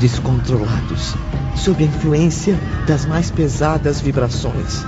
descontrolados, 0.00 1.14
sob 1.54 1.84
a 1.84 1.86
influência 1.86 2.58
das 2.86 3.04
mais 3.04 3.30
pesadas 3.30 4.00
vibrações. 4.00 4.84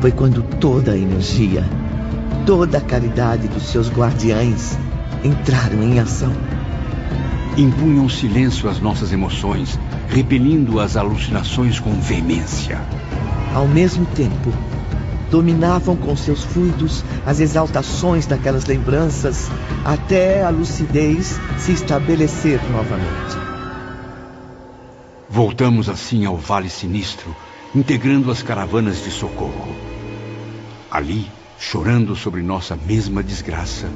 Foi 0.00 0.12
quando 0.12 0.42
toda 0.42 0.92
a 0.92 0.96
energia, 0.96 1.64
toda 2.44 2.78
a 2.78 2.80
caridade 2.80 3.48
dos 3.48 3.64
seus 3.64 3.90
guardiães 3.90 4.78
entraram 5.24 5.82
em 5.82 5.98
ação. 5.98 6.32
Impunham 7.56 8.08
silêncio 8.08 8.68
às 8.68 8.80
nossas 8.80 9.12
emoções, 9.12 9.78
repelindo 10.08 10.78
as 10.78 10.96
alucinações 10.96 11.80
com 11.80 11.92
veemência. 12.00 12.80
Ao 13.54 13.66
mesmo 13.66 14.04
tempo, 14.06 14.52
dominavam 15.30 15.96
com 15.96 16.14
seus 16.16 16.44
fluidos 16.44 17.02
as 17.26 17.40
exaltações 17.40 18.26
daquelas 18.26 18.66
lembranças 18.66 19.50
até 19.84 20.42
a 20.42 20.50
lucidez 20.50 21.40
se 21.56 21.72
estabelecer 21.72 22.60
novamente. 22.70 23.39
Voltamos 25.32 25.88
assim 25.88 26.24
ao 26.24 26.36
Vale 26.36 26.68
Sinistro, 26.68 27.36
integrando 27.72 28.32
as 28.32 28.42
caravanas 28.42 29.04
de 29.04 29.12
socorro. 29.12 29.76
Ali, 30.90 31.30
chorando 31.56 32.16
sobre 32.16 32.42
nossa 32.42 32.74
mesma 32.74 33.22
desgraça, 33.22 33.88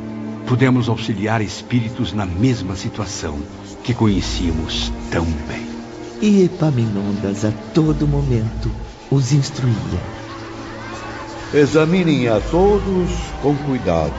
pudemos 0.47 0.89
auxiliar 0.89 1.43
espíritos 1.43 2.13
na 2.13 2.25
mesma 2.25 2.77
situação 2.77 3.37
que 3.83 3.93
conhecíamos 3.93 4.93
tão 5.11 5.25
bem. 5.25 5.67
E 6.23 6.45
Epaminondas 6.45 7.45
a 7.45 7.51
todo 7.75 8.07
momento 8.07 8.71
os 9.11 9.33
instruía. 9.33 9.75
Examinem 11.53 12.29
a 12.29 12.39
todos 12.39 13.11
com 13.43 13.57
cuidado. 13.57 14.15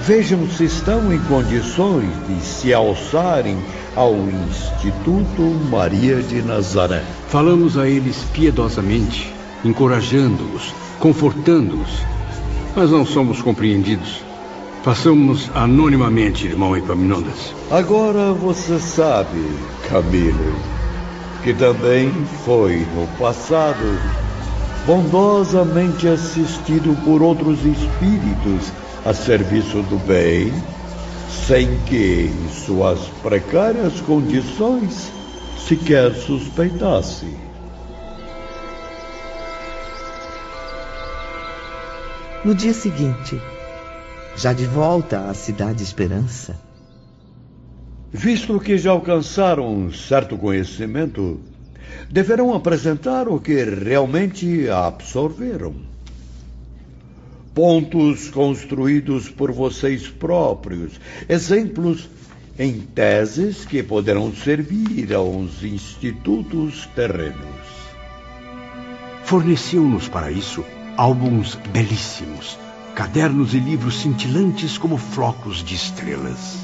Vejam 0.00 0.48
se 0.48 0.64
estão 0.64 1.12
em 1.12 1.18
condições 1.24 2.10
de 2.26 2.40
se 2.40 2.72
alçarem 2.72 3.62
ao 3.96 4.14
Instituto 4.14 5.42
Maria 5.70 6.22
de 6.22 6.42
Nazaré. 6.42 7.02
Falamos 7.28 7.76
a 7.78 7.88
eles 7.88 8.16
piedosamente, 8.32 9.32
encorajando-os 9.64 10.74
confortando-os. 11.04 12.02
Mas 12.74 12.90
não 12.90 13.04
somos 13.04 13.42
compreendidos. 13.42 14.22
Façamos 14.82 15.50
anonimamente, 15.54 16.46
irmão 16.46 16.74
Epaminondas. 16.74 17.54
Agora 17.70 18.32
você 18.32 18.78
sabe, 18.78 19.46
Camilo, 19.88 20.54
que 21.42 21.52
também 21.52 22.10
foi 22.44 22.86
no 22.94 23.06
passado 23.18 23.98
bondosamente 24.86 26.08
assistido 26.08 26.96
por 27.04 27.22
outros 27.22 27.58
espíritos 27.64 28.72
a 29.04 29.12
serviço 29.12 29.82
do 29.82 29.98
bem, 30.06 30.52
sem 31.46 31.78
que, 31.84 32.30
em 32.32 32.48
suas 32.48 33.00
precárias 33.22 34.00
condições, 34.00 35.12
sequer 35.58 36.14
suspeitasse. 36.14 37.26
No 42.44 42.54
dia 42.54 42.72
seguinte, 42.72 43.40
já 44.36 44.52
de 44.52 44.66
volta 44.66 45.28
à 45.28 45.34
Cidade 45.34 45.82
Esperança. 45.82 46.58
Visto 48.12 48.60
que 48.60 48.78
já 48.78 48.90
alcançaram 48.90 49.66
um 49.74 49.92
certo 49.92 50.36
conhecimento, 50.38 51.40
deverão 52.10 52.54
apresentar 52.54 53.28
o 53.28 53.40
que 53.40 53.64
realmente 53.64 54.68
absorveram. 54.68 55.93
Pontos 57.54 58.30
construídos 58.30 59.28
por 59.28 59.52
vocês 59.52 60.08
próprios, 60.08 61.00
exemplos 61.28 62.10
em 62.58 62.80
teses 62.80 63.64
que 63.64 63.80
poderão 63.80 64.34
servir 64.34 65.14
aos 65.14 65.62
institutos 65.62 66.88
terrenos. 66.96 67.34
Forneceu-nos 69.24 70.08
para 70.08 70.32
isso 70.32 70.64
álbuns 70.96 71.56
belíssimos, 71.72 72.58
cadernos 72.94 73.54
e 73.54 73.58
livros 73.58 74.00
cintilantes 74.00 74.76
como 74.76 74.98
flocos 74.98 75.62
de 75.62 75.76
estrelas. 75.76 76.58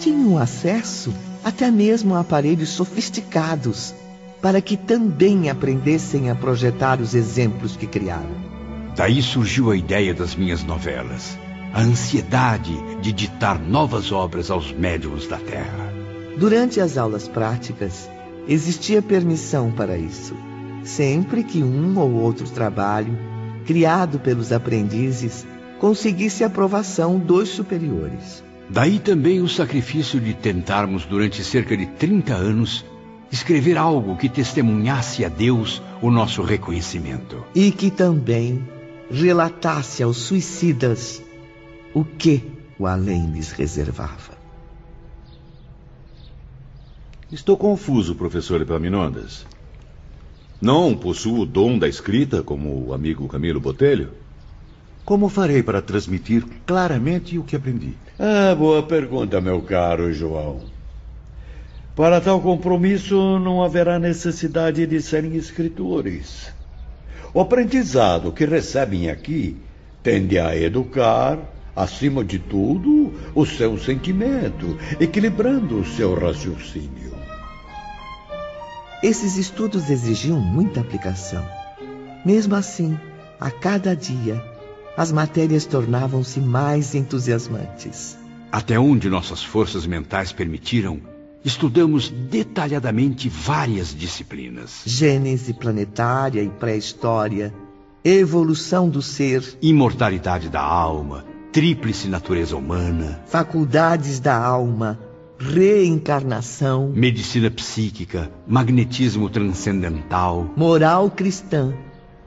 Tinham 0.00 0.38
acesso 0.38 1.12
até 1.44 1.70
mesmo 1.70 2.14
a 2.14 2.20
aparelhos 2.20 2.70
sofisticados, 2.70 3.94
para 4.40 4.62
que 4.62 4.76
também 4.76 5.50
aprendessem 5.50 6.30
a 6.30 6.34
projetar 6.34 7.00
os 7.00 7.14
exemplos 7.14 7.76
que 7.76 7.86
criaram. 7.86 8.49
Daí 9.00 9.22
surgiu 9.22 9.70
a 9.70 9.76
ideia 9.76 10.12
das 10.12 10.36
minhas 10.36 10.62
novelas, 10.62 11.38
a 11.72 11.80
ansiedade 11.80 12.76
de 13.00 13.14
ditar 13.14 13.58
novas 13.58 14.12
obras 14.12 14.50
aos 14.50 14.72
médiums 14.72 15.26
da 15.26 15.38
Terra. 15.38 15.90
Durante 16.36 16.82
as 16.82 16.98
aulas 16.98 17.26
práticas, 17.26 18.10
existia 18.46 19.00
permissão 19.00 19.72
para 19.72 19.96
isso, 19.96 20.36
sempre 20.84 21.42
que 21.42 21.62
um 21.62 21.98
ou 21.98 22.12
outro 22.12 22.46
trabalho 22.50 23.18
criado 23.64 24.18
pelos 24.18 24.52
aprendizes, 24.52 25.46
conseguisse 25.78 26.44
a 26.44 26.48
aprovação 26.48 27.18
dos 27.18 27.48
superiores. 27.48 28.44
Daí 28.68 28.98
também 28.98 29.40
o 29.40 29.48
sacrifício 29.48 30.20
de 30.20 30.34
tentarmos, 30.34 31.06
durante 31.06 31.42
cerca 31.42 31.74
de 31.74 31.86
30 31.86 32.34
anos, 32.34 32.84
escrever 33.32 33.78
algo 33.78 34.18
que 34.18 34.28
testemunhasse 34.28 35.24
a 35.24 35.30
Deus 35.30 35.82
o 36.02 36.10
nosso 36.10 36.42
reconhecimento. 36.42 37.42
E 37.54 37.70
que 37.70 37.90
também 37.90 38.62
relatasse 39.10 40.02
aos 40.02 40.18
suicidas 40.18 41.22
o 41.92 42.04
que 42.04 42.44
o 42.78 42.86
além 42.86 43.30
lhes 43.32 43.50
reservava. 43.50 44.38
Estou 47.30 47.56
confuso, 47.56 48.14
professor 48.14 48.60
Epaminondas. 48.60 49.46
Não 50.60 50.96
possuo 50.96 51.40
o 51.40 51.46
dom 51.46 51.78
da 51.78 51.88
escrita, 51.88 52.42
como 52.42 52.88
o 52.88 52.94
amigo 52.94 53.28
Camilo 53.28 53.60
Botelho? 53.60 54.10
Como 55.04 55.28
farei 55.28 55.62
para 55.62 55.80
transmitir 55.80 56.44
claramente 56.66 57.38
o 57.38 57.42
que 57.42 57.56
aprendi? 57.56 57.94
Ah, 58.18 58.54
boa 58.54 58.82
pergunta, 58.82 59.40
meu 59.40 59.62
caro 59.62 60.12
João. 60.12 60.60
Para 61.96 62.20
tal 62.20 62.40
compromisso, 62.40 63.38
não 63.38 63.62
haverá 63.62 63.98
necessidade 63.98 64.86
de 64.86 65.00
serem 65.00 65.36
escritores. 65.36 66.52
O 67.32 67.40
aprendizado 67.40 68.32
que 68.32 68.44
recebem 68.44 69.08
aqui 69.08 69.56
tende 70.02 70.38
a 70.38 70.56
educar, 70.56 71.38
acima 71.76 72.24
de 72.24 72.38
tudo, 72.38 73.12
o 73.34 73.46
seu 73.46 73.78
sentimento, 73.78 74.76
equilibrando 74.98 75.78
o 75.78 75.84
seu 75.84 76.18
raciocínio. 76.18 77.14
Esses 79.02 79.36
estudos 79.36 79.88
exigiam 79.88 80.40
muita 80.40 80.80
aplicação. 80.80 81.46
Mesmo 82.24 82.54
assim, 82.54 82.98
a 83.40 83.50
cada 83.50 83.94
dia, 83.94 84.42
as 84.96 85.12
matérias 85.12 85.64
tornavam-se 85.64 86.40
mais 86.40 86.94
entusiasmantes. 86.94 88.18
Até 88.52 88.78
onde 88.78 89.08
nossas 89.08 89.42
forças 89.42 89.86
mentais 89.86 90.32
permitiram, 90.32 91.00
estudamos 91.44 92.08
detalhadamente 92.08 93.28
várias 93.28 93.94
disciplinas: 93.94 94.82
Gênese 94.84 95.52
planetária 95.52 96.42
e 96.42 96.48
pré-história, 96.48 97.54
evolução 98.04 98.88
do 98.88 99.02
ser, 99.02 99.42
imortalidade 99.62 100.48
da 100.48 100.62
alma, 100.62 101.24
tríplice 101.52 102.08
natureza 102.08 102.56
humana, 102.56 103.22
faculdades 103.26 104.20
da 104.20 104.36
alma, 104.36 104.98
reencarnação, 105.38 106.92
medicina 106.94 107.50
psíquica, 107.50 108.30
magnetismo 108.46 109.28
transcendental, 109.28 110.52
moral 110.56 111.10
cristã 111.10 111.74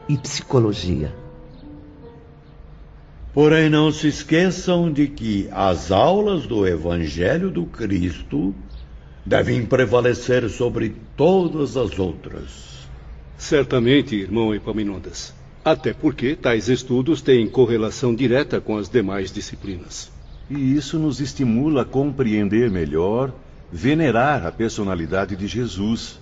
e 0.09 0.17
psicologia. 0.17 1.15
Porém, 3.33 3.67
não 3.67 3.91
se 3.91 4.07
esqueçam 4.07 4.91
de 4.91 5.07
que 5.07 5.49
as 5.51 5.91
aulas 5.91 6.45
do 6.45 6.67
Evangelho 6.67 7.49
do 7.49 7.65
Cristo 7.65 8.53
devem 9.25 9.65
prevalecer 9.65 10.49
sobre 10.49 10.95
todas 11.15 11.77
as 11.77 11.97
outras. 11.97 12.87
Certamente, 13.37 14.15
irmão 14.15 14.53
Epaminondas. 14.53 15.33
Até 15.63 15.93
porque 15.93 16.35
tais 16.35 16.67
estudos 16.67 17.21
têm 17.21 17.47
correlação 17.47 18.13
direta 18.13 18.59
com 18.59 18.77
as 18.77 18.89
demais 18.89 19.31
disciplinas. 19.31 20.11
E 20.49 20.75
isso 20.75 20.99
nos 20.99 21.21
estimula 21.21 21.83
a 21.83 21.85
compreender 21.85 22.69
melhor, 22.69 23.33
venerar 23.71 24.45
a 24.45 24.51
personalidade 24.51 25.37
de 25.37 25.47
Jesus. 25.47 26.19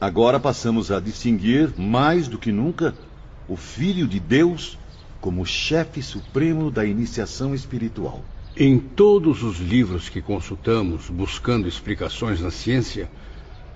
Agora 0.00 0.38
passamos 0.38 0.92
a 0.92 1.00
distinguir, 1.00 1.72
mais 1.76 2.28
do 2.28 2.38
que 2.38 2.52
nunca, 2.52 2.94
o 3.48 3.56
Filho 3.56 4.06
de 4.06 4.20
Deus 4.20 4.78
como 5.20 5.44
chefe 5.44 6.02
supremo 6.02 6.70
da 6.70 6.84
iniciação 6.84 7.54
espiritual. 7.54 8.22
Em 8.56 8.78
todos 8.78 9.42
os 9.42 9.58
livros 9.58 10.08
que 10.08 10.22
consultamos 10.22 11.10
buscando 11.10 11.66
explicações 11.66 12.40
na 12.40 12.52
ciência, 12.52 13.10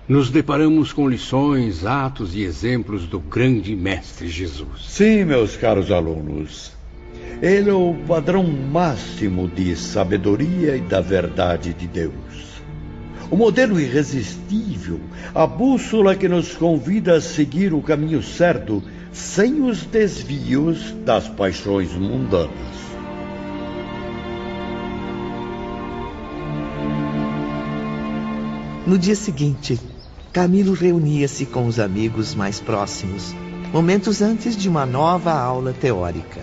nos 0.09 0.31
deparamos 0.31 0.93
com 0.93 1.09
lições, 1.09 1.85
atos 1.85 2.37
e 2.37 2.43
exemplos 2.43 3.05
do 3.05 3.19
grande 3.19 3.75
Mestre 3.75 4.29
Jesus. 4.29 4.87
Sim, 4.87 5.25
meus 5.25 5.57
caros 5.57 5.91
alunos. 5.91 6.71
Ele 7.43 7.71
é 7.71 7.75
o 7.75 7.93
padrão 8.07 8.45
máximo 8.45 9.49
de 9.49 9.75
sabedoria 9.75 10.77
e 10.77 10.81
da 10.81 11.01
verdade 11.01 11.75
de 11.75 11.89
Deus. 11.89 12.63
O 13.33 13.37
modelo 13.37 13.81
irresistível, 13.81 15.01
a 15.35 15.45
bússola 15.45 16.15
que 16.15 16.29
nos 16.29 16.55
convida 16.55 17.17
a 17.17 17.21
seguir 17.21 17.75
o 17.75 17.83
caminho 17.83 18.23
certo 18.23 18.81
sem 19.13 19.61
os 19.61 19.83
desvios 19.83 20.93
das 21.05 21.29
paixões 21.29 21.93
mundanas. 21.95 22.88
No 28.89 28.97
dia 28.97 29.15
seguinte, 29.15 29.79
Camilo 30.33 30.73
reunia-se 30.73 31.45
com 31.45 31.67
os 31.67 31.79
amigos 31.79 32.35
mais 32.35 32.59
próximos, 32.59 33.35
momentos 33.71 34.23
antes 34.23 34.57
de 34.57 34.67
uma 34.67 34.87
nova 34.87 35.31
aula 35.31 35.75
teórica. 35.75 36.41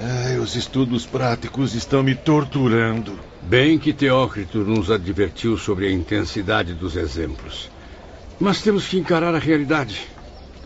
Ai, 0.00 0.38
os 0.38 0.56
estudos 0.56 1.06
práticos 1.06 1.72
estão 1.76 2.02
me 2.02 2.16
torturando. 2.16 3.16
Bem 3.42 3.78
que 3.78 3.92
Teócrito 3.92 4.58
nos 4.64 4.90
advertiu 4.90 5.56
sobre 5.56 5.86
a 5.86 5.92
intensidade 5.92 6.74
dos 6.74 6.96
exemplos. 6.96 7.70
Mas 8.40 8.60
temos 8.60 8.88
que 8.88 8.98
encarar 8.98 9.36
a 9.36 9.38
realidade. 9.38 10.08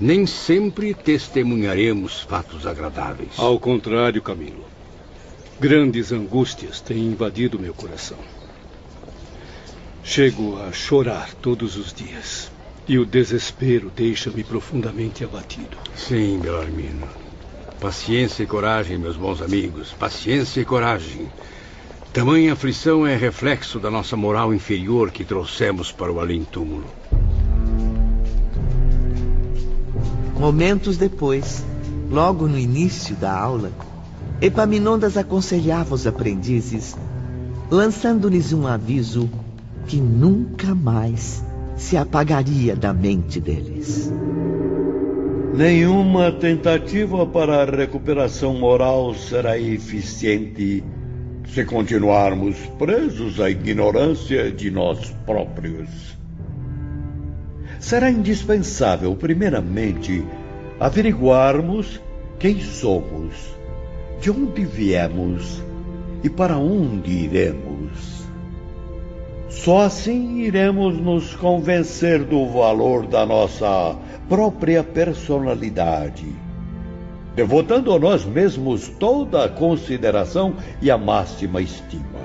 Nem 0.01 0.25
sempre 0.25 0.95
testemunharemos 0.95 2.23
fatos 2.23 2.67
agradáveis. 2.67 3.33
Ao 3.37 3.61
contrário, 3.61 4.23
Camilo. 4.23 4.65
Grandes 5.61 6.11
angústias 6.11 6.81
têm 6.81 7.05
invadido 7.05 7.59
meu 7.59 7.75
coração. 7.75 8.40
Chego 10.03 10.59
a 10.61 10.73
chorar 10.73 11.35
todos 11.35 11.77
os 11.77 11.93
dias. 11.93 12.51
E 12.89 12.99
o 12.99 13.07
desespero 13.07 13.93
deixa-me 13.95 14.43
profundamente 14.43 15.23
abatido. 15.23 15.77
Sim, 15.95 16.41
Belarmino. 16.41 17.07
Paciência 17.81 18.43
e 18.43 18.47
coragem, 18.47 18.99
meus 18.99 19.17
bons 19.17 19.41
amigos. 19.41 19.93
Paciência 19.93 20.61
e 20.61 20.65
coragem. 20.65 21.29
Tamanha 22.13 22.55
aflição 22.55 23.07
é 23.07 23.15
reflexo 23.15 23.79
da 23.79 23.91
nossa 23.91 24.17
moral 24.17 24.53
inferior 24.53 25.11
que 25.11 25.25
trouxemos 25.25 25.93
para 25.93 26.11
o 26.11 26.19
além-túmulo. 26.19 26.87
Momentos 30.37 30.97
depois, 30.97 31.65
logo 32.11 32.49
no 32.49 32.59
início 32.59 33.15
da 33.15 33.33
aula, 33.33 33.71
Epaminondas 34.41 35.19
aconselhava 35.19 35.95
os 35.95 36.07
aprendizes, 36.07 36.97
lançando-lhes 37.71 38.55
um 38.55 38.67
aviso 38.67 39.31
que 39.87 40.01
nunca 40.01 40.75
mais 40.75 41.45
se 41.77 41.97
apagaria 41.97 42.77
da 42.77 42.93
mente 42.93 43.41
deles. 43.41 44.13
Nenhuma 45.55 46.31
tentativa 46.31 47.27
para 47.27 47.63
a 47.63 47.65
recuperação 47.65 48.55
moral 48.55 49.15
será 49.15 49.59
eficiente 49.59 50.85
se 51.49 51.65
continuarmos 51.65 52.57
presos 52.79 53.41
à 53.41 53.51
ignorância 53.51 54.51
de 54.53 54.71
nós 54.71 55.11
próprios. 55.27 55.89
Será 57.81 58.11
indispensável, 58.11 59.17
primeiramente, 59.17 60.25
averiguarmos 60.79 62.01
quem 62.39 62.61
somos, 62.61 63.35
de 64.21 64.31
onde 64.31 64.65
viemos 64.65 65.63
e 66.23 66.31
para 66.31 66.57
onde 66.57 67.11
iremos. 67.11 67.70
Só 69.51 69.83
assim 69.83 70.39
iremos 70.39 70.99
nos 70.99 71.35
convencer 71.37 72.25
do 72.25 72.47
valor 72.49 73.07
da 73.07 73.27
nossa 73.27 73.95
própria 74.29 74.83
personalidade 74.83 76.27
devotando 77.35 77.93
a 77.93 77.99
nós 77.99 78.25
mesmos 78.25 78.89
toda 78.89 79.45
a 79.45 79.49
consideração 79.49 80.55
e 80.83 80.91
a 80.91 80.99
máxima 80.99 81.61
estima. 81.61 82.21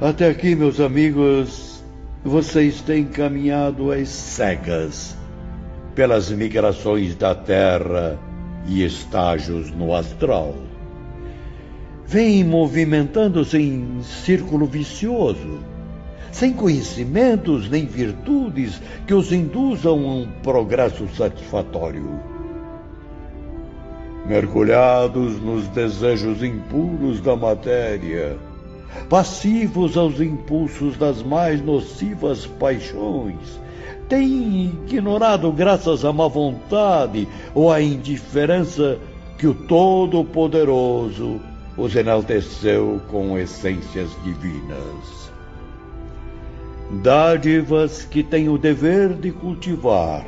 Até 0.00 0.28
aqui, 0.28 0.54
meus 0.54 0.80
amigos, 0.80 1.84
vocês 2.24 2.80
têm 2.80 3.04
caminhado 3.04 3.92
às 3.92 4.08
cegas 4.08 5.16
pelas 5.94 6.30
migrações 6.30 7.14
da 7.14 7.34
Terra 7.34 8.18
e 8.66 8.84
estágios 8.84 9.70
no 9.70 9.94
astral. 9.94 10.54
Vêm 12.10 12.42
movimentando-se 12.42 13.56
em 13.56 14.02
círculo 14.02 14.66
vicioso, 14.66 15.60
sem 16.32 16.52
conhecimentos 16.52 17.70
nem 17.70 17.86
virtudes 17.86 18.82
que 19.06 19.14
os 19.14 19.30
induzam 19.30 19.92
a 19.92 20.14
um 20.14 20.28
progresso 20.42 21.06
satisfatório. 21.16 22.18
Mergulhados 24.26 25.40
nos 25.40 25.68
desejos 25.68 26.42
impuros 26.42 27.20
da 27.20 27.36
matéria, 27.36 28.36
passivos 29.08 29.96
aos 29.96 30.20
impulsos 30.20 30.96
das 30.96 31.22
mais 31.22 31.64
nocivas 31.64 32.44
paixões, 32.44 33.60
têm 34.08 34.64
ignorado, 34.64 35.52
graças 35.52 36.04
à 36.04 36.12
má 36.12 36.26
vontade 36.26 37.28
ou 37.54 37.70
à 37.70 37.80
indiferença, 37.80 38.98
que 39.38 39.46
o 39.46 39.54
Todo-Poderoso 39.54 41.49
os 41.80 41.96
enalteceu 41.96 43.00
com 43.08 43.38
essências 43.38 44.10
divinas. 44.22 45.30
Dádivas 47.02 48.04
que 48.04 48.22
têm 48.22 48.48
o 48.50 48.58
dever 48.58 49.14
de 49.14 49.32
cultivar 49.32 50.26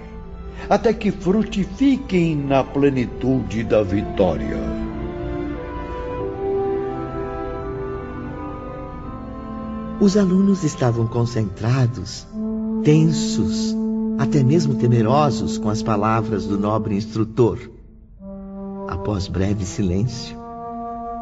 até 0.70 0.93
que 0.94 1.10
frutifiquem 1.10 2.37
na 2.37 2.64
plenitude 2.64 3.64
da 3.64 3.82
vitória. 3.82 4.56
Os 10.00 10.17
alunos 10.17 10.65
estavam 10.65 11.06
concentrados, 11.06 12.27
tensos, 12.82 13.77
até 14.19 14.43
mesmo 14.43 14.74
temerosos 14.77 15.58
com 15.58 15.69
as 15.69 15.82
palavras 15.82 16.46
do 16.46 16.58
nobre 16.58 16.96
instrutor. 16.96 17.58
Após 18.88 19.29
breve 19.29 19.65
silêncio, 19.65 20.42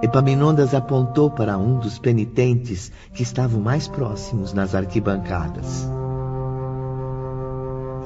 Epaminondas 0.03 0.75
apontou 0.75 1.31
para 1.31 1.59
um 1.59 1.79
dos 1.79 1.99
penitentes 1.99 2.91
que 3.13 3.23
estavam 3.23 3.61
mais 3.61 3.87
próximos 3.87 4.53
nas 4.53 4.75
arquibancadas. 4.75 5.87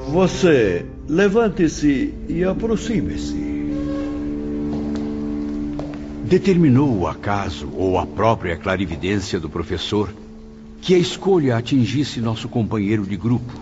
Você 0.08 0.86
levante-se 1.08 2.12
e 2.28 2.44
aproxime-se. 2.44 3.54
Determinou 6.24 6.98
o 6.98 7.06
acaso 7.06 7.68
ou 7.76 7.98
a 7.98 8.04
própria 8.06 8.56
clarividência 8.56 9.38
do 9.38 9.48
professor 9.48 10.12
que 10.80 10.94
a 10.94 10.98
escolha 10.98 11.56
atingisse 11.56 12.20
nosso 12.20 12.48
companheiro 12.48 13.06
de 13.06 13.16
grupo, 13.16 13.52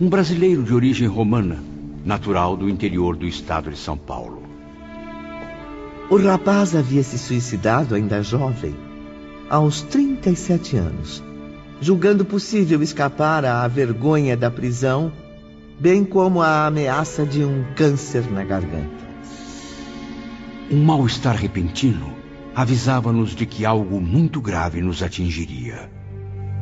um 0.00 0.08
brasileiro 0.08 0.62
de 0.62 0.74
origem 0.74 1.08
romana, 1.08 1.62
natural 2.04 2.56
do 2.56 2.68
interior 2.68 3.16
do 3.16 3.26
estado 3.26 3.70
de 3.70 3.78
São 3.78 3.96
Paulo. 3.96 4.35
O 6.08 6.16
rapaz 6.16 6.76
havia 6.76 7.02
se 7.02 7.18
suicidado 7.18 7.94
ainda 7.96 8.22
jovem, 8.22 8.76
aos 9.50 9.82
37 9.82 10.76
anos, 10.76 11.22
julgando 11.80 12.24
possível 12.24 12.80
escapar 12.80 13.44
à 13.44 13.66
vergonha 13.66 14.36
da 14.36 14.48
prisão 14.48 15.12
bem 15.80 16.04
como 16.04 16.40
a 16.40 16.66
ameaça 16.66 17.26
de 17.26 17.44
um 17.44 17.64
câncer 17.74 18.30
na 18.30 18.44
garganta. 18.44 19.04
Um 20.70 20.84
mal-estar 20.84 21.34
repentino 21.34 22.14
avisava-nos 22.54 23.34
de 23.34 23.44
que 23.44 23.66
algo 23.66 24.00
muito 24.00 24.40
grave 24.40 24.80
nos 24.80 25.02
atingiria. 25.02 25.90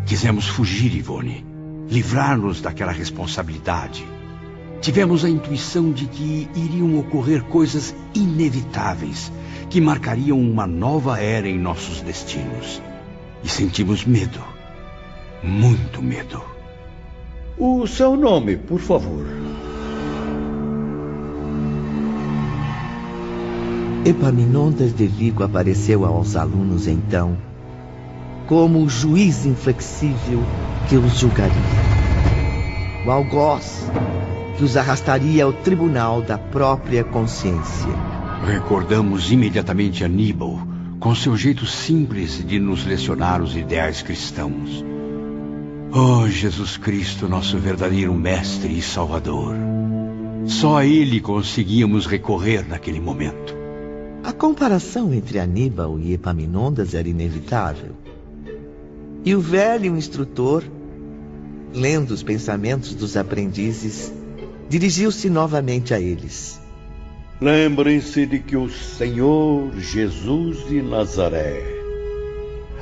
Quisemos 0.07 0.49
fugir, 0.49 0.95
Ivone, 0.95 1.47
livrar-nos 1.89 2.63
daquela 2.63 2.93
responsabilidade. 2.93 4.14
Tivemos 4.85 5.25
a 5.25 5.31
intuição 5.31 5.93
de 5.93 6.05
que 6.05 6.47
iriam 6.55 6.99
ocorrer 6.99 7.43
coisas 7.45 7.97
inevitáveis 8.15 9.33
que 9.71 9.81
marcariam 9.81 10.39
uma 10.39 10.67
nova 10.67 11.19
era 11.19 11.49
em 11.49 11.59
nossos 11.59 12.03
destinos. 12.03 12.83
E 13.43 13.49
sentimos 13.49 14.05
medo, 14.05 14.39
muito 15.43 16.03
medo. 16.03 16.39
O 17.57 17.87
seu 17.87 18.15
nome, 18.15 18.59
por 18.59 18.79
favor. 18.79 19.25
Epaminondas 24.05 24.95
de 24.95 25.07
Vigo 25.07 25.43
apareceu 25.43 26.05
aos 26.05 26.37
alunos 26.37 26.87
então 26.87 27.39
como 28.47 28.81
o 28.85 28.91
juiz 28.91 29.47
inflexível 29.47 30.43
que 30.91 30.97
os 30.97 31.19
julgaria. 31.19 31.55
O 33.07 33.11
algoz 33.11 33.91
que 34.57 34.65
os 34.65 34.77
arrastaria 34.77 35.45
ao 35.45 35.53
tribunal 35.53 36.23
da 36.23 36.39
própria 36.39 37.03
consciência. 37.03 37.89
Recordamos 38.47 39.33
imediatamente 39.33 40.05
Aníbal, 40.05 40.61
com 41.01 41.15
seu 41.15 41.37
jeito 41.37 41.67
simples 41.67 42.45
de 42.47 42.59
nos 42.59 42.85
lecionar 42.85 43.43
os 43.43 43.57
ideais 43.57 44.03
cristãos. 44.03 44.85
Oh, 45.93 46.29
Jesus 46.29 46.77
Cristo, 46.77 47.29
nosso 47.29 47.59
verdadeiro 47.59 48.15
Mestre 48.15 48.77
e 48.77 48.83
Salvador. 48.83 49.55
Só 50.47 50.79
a 50.79 50.87
Ele 50.87 51.21
conseguíamos 51.21 52.07
recorrer 52.07 52.67
naquele 52.67 53.01
momento. 53.01 53.55
comparação 54.33 55.15
entre 55.15 55.39
Aníbal 55.39 55.99
e 55.99 56.13
Epaminondas 56.13 56.95
era 56.95 57.09
inevitável. 57.09 57.93
E 59.25 59.35
o 59.35 59.41
velho 59.41 59.97
instrutor, 59.97 60.63
lendo 61.73 62.11
os 62.11 62.23
pensamentos 62.23 62.95
dos 62.95 63.17
aprendizes, 63.17 64.13
dirigiu-se 64.69 65.29
novamente 65.31 65.93
a 65.95 66.01
eles. 66.01 66.61
Lembrem-se 67.41 68.27
de 68.27 68.39
que 68.39 68.57
o 68.57 68.71
Senhor 68.71 69.73
Jesus 69.79 70.67
de 70.69 70.81
Nazaré, 70.81 71.63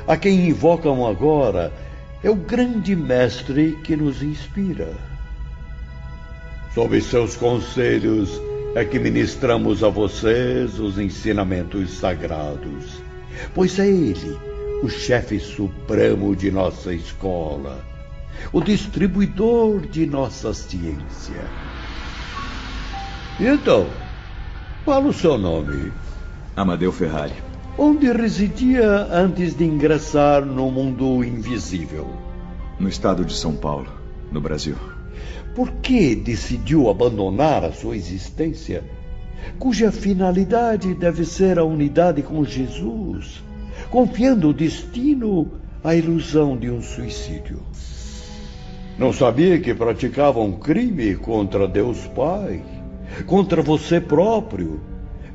a 0.07 0.15
quem 0.15 0.47
invocam 0.47 1.05
agora, 1.05 1.73
é 2.23 2.29
o 2.29 2.35
grande 2.35 2.95
mestre 2.95 3.77
que 3.83 3.95
nos 3.95 4.21
inspira. 4.21 4.93
Sob 6.73 6.99
seus 7.01 7.35
conselhos 7.35 8.29
é 8.75 8.85
que 8.85 8.97
ministramos 8.97 9.83
a 9.83 9.89
vocês 9.89 10.79
os 10.79 10.97
ensinamentos 10.97 11.91
sagrados, 11.97 13.01
pois 13.53 13.77
é 13.77 13.87
Ele 13.87 14.53
o 14.83 14.89
chefe 14.89 15.39
supremo 15.39 16.35
de 16.35 16.51
nossa 16.51 16.93
escola, 16.93 17.81
o 18.51 18.59
distribuidor 18.59 19.79
de 19.87 20.05
nossa 20.05 20.53
ciência. 20.53 21.41
Então, 23.39 23.87
qual 24.85 25.03
o 25.05 25.11
seu 25.11 25.39
nome? 25.39 25.91
Amadeu 26.55 26.91
Ferrari. 26.91 27.33
Onde 27.75 28.11
residia 28.11 29.07
antes 29.11 29.55
de 29.55 29.65
ingressar 29.65 30.45
no 30.45 30.69
mundo 30.69 31.23
invisível? 31.23 32.07
No 32.79 32.87
estado 32.87 33.25
de 33.25 33.33
São 33.33 33.55
Paulo, 33.55 33.87
no 34.31 34.39
Brasil. 34.39 34.75
Por 35.55 35.71
que 35.71 36.15
decidiu 36.15 36.91
abandonar 36.91 37.65
a 37.65 37.71
sua 37.71 37.95
existência, 37.95 38.83
cuja 39.57 39.91
finalidade 39.91 40.93
deve 40.93 41.25
ser 41.25 41.57
a 41.57 41.63
unidade 41.63 42.21
com 42.21 42.45
Jesus, 42.45 43.43
confiando 43.89 44.49
o 44.49 44.53
destino 44.53 45.51
à 45.83 45.95
ilusão 45.95 46.55
de 46.55 46.69
um 46.69 46.83
suicídio? 46.83 47.61
Não 48.95 49.11
sabia 49.11 49.59
que 49.59 49.73
praticava 49.73 50.39
um 50.39 50.51
crime 50.51 51.15
contra 51.15 51.67
Deus 51.67 52.05
Pai? 52.15 52.72
Contra 53.25 53.61
você 53.61 53.99
próprio, 53.99 54.79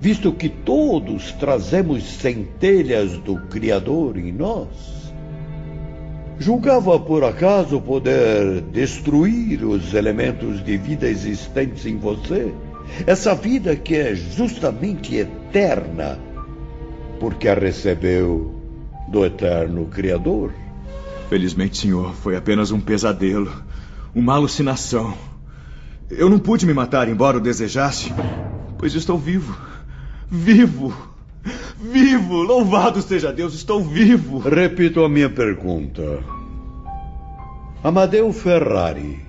visto 0.01 0.33
que 0.33 0.49
todos 0.49 1.33
trazemos 1.33 2.05
centelhas 2.05 3.19
do 3.19 3.37
Criador 3.49 4.17
em 4.17 4.33
nós? 4.33 4.69
Julgava 6.39 7.01
por 7.01 7.25
acaso 7.25 7.81
poder 7.81 8.61
destruir 8.73 9.65
os 9.65 9.93
elementos 9.93 10.65
de 10.65 10.77
vida 10.77 11.09
existentes 11.09 11.85
em 11.85 11.97
você? 11.97 12.53
Essa 13.07 13.35
vida 13.35 13.75
que 13.75 13.97
é 13.97 14.15
justamente 14.15 15.17
eterna, 15.17 16.19
porque 17.19 17.49
a 17.49 17.55
recebeu 17.55 18.55
do 19.09 19.25
eterno 19.25 19.87
Criador? 19.87 20.53
Felizmente, 21.29 21.77
senhor, 21.79 22.15
foi 22.15 22.37
apenas 22.37 22.71
um 22.71 22.81
pesadelo, 22.81 23.53
uma 24.15 24.35
alucinação. 24.35 25.15
Eu 26.11 26.31
não 26.31 26.39
pude 26.39 26.65
me 26.65 26.73
matar, 26.73 27.09
embora 27.09 27.37
o 27.37 27.41
desejasse, 27.41 28.13
pois 28.79 28.95
estou 28.95 29.19
vivo. 29.19 29.57
Vivo! 30.31 30.95
Vivo! 31.81 32.43
Louvado 32.43 33.03
seja 33.03 33.33
Deus, 33.33 33.55
estou 33.55 33.83
vivo! 33.83 34.39
Repito 34.39 35.05
a 35.05 35.09
minha 35.09 35.29
pergunta. 35.29 36.21
Amadeu 37.85 38.33
Ferrari, 38.33 39.21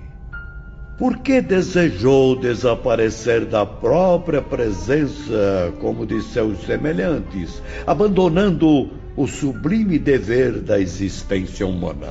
por 0.98 1.18
que 1.18 1.40
desejou 1.40 2.34
desaparecer 2.34 3.44
da 3.44 3.64
própria 3.64 4.42
presença 4.42 5.72
como 5.80 6.04
de 6.04 6.20
seus 6.22 6.60
semelhantes, 6.64 7.62
abandonando 7.86 8.90
o 9.16 9.26
sublime 9.26 9.98
dever 9.98 10.60
da 10.60 10.80
existência 10.80 11.66
humana? 11.66 12.08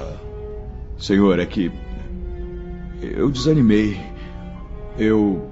Senhor, 0.97 1.39
é 1.39 1.45
que 1.45 1.71
eu 3.01 3.29
desanimei. 3.29 3.99
Eu. 4.99 5.49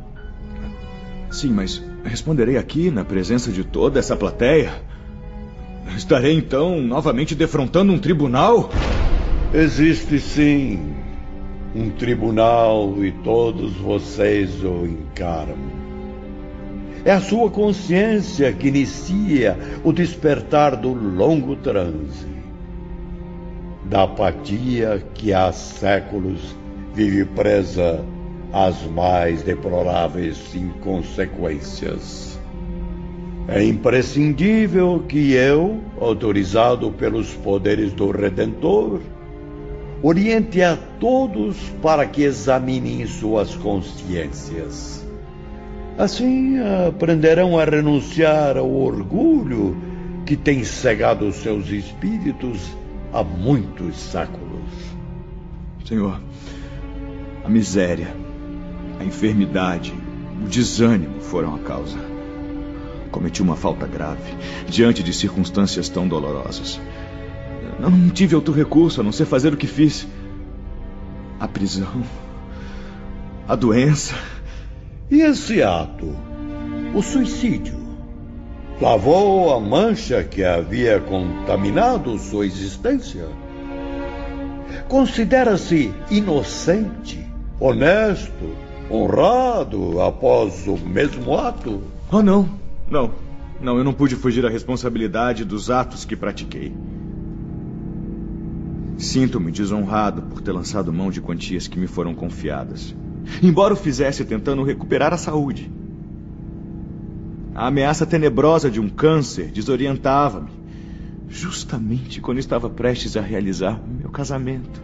Sim, 1.31 1.51
mas 1.51 1.81
responderei 2.03 2.57
aqui 2.57 2.91
na 2.91 3.05
presença 3.05 3.49
de 3.49 3.63
toda 3.63 3.97
essa 3.97 4.15
plateia? 4.15 4.73
Estarei 5.95 6.37
então 6.37 6.81
novamente 6.81 7.33
defrontando 7.33 7.93
um 7.93 7.97
tribunal? 7.97 8.69
Existe 9.53 10.19
sim 10.19 10.93
um 11.73 11.89
tribunal 11.91 12.93
e 13.03 13.11
todos 13.11 13.73
vocês 13.77 14.61
o 14.63 14.85
encaram. 14.85 15.55
É 17.05 17.11
a 17.11 17.21
sua 17.21 17.49
consciência 17.49 18.51
que 18.51 18.67
inicia 18.67 19.57
o 19.81 19.93
despertar 19.93 20.75
do 20.75 20.93
longo 20.93 21.55
transe, 21.55 22.27
da 23.85 24.03
apatia 24.03 25.01
que 25.13 25.31
há 25.31 25.53
séculos 25.53 26.53
vive 26.93 27.23
presa 27.23 28.03
as 28.51 28.81
mais 28.83 29.43
deploráveis 29.43 30.55
inconsequências. 30.55 32.39
É 33.47 33.63
imprescindível 33.63 35.03
que 35.07 35.33
eu, 35.33 35.79
autorizado 35.99 36.91
pelos 36.91 37.33
poderes 37.33 37.93
do 37.93 38.11
Redentor, 38.11 38.99
oriente 40.03 40.61
a 40.61 40.77
todos 40.99 41.57
para 41.81 42.05
que 42.05 42.23
examinem 42.23 43.05
suas 43.07 43.55
consciências. 43.55 45.05
Assim 45.97 46.59
aprenderão 46.87 47.57
a 47.57 47.63
renunciar 47.65 48.57
ao 48.57 48.71
orgulho 48.71 49.75
que 50.25 50.35
tem 50.35 50.63
cegado 50.63 51.31
seus 51.31 51.69
espíritos 51.69 52.75
há 53.13 53.23
muitos 53.23 53.95
séculos. 53.97 54.61
Senhor, 55.85 56.21
a 57.43 57.49
miséria, 57.49 58.26
a 58.99 59.03
enfermidade, 59.03 59.93
o 60.43 60.47
desânimo 60.47 61.19
foram 61.21 61.55
a 61.55 61.59
causa. 61.59 61.97
Cometi 63.11 63.41
uma 63.41 63.55
falta 63.55 63.87
grave 63.87 64.33
diante 64.67 65.01
de 65.01 65.13
circunstâncias 65.13 65.89
tão 65.89 66.07
dolorosas. 66.07 66.79
Não 67.79 68.09
tive 68.09 68.35
outro 68.35 68.53
recurso 68.53 69.01
a 69.01 69.03
não 69.03 69.11
ser 69.11 69.25
fazer 69.25 69.53
o 69.53 69.57
que 69.57 69.67
fiz. 69.67 70.07
A 71.39 71.47
prisão, 71.47 72.03
a 73.47 73.55
doença. 73.55 74.15
E 75.09 75.21
esse 75.21 75.61
ato, 75.61 76.15
o 76.93 77.01
suicídio, 77.01 77.77
lavou 78.81 79.53
a 79.53 79.59
mancha 79.59 80.23
que 80.23 80.43
havia 80.43 80.99
contaminado 80.99 82.17
sua 82.17 82.45
existência? 82.45 83.27
Considera-se 84.87 85.93
inocente, 86.09 87.25
honesto, 87.59 88.66
honrado 88.89 90.01
após 90.01 90.67
o 90.67 90.77
mesmo 90.77 91.35
ato? 91.35 91.81
Oh, 92.11 92.21
não. 92.21 92.49
Não. 92.89 93.11
Não, 93.59 93.77
eu 93.77 93.83
não 93.83 93.93
pude 93.93 94.15
fugir 94.15 94.45
à 94.45 94.49
responsabilidade 94.49 95.43
dos 95.43 95.69
atos 95.69 96.05
que 96.05 96.15
pratiquei. 96.15 96.73
Sinto-me 98.97 99.51
desonrado 99.51 100.23
por 100.23 100.41
ter 100.41 100.51
lançado 100.51 100.93
mão 100.93 101.11
de 101.11 101.21
quantias 101.21 101.67
que 101.67 101.79
me 101.79 101.87
foram 101.87 102.15
confiadas. 102.15 102.95
Embora 103.41 103.73
o 103.73 103.77
fizesse 103.77 104.25
tentando 104.25 104.63
recuperar 104.63 105.13
a 105.13 105.17
saúde. 105.17 105.71
A 107.53 107.67
ameaça 107.67 108.05
tenebrosa 108.05 108.69
de 108.69 108.79
um 108.79 108.87
câncer 108.87 109.51
desorientava-me, 109.51 110.49
justamente 111.27 112.21
quando 112.21 112.37
estava 112.37 112.69
prestes 112.69 113.17
a 113.17 113.21
realizar 113.21 113.81
meu 113.87 114.09
casamento, 114.09 114.81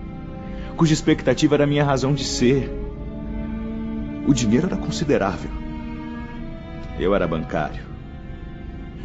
cuja 0.76 0.94
expectativa 0.94 1.54
era 1.54 1.68
minha 1.68 1.84
razão 1.84 2.14
de 2.14 2.24
ser. 2.24 2.83
O 4.28 4.34
dinheiro 4.34 4.68
era 4.68 4.78
considerável. 4.78 5.52
Eu 7.00 7.14
era 7.14 7.28
bancário. 7.28 7.84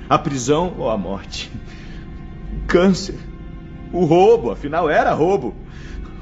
A 0.08 0.18
prisão 0.18 0.74
ou 0.78 0.90
a 0.90 0.96
morte. 0.96 1.50
O 2.52 2.66
câncer. 2.66 3.16
O 3.92 4.04
roubo, 4.04 4.50
afinal 4.50 4.88
era 4.88 5.12
roubo. 5.12 5.54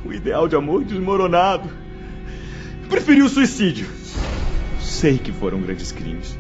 O 0.05 0.13
ideal 0.13 0.49
de 0.49 0.57
amor 0.57 0.85
desmoronado. 0.85 1.69
Preferi 2.89 3.23
o 3.23 3.29
suicídio. 3.29 3.87
Sei 4.81 5.19
que 5.19 5.33
foram 5.33 5.61
grandes 5.61 5.93
crimes. 5.93 6.39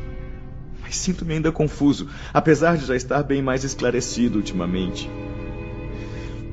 Mas 0.80 0.96
sinto-me 0.96 1.34
ainda 1.34 1.50
confuso, 1.50 2.08
apesar 2.32 2.76
de 2.76 2.86
já 2.86 2.94
estar 2.94 3.22
bem 3.24 3.42
mais 3.42 3.64
esclarecido 3.64 4.38
ultimamente. 4.38 5.10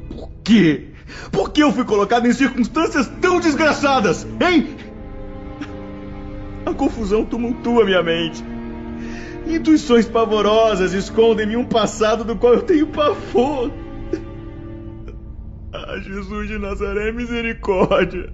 Por 0.10 0.30
quê? 0.44 0.88
Por 1.32 1.52
que 1.52 1.62
eu 1.62 1.72
fui 1.72 1.86
colocado 1.86 2.26
em 2.26 2.34
circunstâncias 2.34 3.08
tão 3.22 3.40
desgraçadas, 3.40 4.26
hein? 4.42 4.76
A 6.66 6.74
confusão 6.74 7.26
tumultua 7.26 7.86
minha 7.86 8.02
mente. 8.02 8.44
Intuições 9.48 10.08
pavorosas 10.08 10.94
escondem-me 10.94 11.58
um 11.58 11.66
passado 11.66 12.24
do 12.24 12.36
qual 12.36 12.54
eu 12.54 12.62
tenho 12.62 12.88
pavor. 12.88 13.72
Ah, 15.74 15.98
Jesus 16.00 16.48
de 16.48 16.58
Nazaré, 16.58 17.12
misericórdia. 17.12 18.32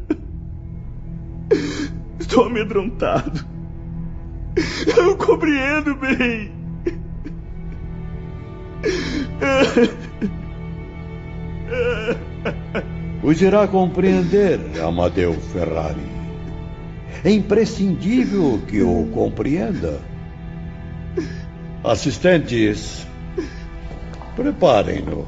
Estou 2.20 2.46
amedrontado. 2.46 3.46
Eu 4.98 5.16
compreendo 5.18 5.96
bem. 5.96 6.52
Os 13.24 13.42
irá 13.42 13.68
compreender, 13.68 14.60
Amadeu 14.84 15.34
Ferrari. 15.34 16.19
É 17.24 17.32
imprescindível 17.32 18.62
que 18.68 18.82
o 18.82 19.08
compreenda. 19.14 20.00
Assistentes, 21.84 23.06
preparem-no. 24.36 25.28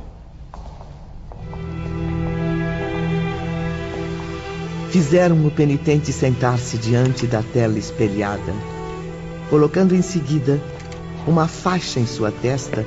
Fizeram 4.90 5.46
o 5.46 5.52
penitente 5.52 6.12
sentar-se 6.12 6.78
diante 6.78 7.26
da 7.26 7.42
tela 7.42 7.78
espelhada, 7.78 8.54
colocando 9.50 9.96
em 9.96 10.02
seguida 10.02 10.62
uma 11.26 11.48
faixa 11.48 12.00
em 12.00 12.06
sua 12.06 12.32
testa, 12.32 12.86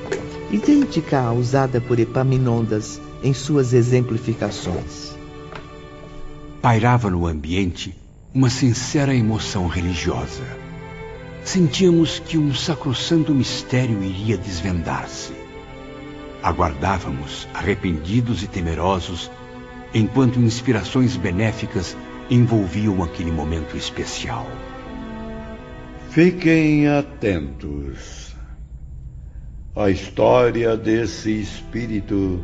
idêntica 0.51 1.21
à 1.21 1.33
usada 1.33 1.81
por 1.81 1.99
Epaminondas 1.99 3.01
em 3.23 3.33
suas 3.33 3.73
exemplificações. 3.73 5.17
Pairava 6.61 7.11
no 7.11 7.27
ambiente 7.27 8.04
uma 8.35 8.51
sincera 8.51 9.15
emoção 9.15 9.69
religiosa. 9.69 10.43
Sentíamos 11.45 12.19
que 12.19 12.37
um 12.37 12.53
sacrossanto 12.53 13.33
mistério 13.33 14.03
iria 14.03 14.37
desvendar-se. 14.37 15.33
Aguardávamos, 16.43 17.47
arrependidos 17.55 18.43
e 18.43 18.49
temerosos, 18.49 19.31
enquanto 19.95 20.41
inspirações 20.41 21.17
benéficas 21.17 21.97
envolviam 22.29 23.05
aquele 23.05 23.31
momento 23.31 23.77
especial. 23.77 24.49
Fiquem 26.11 26.89
atentos. 26.89 28.35
A 29.77 29.91
história 29.91 30.77
desse 30.77 31.41
espírito 31.41 32.43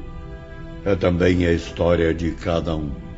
é 0.85 0.95
também 0.95 1.47
a 1.47 1.53
história 1.53 2.15
de 2.15 2.31
cada 2.31 2.77
um. 2.77 3.10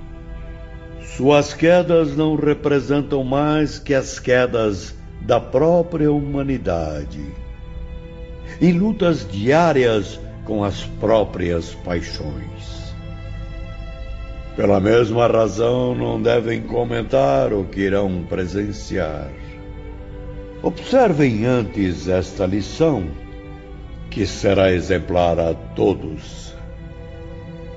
Suas 1.16 1.52
quedas 1.52 2.16
não 2.16 2.36
representam 2.36 3.22
mais 3.22 3.78
que 3.78 3.92
as 3.92 4.18
quedas 4.18 4.94
da 5.20 5.38
própria 5.38 6.10
humanidade. 6.10 7.20
Em 8.60 8.72
lutas 8.72 9.26
diárias 9.30 10.18
com 10.46 10.64
as 10.64 10.84
próprias 11.00 11.74
paixões. 11.84 12.94
Pela 14.56 14.80
mesma 14.80 15.26
razão, 15.26 15.94
não 15.94 16.20
devem 16.20 16.62
comentar 16.62 17.52
o 17.52 17.64
que 17.64 17.80
irão 17.80 18.24
presenciar. 18.26 19.30
Observem 20.62 21.44
antes 21.44 22.08
esta 22.08 22.46
lição, 22.46 23.04
que 24.10 24.24
será 24.26 24.72
exemplar 24.72 25.38
a 25.38 25.52
todos. 25.74 26.51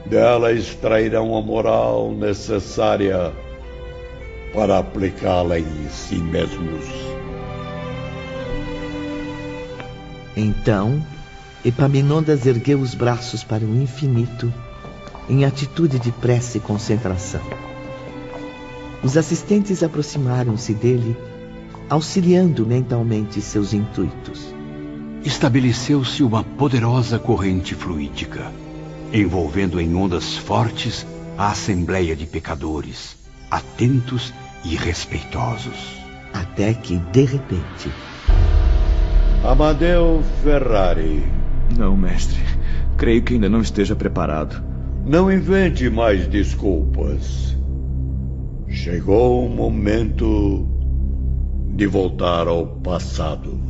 Dela 0.06 0.52
extrairão 0.54 1.36
a 1.36 1.42
moral 1.42 2.12
necessária 2.12 3.34
para 4.54 4.78
aplicá-la 4.78 5.60
em 5.60 5.90
si 5.90 6.16
mesmos. 6.16 6.86
Então, 10.38 11.04
Epaminondas 11.64 12.46
ergueu 12.46 12.80
os 12.80 12.94
braços 12.94 13.44
para 13.44 13.66
o 13.66 13.76
infinito 13.76 14.54
em 15.28 15.44
atitude 15.44 15.98
de 15.98 16.12
prece 16.12 16.60
e 16.60 16.62
concentração. 16.62 17.42
Os 19.04 19.18
assistentes 19.18 19.82
aproximaram-se 19.82 20.74
dele, 20.76 21.18
auxiliando 21.90 22.66
mentalmente 22.66 23.42
seus 23.42 23.74
intuitos. 23.74 24.54
Estabeleceu-se 25.24 26.22
uma 26.22 26.44
poderosa 26.44 27.18
corrente 27.18 27.74
fluídica 27.74 28.52
envolvendo 29.22 29.80
em 29.80 29.96
ondas 29.96 30.36
fortes 30.36 31.06
a 31.38 31.52
assembleia 31.52 32.16
de 32.16 32.26
pecadores, 32.26 33.18
atentos 33.50 34.34
e 34.64 34.76
respeitosos. 34.76 36.04
Até 36.34 36.74
que, 36.74 36.98
de 36.98 37.24
repente. 37.24 37.90
Amadeu 39.44 40.22
Ferrari. 40.44 41.24
Não, 41.78 41.96
mestre. 41.96 42.42
Creio 42.98 43.24
que 43.24 43.36
ainda 43.36 43.48
não 43.48 43.62
esteja 43.62 43.96
preparado. 43.96 44.62
Não 45.06 45.32
invente 45.32 45.90
mais 45.90 46.28
desculpas. 46.28 47.56
Chegou 48.68 49.46
o 49.46 49.50
momento 49.50 50.68
de 51.76 51.88
voltar 51.88 52.48
ao 52.48 52.66
passado. 52.66 53.65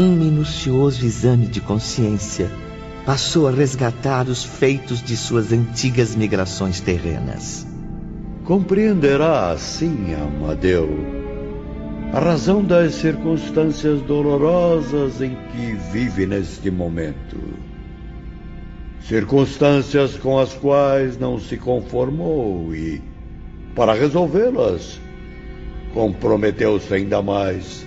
Um 0.00 0.16
minucioso 0.16 1.04
exame 1.04 1.46
de 1.46 1.60
consciência 1.60 2.50
passou 3.04 3.46
a 3.46 3.50
resgatar 3.50 4.28
os 4.28 4.42
feitos 4.42 5.02
de 5.02 5.14
suas 5.14 5.52
antigas 5.52 6.16
migrações 6.16 6.80
terrenas. 6.80 7.66
Compreenderá 8.44 9.50
assim, 9.50 10.14
Amadeu, 10.14 10.88
a 12.14 12.18
razão 12.18 12.64
das 12.64 12.94
circunstâncias 12.94 14.00
dolorosas 14.00 15.20
em 15.20 15.36
que 15.52 15.74
vive 15.92 16.24
neste 16.24 16.70
momento. 16.70 17.36
Circunstâncias 19.02 20.16
com 20.16 20.38
as 20.38 20.54
quais 20.54 21.18
não 21.18 21.38
se 21.38 21.58
conformou 21.58 22.74
e, 22.74 23.02
para 23.74 23.92
resolvê-las, 23.92 24.98
comprometeu-se 25.92 26.94
ainda 26.94 27.20
mais 27.20 27.84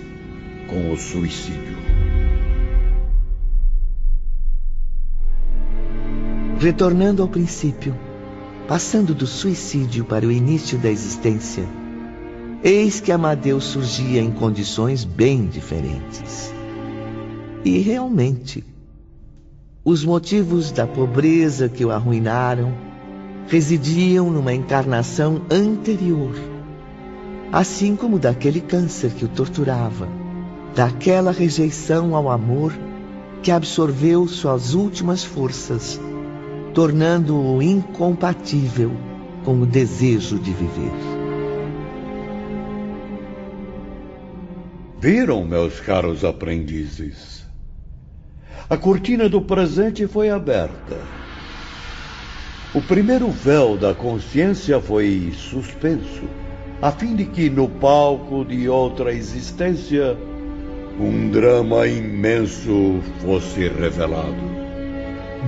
com 0.68 0.92
o 0.92 0.96
suicídio. 0.96 1.83
Retornando 6.58 7.20
ao 7.20 7.28
princípio, 7.28 7.94
passando 8.66 9.12
do 9.12 9.26
suicídio 9.26 10.04
para 10.04 10.26
o 10.26 10.30
início 10.30 10.78
da 10.78 10.88
existência, 10.88 11.64
eis 12.62 13.00
que 13.00 13.12
Amadeus 13.12 13.64
surgia 13.64 14.22
em 14.22 14.30
condições 14.30 15.04
bem 15.04 15.46
diferentes. 15.46 16.54
E 17.64 17.78
realmente, 17.80 18.64
os 19.84 20.04
motivos 20.04 20.70
da 20.70 20.86
pobreza 20.86 21.68
que 21.68 21.84
o 21.84 21.90
arruinaram 21.90 22.72
residiam 23.48 24.30
numa 24.30 24.54
encarnação 24.54 25.42
anterior, 25.50 26.34
assim 27.52 27.96
como 27.96 28.18
daquele 28.18 28.60
câncer 28.60 29.10
que 29.10 29.24
o 29.24 29.28
torturava, 29.28 30.08
daquela 30.74 31.32
rejeição 31.32 32.14
ao 32.14 32.30
amor 32.30 32.72
que 33.42 33.50
absorveu 33.50 34.26
suas 34.26 34.72
últimas 34.72 35.22
forças 35.22 36.00
tornando-o 36.74 37.62
incompatível 37.62 38.90
com 39.44 39.60
o 39.60 39.66
desejo 39.66 40.40
de 40.40 40.52
viver. 40.52 40.92
Viram, 44.98 45.44
meus 45.44 45.78
caros 45.80 46.24
aprendizes? 46.24 47.46
A 48.68 48.76
cortina 48.76 49.28
do 49.28 49.40
presente 49.40 50.06
foi 50.08 50.30
aberta. 50.30 50.98
O 52.74 52.82
primeiro 52.82 53.30
véu 53.30 53.76
da 53.76 53.94
consciência 53.94 54.80
foi 54.80 55.32
suspenso, 55.36 56.24
a 56.82 56.90
fim 56.90 57.14
de 57.14 57.26
que 57.26 57.48
no 57.48 57.68
palco 57.68 58.44
de 58.44 58.68
outra 58.68 59.12
existência 59.12 60.16
um 60.98 61.30
drama 61.30 61.86
imenso 61.86 63.00
fosse 63.20 63.68
revelado. 63.68 64.63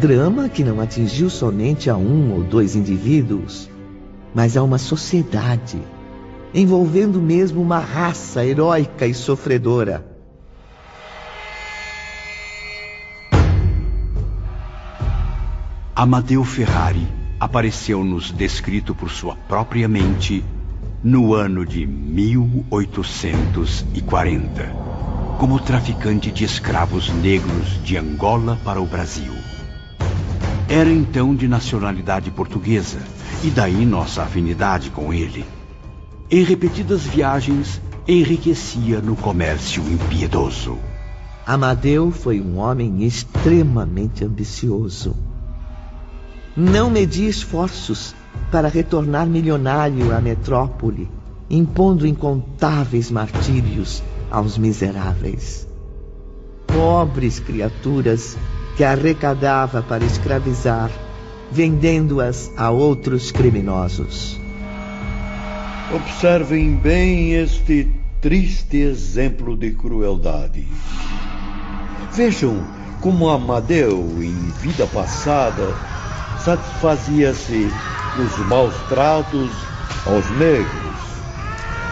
Drama 0.01 0.49
que 0.51 0.63
não 0.63 0.79
atingiu 0.79 1.31
somente 1.31 1.89
a 1.89 1.97
um 1.97 2.35
ou 2.35 2.43
dois 2.43 2.77
indivíduos, 2.77 3.71
mas 4.35 4.55
a 4.55 4.63
uma 4.63 4.77
sociedade, 4.77 5.81
envolvendo 6.53 7.19
mesmo 7.19 7.63
uma 7.63 7.79
raça 7.79 8.45
heróica 8.45 9.07
e 9.07 9.15
sofredora. 9.15 10.05
Amadeu 15.95 16.45
Ferrari 16.45 17.09
apareceu-nos 17.41 18.31
descrito 18.31 18.95
por 18.95 19.11
sua 19.11 19.35
própria 19.35 19.89
mente 19.89 20.45
no 21.03 21.33
ano 21.33 21.65
de 21.65 21.87
1840, 21.87 24.63
como 25.39 25.59
traficante 25.59 26.31
de 26.31 26.45
escravos 26.45 27.09
negros 27.15 27.83
de 27.83 27.97
Angola 27.97 28.59
para 28.63 28.79
o 28.79 28.85
Brasil. 28.85 29.33
Era 30.69 30.91
então 30.91 31.35
de 31.35 31.47
nacionalidade 31.47 32.31
portuguesa, 32.33 32.99
e 33.45 33.51
daí 33.51 33.87
nossa 33.87 34.25
afinidade 34.25 34.91
com 34.91 35.13
ele. 35.15 35.45
Em 36.29 36.43
repetidas 36.43 37.03
viagens, 37.03 37.81
enriquecia 38.09 39.01
no 39.01 39.15
comércio 39.15 39.81
impiedoso. 39.85 40.77
Amadeu 41.47 42.11
foi 42.11 42.41
um 42.41 42.59
homem 42.59 43.05
extremamente 43.05 44.25
ambicioso. 44.25 45.15
Não 46.57 46.91
media 46.91 47.29
esforços 47.29 48.13
para 48.51 48.67
retornar 48.67 49.29
milionário 49.29 50.13
à 50.13 50.21
metrópole, 50.21 51.09
impondo 51.49 52.05
incontáveis 52.05 53.09
martírios 53.09 54.03
aos 54.29 54.59
miseráveis. 54.59 55.69
Pobres 56.67 57.39
criaturas 57.39 58.37
que 58.77 58.85
arrecadava 58.85 59.83
para 59.83 60.05
escravizar, 60.05 60.91
vendendo-as 61.51 62.53
a 62.57 62.71
outros 62.71 63.33
criminosos. 63.33 64.39
Observem 65.95 66.77
bem 66.77 67.33
este 67.33 67.91
triste 68.21 68.77
exemplo 68.79 69.57
de 69.57 69.71
crueldade. 69.71 70.67
Vejam 72.13 72.63
como 73.01 73.29
Amadeu, 73.31 74.05
em 74.21 74.35
vida 74.61 74.87
passada, 74.87 75.75
satisfazia-se 76.45 77.71
dos 78.17 78.47
maus 78.47 78.75
tratos 78.89 79.51
aos 80.07 80.29
negros, 80.33 80.97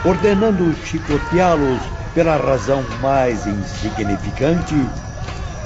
ordenando 0.05 0.75
chicoteá-los 0.85 1.81
pela 2.15 2.37
razão 2.37 2.85
mais 3.01 3.47
insignificante, 3.47 4.75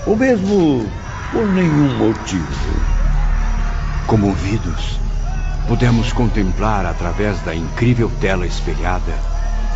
ou 0.07 0.16
mesmo 0.16 0.87
por 1.33 1.47
nenhum 1.47 1.97
motivo. 1.97 2.81
Comovidos, 4.07 4.99
pudemos 5.67 6.12
contemplar 6.12 6.87
através 6.87 7.41
da 7.41 7.55
incrível 7.55 8.11
tela 8.21 8.47
espelhada 8.47 9.12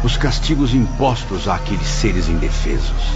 os 0.05 0.17
castigos 0.17 0.75
impostos 0.75 1.47
àqueles 1.47 1.87
seres 1.87 2.29
indefesos. 2.29 3.13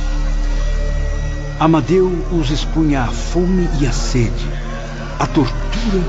Amadeu 1.59 2.07
os 2.31 2.51
expunha 2.51 3.03
à 3.03 3.07
fome 3.07 3.69
e 3.81 3.87
à 3.87 3.93
sede, 3.93 4.47
à 5.19 5.27
tortura 5.27 6.03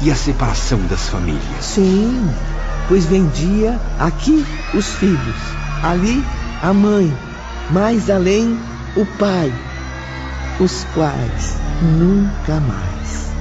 e 0.00 0.10
à 0.10 0.14
separação 0.14 0.78
das 0.86 1.08
famílias. 1.08 1.64
Sim, 1.64 2.30
pois 2.86 3.06
vendia 3.06 3.80
aqui 3.98 4.44
os 4.74 4.86
filhos, 4.86 5.36
ali 5.82 6.24
a 6.62 6.72
mãe, 6.72 7.12
mais 7.70 8.08
além 8.08 8.56
o 8.96 9.04
pai, 9.18 9.52
os 10.60 10.84
quais 10.92 11.56
nunca 11.80 12.60
mais, 12.60 13.32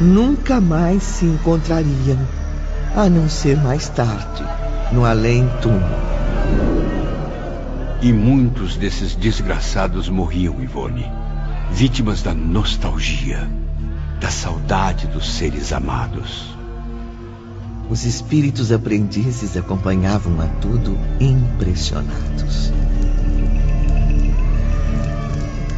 nunca 0.00 0.60
mais 0.60 1.00
se 1.00 1.24
encontrariam, 1.24 2.18
a 2.96 3.08
não 3.08 3.28
ser 3.28 3.56
mais 3.56 3.88
tarde, 3.88 4.44
no 4.90 5.04
além-túmulo. 5.04 5.84
E 8.02 8.12
muitos 8.12 8.76
desses 8.76 9.14
desgraçados 9.14 10.08
morriam, 10.08 10.60
Ivone, 10.60 11.08
vítimas 11.70 12.20
da 12.20 12.34
nostalgia, 12.34 13.48
da 14.20 14.28
saudade 14.28 15.06
dos 15.06 15.34
seres 15.34 15.72
amados. 15.72 16.56
Os 17.88 18.04
espíritos 18.04 18.72
aprendizes 18.72 19.56
acompanhavam 19.56 20.40
a 20.40 20.46
tudo 20.60 20.98
impressionados. 21.20 22.72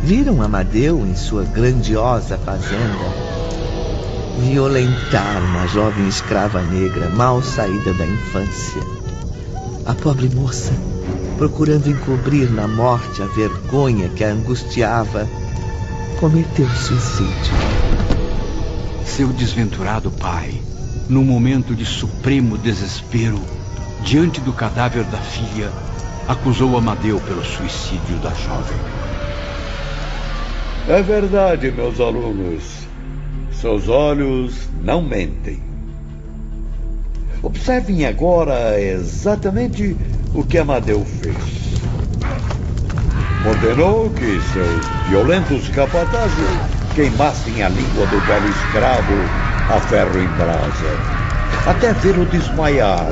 Viram 0.03 0.43
Amadeu 0.43 1.07
em 1.07 1.15
sua 1.15 1.45
grandiosa 1.45 2.39
fazenda 2.39 3.29
violentar 4.39 5.43
uma 5.45 5.67
jovem 5.67 6.07
escrava 6.09 6.63
negra 6.63 7.09
mal 7.11 7.43
saída 7.43 7.93
da 7.95 8.07
infância. 8.07 8.81
A 9.85 9.95
pobre 9.95 10.29
moça 10.29 10.73
procurando 11.39 11.89
encobrir 11.89 12.51
na 12.51 12.67
morte 12.67 13.23
a 13.23 13.27
vergonha 13.27 14.09
que 14.09 14.25
a 14.25 14.31
angustiava, 14.31 15.27
cometeu 16.19 16.69
suicídio. 16.69 17.55
Seu 19.07 19.29
desventurado 19.29 20.11
pai, 20.11 20.61
num 21.09 21.23
momento 21.23 21.77
de 21.77 21.87
supremo 21.87 22.59
desespero, 22.59 23.41
diante 24.03 24.41
do 24.41 24.53
cadáver 24.53 25.05
da 25.05 25.19
filha, 25.19 25.71
acusou 26.27 26.77
Amadeu 26.77 27.21
pelo 27.21 27.45
suicídio 27.45 28.17
da 28.21 28.31
jovem. 28.31 28.98
É 30.89 31.03
verdade, 31.03 31.71
meus 31.71 32.01
alunos. 32.01 32.63
Seus 33.53 33.89
olhos 33.89 34.71
não 34.83 35.03
mentem. 35.03 35.63
Observem 37.43 38.07
agora 38.07 38.81
exatamente 38.81 39.95
o 40.35 40.43
que 40.43 40.57
Amadeu 40.57 41.05
fez. 41.05 41.37
Ordenou 43.47 44.09
que 44.09 44.41
seus 44.41 45.09
violentos 45.11 45.69
capatazes 45.69 46.59
queimassem 46.95 47.63
a 47.63 47.69
língua 47.69 48.07
do 48.07 48.27
belo 48.27 48.49
escravo 48.49 49.13
a 49.69 49.81
ferro 49.81 50.19
em 50.19 50.27
brasa, 50.39 51.71
até 51.71 51.93
vê-lo 51.93 52.25
desmaiar 52.25 53.07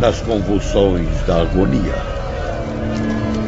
nas 0.00 0.20
convulsões 0.22 1.08
da 1.28 1.42
agonia. 1.42 1.94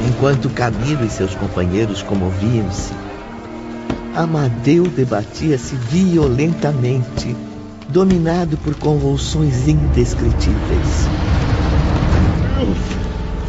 Enquanto 0.09 0.49
Camilo 0.51 1.05
e 1.05 1.11
seus 1.11 1.35
companheiros 1.35 2.01
comoviam-se, 2.03 3.10
Amadeu 4.15 4.85
debatia-se 4.85 5.75
violentamente 5.77 7.37
dominado 7.89 8.57
por 8.59 8.75
convulsões 8.75 9.69
indescritíveis. 9.69 11.09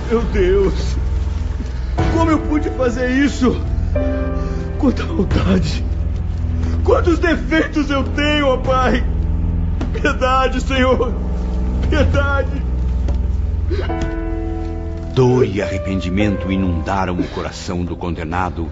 Meu 0.09 0.21
Deus! 0.23 0.95
Como 2.13 2.31
eu 2.31 2.39
pude 2.39 2.69
fazer 2.71 3.09
isso? 3.09 3.55
Quanta 4.77 5.03
maldade! 5.03 5.83
Quantos 6.83 7.19
defeitos 7.19 7.89
eu 7.89 8.03
tenho, 8.03 8.47
ó 8.47 8.57
Pai! 8.57 9.03
Piedade, 9.93 10.61
Senhor! 10.61 11.13
Piedade! 11.89 12.61
Dor 15.13 15.45
e 15.45 15.61
arrependimento 15.61 16.51
inundaram 16.51 17.15
o 17.19 17.27
coração 17.29 17.83
do 17.83 17.95
condenado, 17.95 18.71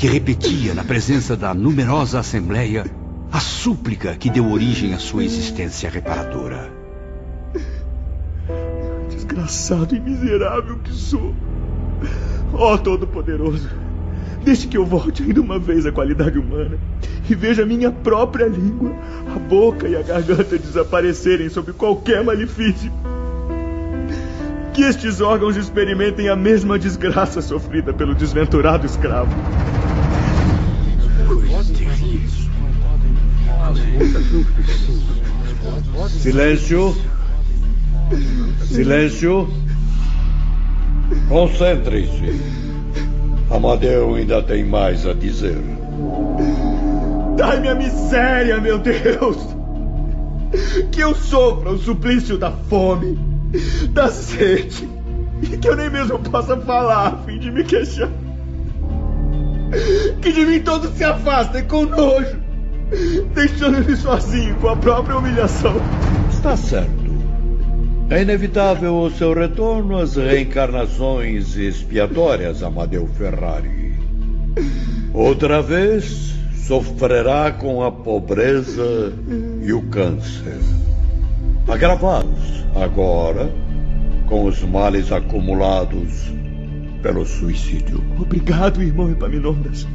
que 0.00 0.06
repetia 0.06 0.72
na 0.72 0.82
presença 0.82 1.36
da 1.36 1.52
numerosa 1.52 2.20
assembleia 2.20 2.86
a 3.30 3.38
súplica 3.38 4.16
que 4.16 4.30
deu 4.30 4.50
origem 4.50 4.94
à 4.94 4.98
sua 4.98 5.22
existência 5.22 5.90
reparadora. 5.90 6.72
Desgraçado 9.10 9.94
e 9.94 10.00
miserável 10.00 10.78
que 10.78 10.90
sou. 10.90 11.34
Ó 12.54 12.72
oh, 12.72 12.78
Todo-Poderoso, 12.78 13.68
deixe 14.42 14.68
que 14.68 14.78
eu 14.78 14.86
volte 14.86 15.22
ainda 15.22 15.42
uma 15.42 15.58
vez 15.58 15.84
à 15.84 15.92
qualidade 15.92 16.38
humana 16.38 16.78
e 17.28 17.34
veja 17.34 17.66
minha 17.66 17.92
própria 17.92 18.46
língua, 18.46 18.92
a 19.36 19.38
boca 19.38 19.86
e 19.86 19.96
a 19.96 20.02
garganta 20.02 20.56
desaparecerem 20.56 21.50
sob 21.50 21.74
qualquer 21.74 22.24
malefício. 22.24 22.90
Que 24.72 24.80
estes 24.80 25.20
órgãos 25.20 25.58
experimentem 25.58 26.30
a 26.30 26.36
mesma 26.36 26.78
desgraça 26.78 27.42
sofrida 27.42 27.92
pelo 27.92 28.14
desventurado 28.14 28.86
escravo. 28.86 29.30
Silêncio. 36.08 36.96
Silêncio. 38.66 39.48
Concentrem-se. 41.28 42.40
Amadeu 43.50 44.14
ainda 44.14 44.42
tem 44.42 44.64
mais 44.64 45.06
a 45.06 45.12
dizer. 45.12 45.58
Dai-me 47.36 47.68
a 47.68 47.74
miséria, 47.74 48.60
meu 48.60 48.78
Deus! 48.78 49.36
Que 50.92 51.00
eu 51.00 51.14
sofra 51.14 51.70
o 51.70 51.78
suplício 51.78 52.36
da 52.36 52.50
fome, 52.50 53.18
da 53.92 54.08
sede, 54.08 54.88
e 55.42 55.56
que 55.56 55.68
eu 55.68 55.76
nem 55.76 55.90
mesmo 55.90 56.18
possa 56.18 56.56
falar 56.58 57.08
a 57.08 57.16
fim 57.18 57.38
de 57.38 57.50
me 57.50 57.64
queixar. 57.64 58.10
Que 60.20 60.32
de 60.32 60.44
mim 60.44 60.60
todos 60.60 60.96
se 60.96 61.04
afastem 61.04 61.64
com 61.64 61.84
nojo, 61.84 62.36
deixando-me 63.34 63.96
sozinho 63.96 64.56
com 64.56 64.68
a 64.68 64.76
própria 64.76 65.16
humilhação. 65.16 65.76
Está 66.30 66.56
certo. 66.56 67.10
É 68.10 68.22
inevitável 68.22 68.96
o 68.96 69.10
seu 69.10 69.32
retorno 69.32 69.96
às 69.96 70.16
reencarnações 70.16 71.56
expiatórias, 71.56 72.62
Amadeu 72.62 73.06
Ferrari. 73.06 73.94
Outra 75.14 75.62
vez 75.62 76.34
sofrerá 76.66 77.52
com 77.52 77.84
a 77.84 77.92
pobreza 77.92 79.12
e 79.62 79.72
o 79.72 79.82
câncer. 79.82 80.58
Agravados 81.68 82.64
agora 82.74 83.48
com 84.26 84.44
os 84.44 84.60
males 84.62 85.12
acumulados 85.12 86.32
pelo 87.02 87.24
suicídio. 87.24 88.02
Obrigado, 88.18 88.82
irmão 88.82 89.10
Epaminondas. 89.10 89.86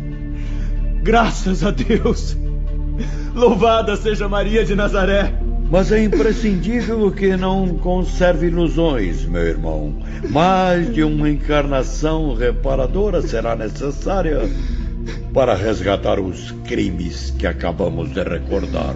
Graças 1.02 1.64
a 1.64 1.72
Deus. 1.72 2.38
Louvada 3.34 3.96
seja 3.96 4.28
Maria 4.28 4.66
de 4.66 4.76
Nazaré. 4.76 5.34
Mas 5.70 5.92
é 5.92 6.04
imprescindível 6.04 7.12
que 7.12 7.36
não 7.36 7.68
conserve 7.80 8.48
ilusões, 8.48 9.26
meu 9.26 9.42
irmão. 9.42 9.96
Mais 10.30 10.94
de 10.94 11.04
uma 11.04 11.30
encarnação 11.30 12.36
reparadora 12.36 13.22
será 13.22 13.56
necessária 13.56 14.42
para 15.34 15.56
resgatar 15.56 16.20
os 16.20 16.52
crimes 16.66 17.32
que 17.32 17.48
acabamos 17.48 18.12
de 18.14 18.22
recordar. 18.22 18.96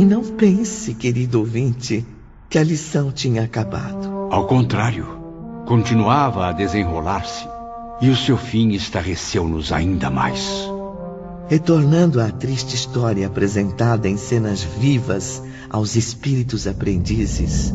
E 0.00 0.04
não 0.06 0.24
pense, 0.24 0.94
querido 0.94 1.40
ouvinte, 1.40 2.06
que 2.48 2.58
a 2.58 2.64
lição 2.64 3.12
tinha 3.12 3.42
acabado. 3.42 4.28
Ao 4.30 4.46
contrário, 4.46 5.06
continuava 5.66 6.46
a 6.46 6.52
desenrolar-se 6.52 7.46
e 8.00 8.08
o 8.08 8.16
seu 8.16 8.38
fim 8.38 8.70
estarreceu-nos 8.70 9.70
ainda 9.70 10.08
mais. 10.08 10.48
Retornando 11.48 12.18
à 12.18 12.30
triste 12.30 12.74
história 12.74 13.26
apresentada 13.26 14.08
em 14.08 14.16
cenas 14.16 14.62
vivas 14.62 15.42
aos 15.68 15.94
espíritos 15.96 16.66
aprendizes. 16.66 17.70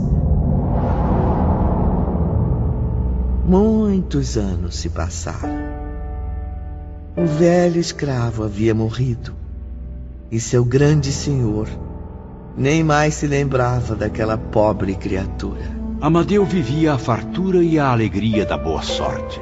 Muitos 3.48 4.36
anos 4.36 4.78
se 4.78 4.90
passaram. 4.90 5.60
O 7.16 7.24
velho 7.24 7.80
escravo 7.80 8.44
havia 8.44 8.74
morrido 8.74 9.36
e 10.32 10.40
seu 10.40 10.66
grande 10.66 11.12
senhor 11.12 11.85
nem 12.58 12.84
mais 12.84 13.16
se 13.16 13.28
lembrava 13.28 13.96
daquela 13.96 14.38
pobre 14.38 14.96
criatura. 14.96 15.76
Amadeu 16.02 16.46
vivia 16.46 16.94
a 16.94 16.98
fartura 16.98 17.64
e 17.64 17.80
a 17.80 17.90
alegria 17.90 18.46
da 18.46 18.58
boa 18.58 18.82
sorte. 18.82 19.42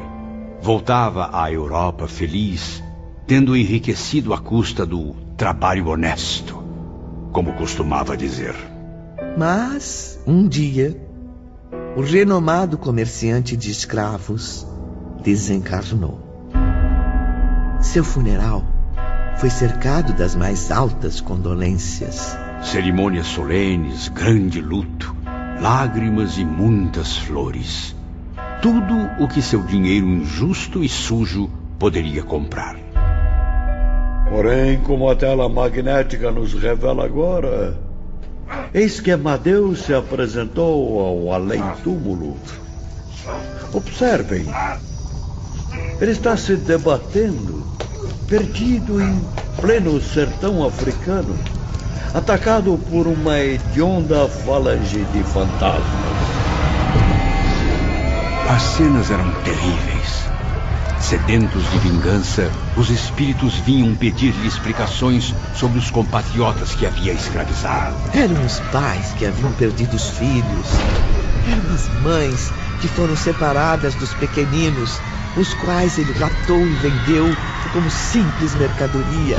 Voltava 0.61 1.29
à 1.33 1.51
Europa 1.51 2.07
feliz, 2.07 2.81
tendo 3.27 3.55
enriquecido 3.55 4.33
à 4.33 4.39
custa 4.39 4.85
do 4.85 5.13
trabalho 5.35 5.87
honesto, 5.89 6.63
como 7.31 7.53
costumava 7.53 8.15
dizer. 8.15 8.55
Mas, 9.37 10.19
um 10.25 10.47
dia, 10.47 10.95
o 11.97 12.01
renomado 12.01 12.77
comerciante 12.77 13.57
de 13.57 13.71
escravos 13.71 14.65
desencarnou. 15.21 16.19
Seu 17.81 18.03
funeral 18.03 18.63
foi 19.37 19.49
cercado 19.49 20.13
das 20.13 20.35
mais 20.35 20.71
altas 20.71 21.19
condolências. 21.19 22.37
Cerimônias 22.63 23.27
solenes, 23.27 24.07
grande 24.07 24.59
luto, 24.61 25.15
lágrimas 25.61 26.37
e 26.37 26.45
muitas 26.45 27.17
flores. 27.17 27.93
Tudo 28.61 28.95
o 29.19 29.27
que 29.27 29.41
seu 29.41 29.61
dinheiro 29.61 30.07
injusto 30.07 30.83
e 30.83 30.87
sujo 30.87 31.51
poderia 31.77 32.23
comprar. 32.23 32.75
Porém, 34.29 34.79
como 34.79 35.09
a 35.09 35.15
tela 35.15 35.47
magnética 35.49 36.31
nos 36.31 36.53
revela 36.53 37.05
agora, 37.05 37.77
eis 38.73 38.99
que 38.99 39.11
Amadeus 39.11 39.83
se 39.83 39.93
apresentou 39.93 40.99
ao 40.99 41.33
além-túmulo. 41.33 42.37
Observem, 43.73 44.45
ele 45.99 46.11
está 46.11 46.35
se 46.37 46.55
debatendo, 46.55 47.63
perdido 48.27 49.01
em 49.01 49.21
pleno 49.59 50.01
sertão 50.01 50.65
africano 50.65 51.37
atacado 52.13 52.77
por 52.89 53.07
uma 53.07 53.39
hedionda 53.39 54.27
falange 54.27 55.03
de 55.05 55.23
fantasmas. 55.23 55.83
As 58.47 58.61
cenas 58.61 59.09
eram 59.09 59.31
terríveis. 59.43 60.23
Sedentos 60.99 61.69
de 61.71 61.79
vingança, 61.79 62.51
os 62.77 62.89
espíritos 62.89 63.55
vinham 63.55 63.95
pedir-lhe 63.95 64.47
explicações 64.47 65.33
sobre 65.55 65.79
os 65.79 65.89
compatriotas 65.89 66.75
que 66.75 66.85
havia 66.85 67.13
escravizado. 67.13 67.95
Eram 68.13 68.45
os 68.45 68.59
pais 68.71 69.11
que 69.17 69.25
haviam 69.25 69.51
perdido 69.53 69.95
os 69.95 70.09
filhos. 70.09 70.67
Eram 71.51 71.73
as 71.73 71.87
mães 72.03 72.51
que 72.79 72.87
foram 72.87 73.17
separadas 73.17 73.95
dos 73.95 74.13
pequeninos, 74.13 74.99
os 75.35 75.53
quais 75.55 75.97
ele 75.97 76.13
raptou 76.13 76.61
e 76.61 76.73
vendeu 76.75 77.35
como 77.73 77.89
simples 77.89 78.53
mercadoria. 78.55 79.37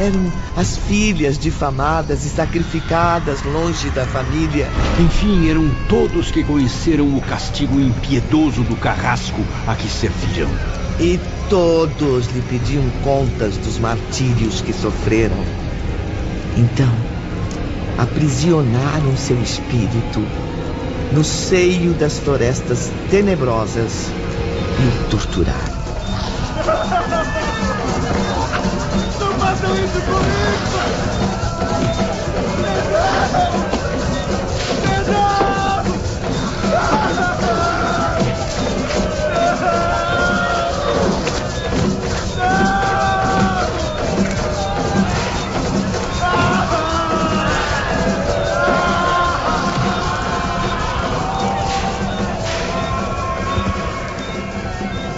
Eram 0.00 0.32
as 0.56 0.78
filhas 0.78 1.38
difamadas 1.38 2.24
e 2.24 2.30
sacrificadas 2.30 3.42
longe 3.42 3.90
da 3.90 4.06
família. 4.06 4.66
Enfim, 4.98 5.50
eram 5.50 5.68
todos 5.90 6.30
que 6.30 6.42
conheceram 6.42 7.14
o 7.14 7.20
castigo 7.20 7.78
impiedoso 7.78 8.62
do 8.62 8.76
carrasco 8.76 9.44
a 9.66 9.74
que 9.74 9.88
serviram. 9.88 10.48
E 10.98 11.20
todos 11.50 12.28
lhe 12.28 12.40
pediam 12.40 12.82
contas 13.04 13.58
dos 13.58 13.78
martírios 13.78 14.62
que 14.62 14.72
sofreram. 14.72 15.44
Então, 16.56 16.92
aprisionaram 17.98 19.14
seu 19.18 19.36
espírito 19.42 20.24
no 21.12 21.22
seio 21.22 21.92
das 21.92 22.18
florestas 22.18 22.90
tenebrosas 23.10 24.08
e 24.78 25.04
o 25.06 25.10
torturaram. 25.10 25.80
Façam 29.60 29.84
isso 29.84 30.00
comigo! 30.02 30.40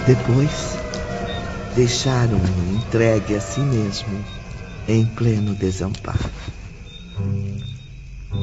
Depois, 0.05 0.72
deixaram-no 1.75 2.75
entregue 2.77 3.35
a 3.35 3.41
si 3.41 3.59
mesmo, 3.59 4.23
em 4.87 5.05
pleno 5.05 5.55
desamparo. 5.55 6.29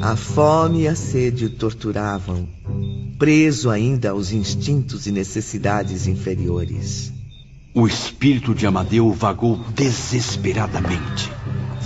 A 0.01 0.15
fome 0.15 0.81
e 0.81 0.87
a 0.87 0.95
sede 0.95 1.45
o 1.45 1.49
torturavam, 1.49 2.47
preso 3.17 3.69
ainda 3.69 4.11
aos 4.11 4.31
instintos 4.31 5.05
e 5.05 5.11
necessidades 5.11 6.07
inferiores. 6.07 7.13
O 7.73 7.87
espírito 7.87 8.53
de 8.53 8.65
Amadeu 8.65 9.11
vagou 9.13 9.57
desesperadamente, 9.75 11.31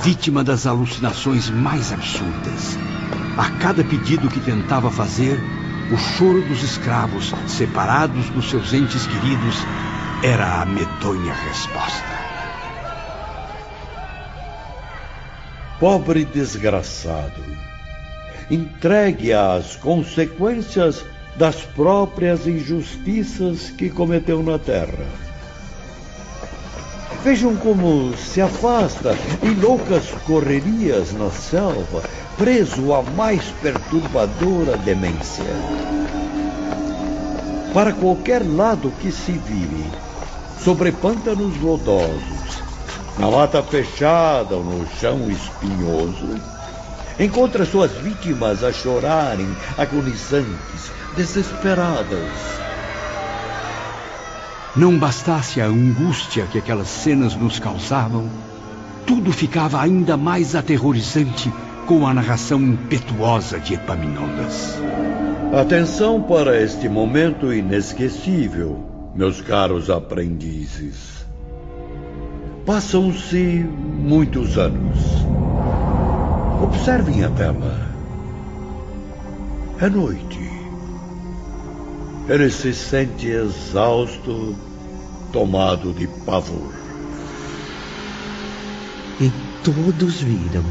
vítima 0.04 0.44
das 0.44 0.66
alucinações 0.66 1.50
mais 1.50 1.92
absurdas. 1.92 2.78
A 3.38 3.52
cada 3.60 3.84
pedido 3.84 4.30
que 4.30 4.40
tentava 4.40 4.90
fazer, 4.90 5.40
o 5.92 5.98
choro 5.98 6.42
dos 6.48 6.64
escravos, 6.64 7.34
separados 7.48 8.30
dos 8.30 8.50
seus 8.50 8.74
entes 8.74 9.06
queridos, 9.06 9.56
era 10.26 10.64
a 10.64 10.66
medonha 10.66 11.36
resposta. 11.36 12.04
Pobre 15.80 16.26
desgraçado, 16.26 17.44
entregue 18.50 19.34
às 19.34 19.76
consequências 19.76 21.06
das 21.36 21.58
próprias 21.58 22.48
injustiças 22.48 23.70
que 23.70 23.88
cometeu 23.88 24.42
na 24.42 24.58
terra. 24.58 25.06
Vejam 27.24 27.56
como 27.58 28.18
se 28.18 28.42
afasta 28.42 29.16
em 29.44 29.54
loucas 29.54 30.10
correrias 30.26 31.14
na 31.14 31.30
selva, 31.30 32.02
preso 32.36 32.96
à 32.96 33.04
mais 33.04 33.44
perturbadora 33.62 34.76
demência. 34.78 35.46
Para 37.72 37.94
qualquer 37.94 38.42
lado 38.44 38.92
que 39.00 39.12
se 39.12 39.34
vire, 39.34 40.05
sobre 40.66 40.92
pântanos 40.92 41.62
lodosos, 41.62 42.64
na 43.20 43.30
mata 43.30 43.62
fechada 43.62 44.56
ou 44.56 44.64
no 44.64 44.88
chão 45.00 45.30
espinhoso, 45.30 46.42
encontra 47.20 47.64
suas 47.64 47.92
vítimas 47.92 48.64
a 48.64 48.74
chorarem, 48.74 49.48
agonizantes, 49.78 50.92
desesperadas. 51.16 52.32
Não 54.76 54.98
bastasse 54.98 55.62
a 55.62 55.68
angústia 55.68 56.48
que 56.52 56.58
aquelas 56.58 56.88
cenas 56.88 57.36
nos 57.36 57.60
causavam, 57.60 58.28
tudo 59.06 59.32
ficava 59.32 59.80
ainda 59.80 60.18
mais 60.18 60.56
aterrorizante 60.56 61.54
com 61.86 62.08
a 62.08 62.14
narração 62.14 62.60
impetuosa 62.60 63.60
de 63.60 63.76
Epaminondas. 63.76 64.80
Atenção 65.54 66.24
para 66.24 66.60
este 66.60 66.90
momento 66.90 67.54
inesquecível 67.54 68.95
meus 69.16 69.40
caros 69.40 69.90
aprendizes. 69.90 71.26
Passam-se 72.66 73.64
muitos 73.64 74.58
anos. 74.58 75.00
Observem 76.62 77.24
a 77.24 77.30
tela. 77.30 77.88
É 79.80 79.90
noite. 79.90 80.40
Ele 82.28 82.50
se 82.50 82.74
sente 82.74 83.28
exausto, 83.28 84.56
tomado 85.32 85.94
de 85.94 86.08
pavor. 86.26 86.74
E 89.22 89.32
todos 89.64 90.22
viram 90.22 90.64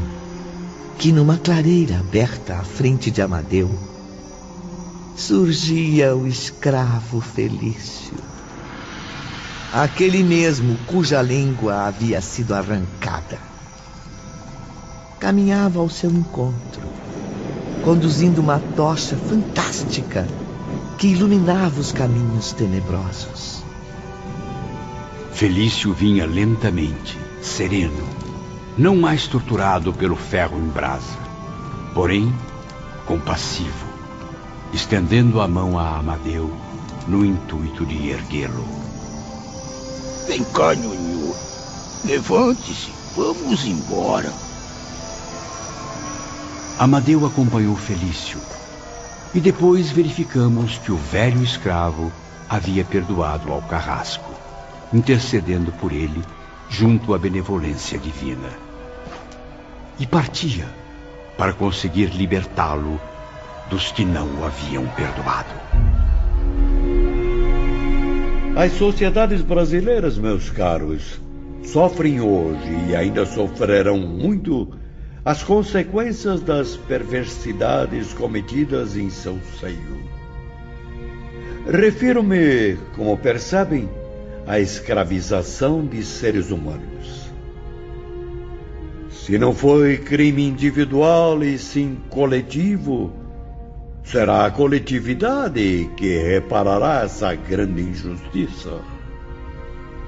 que 0.99 1.11
numa 1.11 1.37
clareira 1.37 1.97
aberta 1.97 2.57
à 2.57 2.63
frente 2.63 3.09
de 3.09 3.21
Amadeu 3.21 3.94
surgia 5.15 6.15
o 6.15 6.27
escravo 6.27 7.21
Felício 7.21 8.35
aquele 9.75 10.23
mesmo 10.23 10.77
cuja 10.87 11.21
língua 11.21 11.85
havia 11.87 12.21
sido 12.21 12.53
arrancada. 12.53 13.37
caminhava 15.19 15.79
ao 15.79 15.89
seu 15.89 16.09
encontro, 16.09 16.81
conduzindo 17.83 18.39
uma 18.39 18.57
tocha 18.57 19.17
fantástica 19.17 20.25
que 20.97 21.07
iluminava 21.07 21.81
os 21.81 21.91
caminhos 21.91 22.53
tenebrosos. 22.53 23.65
Felício 25.33 25.93
vinha 25.93 26.25
lentamente, 26.25 27.19
sereno, 27.41 28.07
não 28.77 28.95
mais 28.95 29.27
torturado 29.27 29.91
pelo 29.91 30.15
ferro 30.15 30.57
em 30.57 30.69
brasa, 30.69 31.17
porém 31.93 32.33
compassivo, 33.05 33.84
estendendo 34.75 35.41
a 35.41 35.47
mão 35.47 35.79
a 35.79 35.97
Amadeu 35.97 36.53
no 37.07 37.25
intuito 37.25 37.85
de 37.85 38.09
erguê-lo. 38.09 38.65
Vem 40.27 40.43
cá, 40.43 40.75
Nhonho. 40.75 41.33
Levante-se, 42.03 42.91
vamos 43.15 43.65
embora. 43.65 44.31
Amadeu 46.77 47.25
acompanhou 47.25 47.75
Felício 47.75 48.39
e 49.33 49.39
depois 49.39 49.91
verificamos 49.91 50.77
que 50.77 50.91
o 50.91 50.97
velho 50.97 51.41
escravo 51.41 52.11
havia 52.49 52.83
perdoado 52.83 53.51
ao 53.51 53.61
carrasco 53.61 54.35
intercedendo 54.93 55.71
por 55.73 55.91
ele 55.91 56.21
junto 56.69 57.13
à 57.13 57.17
benevolência 57.17 57.97
divina. 57.97 58.49
E 59.99 60.05
partia 60.05 60.67
para 61.37 61.53
conseguir 61.53 62.07
libertá-lo 62.07 62.99
dos 63.69 63.91
que 63.91 64.05
não 64.05 64.27
o 64.39 64.45
haviam 64.45 64.85
perdoado. 64.87 65.53
As 68.55 68.71
sociedades 68.73 69.41
brasileiras, 69.41 70.17
meus 70.17 70.49
caros, 70.49 71.19
sofrem 71.63 72.21
hoje 72.21 72.89
e 72.89 72.95
ainda 72.95 73.25
sofrerão 73.25 73.97
muito 73.97 74.71
as 75.25 75.43
consequências 75.43 76.39
das 76.41 76.77
perversidades 76.77 78.13
cometidas 78.13 78.95
em 78.95 79.09
seu 79.09 79.39
seio. 79.59 80.05
Refiro-me, 81.67 82.77
como 82.95 83.17
percebem, 83.17 83.89
a 84.45 84.59
escravização 84.59 85.83
de 85.85 86.03
seres 86.03 86.51
humanos. 86.51 87.25
Se 89.09 89.39
não 89.39 89.53
foi 89.53 89.97
crime 89.97 90.47
individual 90.47 91.43
e 91.43 91.57
sim 91.57 91.97
coletivo, 92.09 93.11
será 94.05 94.45
a 94.45 94.51
coletividade 94.51 95.89
que 95.97 96.17
reparará 96.17 97.03
essa 97.03 97.33
grande 97.33 97.81
injustiça. 97.81 98.79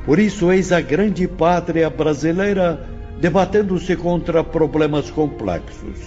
Por 0.06 0.20
isso, 0.20 0.52
eis 0.52 0.72
a 0.72 0.80
grande 0.80 1.28
pátria 1.28 1.90
brasileira 1.90 2.88
debatendo-se 3.20 3.96
contra 3.96 4.44
problemas 4.44 5.10
complexos. 5.10 6.00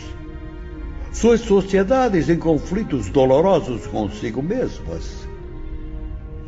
Suas 1.13 1.41
sociedades 1.41 2.31
em 2.31 2.39
conflitos 2.39 3.11
dolorosos 3.11 3.87
consigo 3.89 4.41
mesmas. 4.41 5.29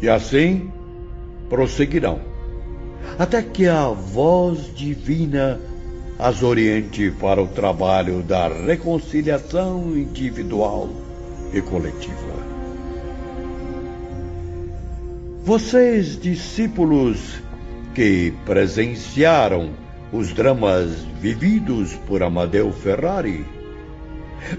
E 0.01 0.09
assim, 0.09 0.71
prosseguirão, 1.49 2.21
até 3.19 3.43
que 3.43 3.67
a 3.67 3.89
voz 3.89 4.73
divina 4.75 5.61
as 6.19 6.43
oriente 6.45 7.11
para 7.21 7.43
o 7.43 7.49
trabalho 7.49 8.23
da 8.23 8.47
reconciliação 8.47 9.97
individual 9.97 10.89
e 11.53 11.61
coletiva. 11.61 12.53
Vocês, 15.45 16.21
discípulos 16.21 17.41
que 17.95 18.33
presenciaram 18.45 19.71
os 20.13 20.33
dramas 20.33 20.91
vividos 21.21 21.95
por 22.07 22.23
Amadeu 22.23 22.73
Ferrari, 22.73 23.45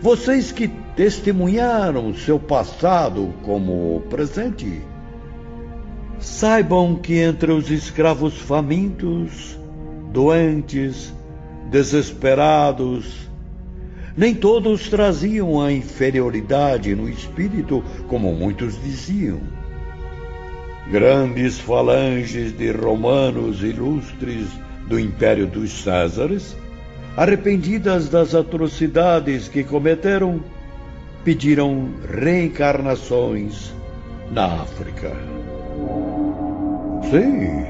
vocês 0.01 0.51
que 0.51 0.67
testemunharam 0.95 2.13
seu 2.13 2.39
passado 2.39 3.33
como 3.43 4.01
presente, 4.09 4.81
Saibam 6.23 6.95
que 6.95 7.19
entre 7.19 7.51
os 7.51 7.69
escravos 7.69 8.37
famintos, 8.37 9.59
doentes, 10.13 11.13
desesperados, 11.69 13.29
nem 14.15 14.35
todos 14.35 14.89
traziam 14.89 15.59
a 15.61 15.71
inferioridade 15.71 16.95
no 16.95 17.09
espírito, 17.09 17.83
como 18.07 18.31
muitos 18.33 18.81
diziam. 18.81 19.39
Grandes 20.91 21.59
falanges 21.59 22.55
de 22.55 22.71
romanos 22.71 23.63
ilustres 23.63 24.47
do 24.87 24.99
Império 24.99 25.47
dos 25.47 25.71
Césares, 25.83 26.55
arrependidas 27.15 28.09
das 28.09 28.35
atrocidades 28.35 29.47
que 29.47 29.63
cometeram, 29.63 30.41
pediram 31.23 31.89
reencarnações 32.09 33.73
na 34.29 34.61
África. 34.61 35.11
Sim, 37.09 37.65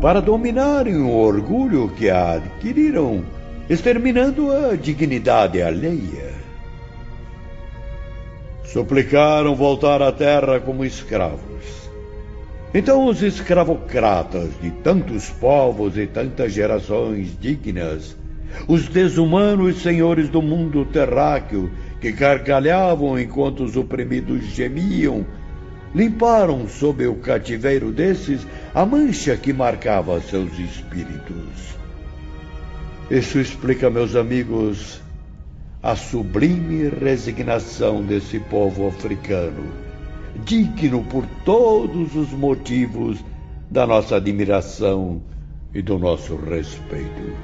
para 0.00 0.20
dominarem 0.20 0.96
o 0.96 1.10
orgulho 1.10 1.88
que 1.90 2.10
adquiriram, 2.10 3.22
exterminando 3.68 4.52
a 4.52 4.76
dignidade 4.76 5.62
alheia. 5.62 6.34
Suplicaram 8.64 9.54
voltar 9.54 10.02
à 10.02 10.12
terra 10.12 10.60
como 10.60 10.84
escravos. 10.84 11.90
Então 12.74 13.06
os 13.06 13.22
escravocratas 13.22 14.50
de 14.60 14.70
tantos 14.70 15.30
povos 15.30 15.96
e 15.96 16.06
tantas 16.06 16.52
gerações 16.52 17.38
dignas, 17.40 18.16
os 18.66 18.88
desumanos 18.88 19.80
senhores 19.80 20.28
do 20.28 20.42
mundo 20.42 20.84
terráqueo, 20.84 21.70
que 22.00 22.10
gargalhavam 22.10 23.18
enquanto 23.18 23.62
os 23.64 23.76
oprimidos 23.76 24.44
gemiam 24.46 25.24
limparam 25.94 26.68
sob 26.68 27.06
o 27.06 27.14
cativeiro 27.14 27.92
desses 27.92 28.44
a 28.74 28.84
mancha 28.84 29.36
que 29.36 29.52
marcava 29.52 30.20
seus 30.20 30.58
espíritos. 30.58 31.83
Isso 33.10 33.38
explica, 33.38 33.90
meus 33.90 34.16
amigos, 34.16 35.02
a 35.82 35.94
sublime 35.94 36.88
resignação 36.88 38.02
desse 38.02 38.40
povo 38.40 38.88
africano, 38.88 39.70
digno 40.42 41.04
por 41.04 41.26
todos 41.44 42.16
os 42.16 42.30
motivos 42.30 43.22
da 43.70 43.86
nossa 43.86 44.16
admiração 44.16 45.20
e 45.74 45.82
do 45.82 45.98
nosso 45.98 46.34
respeito. 46.36 47.36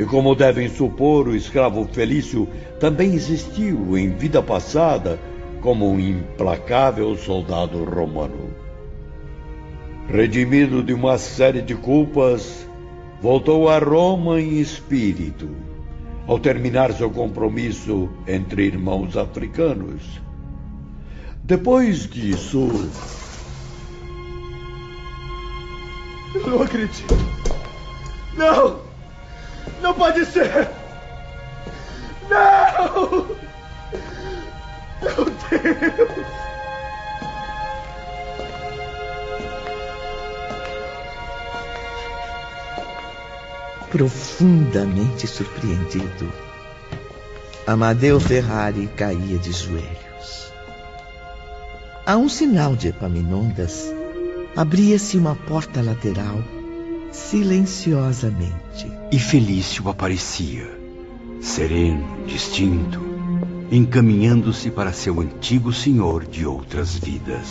E 0.00 0.04
como 0.04 0.34
devem 0.34 0.68
supor, 0.68 1.28
o 1.28 1.36
escravo 1.36 1.86
Felício 1.92 2.48
também 2.80 3.14
existiu 3.14 3.96
em 3.96 4.10
vida 4.10 4.42
passada 4.42 5.20
como 5.60 5.88
um 5.88 6.00
implacável 6.00 7.16
soldado 7.16 7.84
romano. 7.84 8.50
Redimido 10.08 10.82
de 10.82 10.92
uma 10.92 11.16
série 11.16 11.62
de 11.62 11.76
culpas, 11.76 12.66
voltou 13.22 13.68
a 13.68 13.78
Roma 13.78 14.40
em 14.40 14.58
espírito, 14.58 15.48
ao 16.26 16.40
terminar 16.40 16.92
seu 16.92 17.08
compromisso 17.08 18.10
entre 18.26 18.64
irmãos 18.64 19.16
africanos. 19.16 20.20
Depois 21.44 22.10
disso. 22.10 22.68
Eu 26.34 26.48
não 26.48 26.62
acredito. 26.62 27.14
Não! 28.36 28.80
Não 29.80 29.94
pode 29.94 30.26
ser! 30.26 30.68
Não! 32.28 33.28
Meu 35.00 35.24
Deus! 35.24 36.51
Profundamente 43.92 45.26
surpreendido, 45.26 46.32
Amadeu 47.66 48.18
Ferrari 48.18 48.88
caía 48.96 49.36
de 49.36 49.52
joelhos. 49.52 50.50
A 52.06 52.16
um 52.16 52.26
sinal 52.26 52.74
de 52.74 52.88
Epaminondas, 52.88 53.92
abria-se 54.56 55.18
uma 55.18 55.36
porta 55.36 55.82
lateral 55.82 56.42
silenciosamente. 57.10 58.90
E 59.12 59.18
Felício 59.18 59.86
aparecia, 59.90 60.70
sereno, 61.42 62.24
distinto, 62.26 62.98
encaminhando-se 63.70 64.70
para 64.70 64.94
seu 64.94 65.20
antigo 65.20 65.70
senhor 65.70 66.24
de 66.24 66.46
outras 66.46 66.96
vidas. 66.96 67.46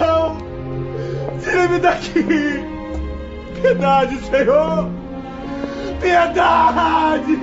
Não! 0.00 0.38
Tire-me 1.44 1.78
daqui! 1.78 2.77
Piedade, 3.60 4.18
Senhor! 4.20 4.90
Piedade! 6.00 7.38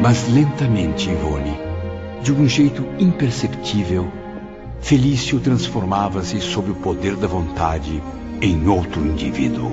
Mas 0.00 0.28
lentamente, 0.28 1.08
Ivone, 1.10 1.56
de 2.22 2.32
um 2.32 2.46
jeito 2.48 2.84
imperceptível, 2.98 4.10
Felício 4.80 5.38
transformava-se 5.38 6.40
sob 6.40 6.72
o 6.72 6.74
poder 6.74 7.16
da 7.16 7.28
vontade 7.28 8.02
em 8.40 8.68
outro 8.68 9.00
indivíduo. 9.06 9.70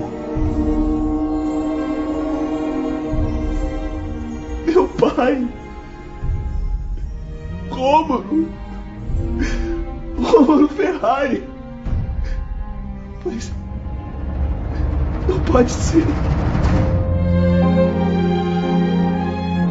Meu 4.66 4.88
pai! 4.88 5.48
Rômulo! 7.68 8.48
Rômulo 10.16 10.68
Ferrari! 10.68 11.49
Mas. 13.24 13.52
Não 15.28 15.38
pode 15.40 15.70
ser. 15.70 16.04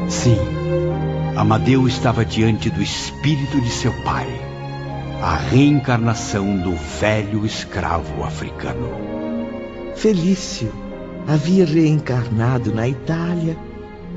Sim, 0.07 0.37
Amadeu 1.35 1.87
estava 1.87 2.25
diante 2.25 2.69
do 2.69 2.81
espírito 2.81 3.61
de 3.61 3.69
seu 3.69 3.91
pai, 4.03 4.27
a 5.21 5.35
reencarnação 5.35 6.57
do 6.57 6.75
velho 6.99 7.45
escravo 7.45 8.23
africano. 8.23 8.89
Felício 9.95 10.71
havia 11.27 11.65
reencarnado 11.65 12.73
na 12.73 12.87
Itália 12.87 13.57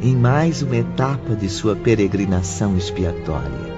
em 0.00 0.16
mais 0.16 0.62
uma 0.62 0.76
etapa 0.76 1.36
de 1.36 1.48
sua 1.48 1.76
peregrinação 1.76 2.76
expiatória. 2.76 3.72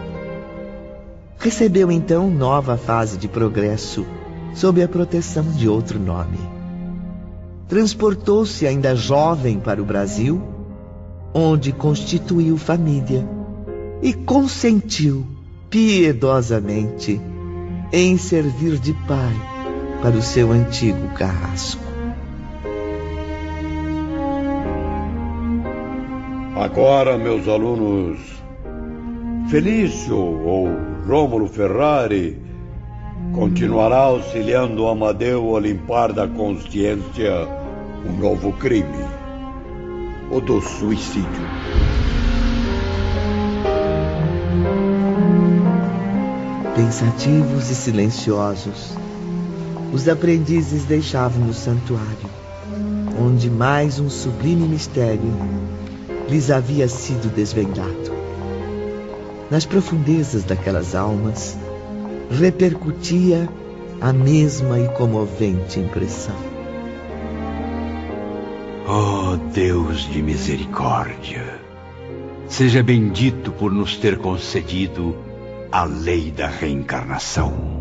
Recebeu 1.38 1.92
então 1.92 2.30
nova 2.30 2.78
fase 2.78 3.18
de 3.18 3.28
progresso 3.28 4.06
sob 4.54 4.82
a 4.82 4.88
proteção 4.88 5.44
de 5.50 5.68
outro 5.68 5.98
nome. 5.98 6.38
Transportou-se 7.68 8.66
ainda 8.66 8.94
jovem 8.94 9.58
para 9.58 9.82
o 9.82 9.84
Brasil, 9.84 10.40
onde 11.34 11.72
constituiu 11.72 12.56
família 12.56 13.26
e 14.00 14.12
consentiu 14.12 15.26
piedosamente 15.68 17.20
em 17.92 18.16
servir 18.16 18.78
de 18.78 18.92
pai 19.06 19.34
para 20.00 20.16
o 20.16 20.22
seu 20.22 20.52
antigo 20.52 21.08
carrasco. 21.14 21.82
Agora, 26.54 27.18
meus 27.18 27.48
alunos, 27.48 28.18
Felício 29.48 30.16
ou 30.16 30.68
Rômulo 31.06 31.48
Ferrari 31.48 32.43
continuará 33.32 33.98
auxiliando 33.98 34.86
Amadeu 34.86 35.56
a 35.56 35.60
limpar 35.60 36.12
da 36.12 36.26
consciência 36.26 37.48
um 38.04 38.12
novo 38.18 38.52
crime: 38.52 39.04
o 40.30 40.40
do 40.40 40.60
suicídio. 40.60 41.44
Pensativos 46.74 47.70
e 47.70 47.74
silenciosos, 47.74 48.94
os 49.92 50.08
aprendizes 50.08 50.84
deixavam 50.84 51.48
o 51.48 51.54
santuário, 51.54 52.28
onde 53.20 53.48
mais 53.48 54.00
um 54.00 54.10
sublime 54.10 54.66
mistério 54.66 55.32
lhes 56.28 56.50
havia 56.50 56.88
sido 56.88 57.32
desvendado. 57.32 58.12
Nas 59.50 59.64
profundezas 59.64 60.42
daquelas 60.42 60.94
almas 60.94 61.56
repercutia 62.30 63.48
a 64.00 64.12
mesma 64.12 64.78
e 64.78 64.88
comovente 64.88 65.80
impressão. 65.80 66.36
Oh 68.86 69.36
Deus 69.52 70.02
de 70.10 70.22
misericórdia, 70.22 71.58
seja 72.48 72.82
bendito 72.82 73.50
por 73.52 73.72
nos 73.72 73.96
ter 73.96 74.18
concedido 74.18 75.16
a 75.72 75.84
lei 75.84 76.30
da 76.30 76.48
reencarnação. 76.48 77.73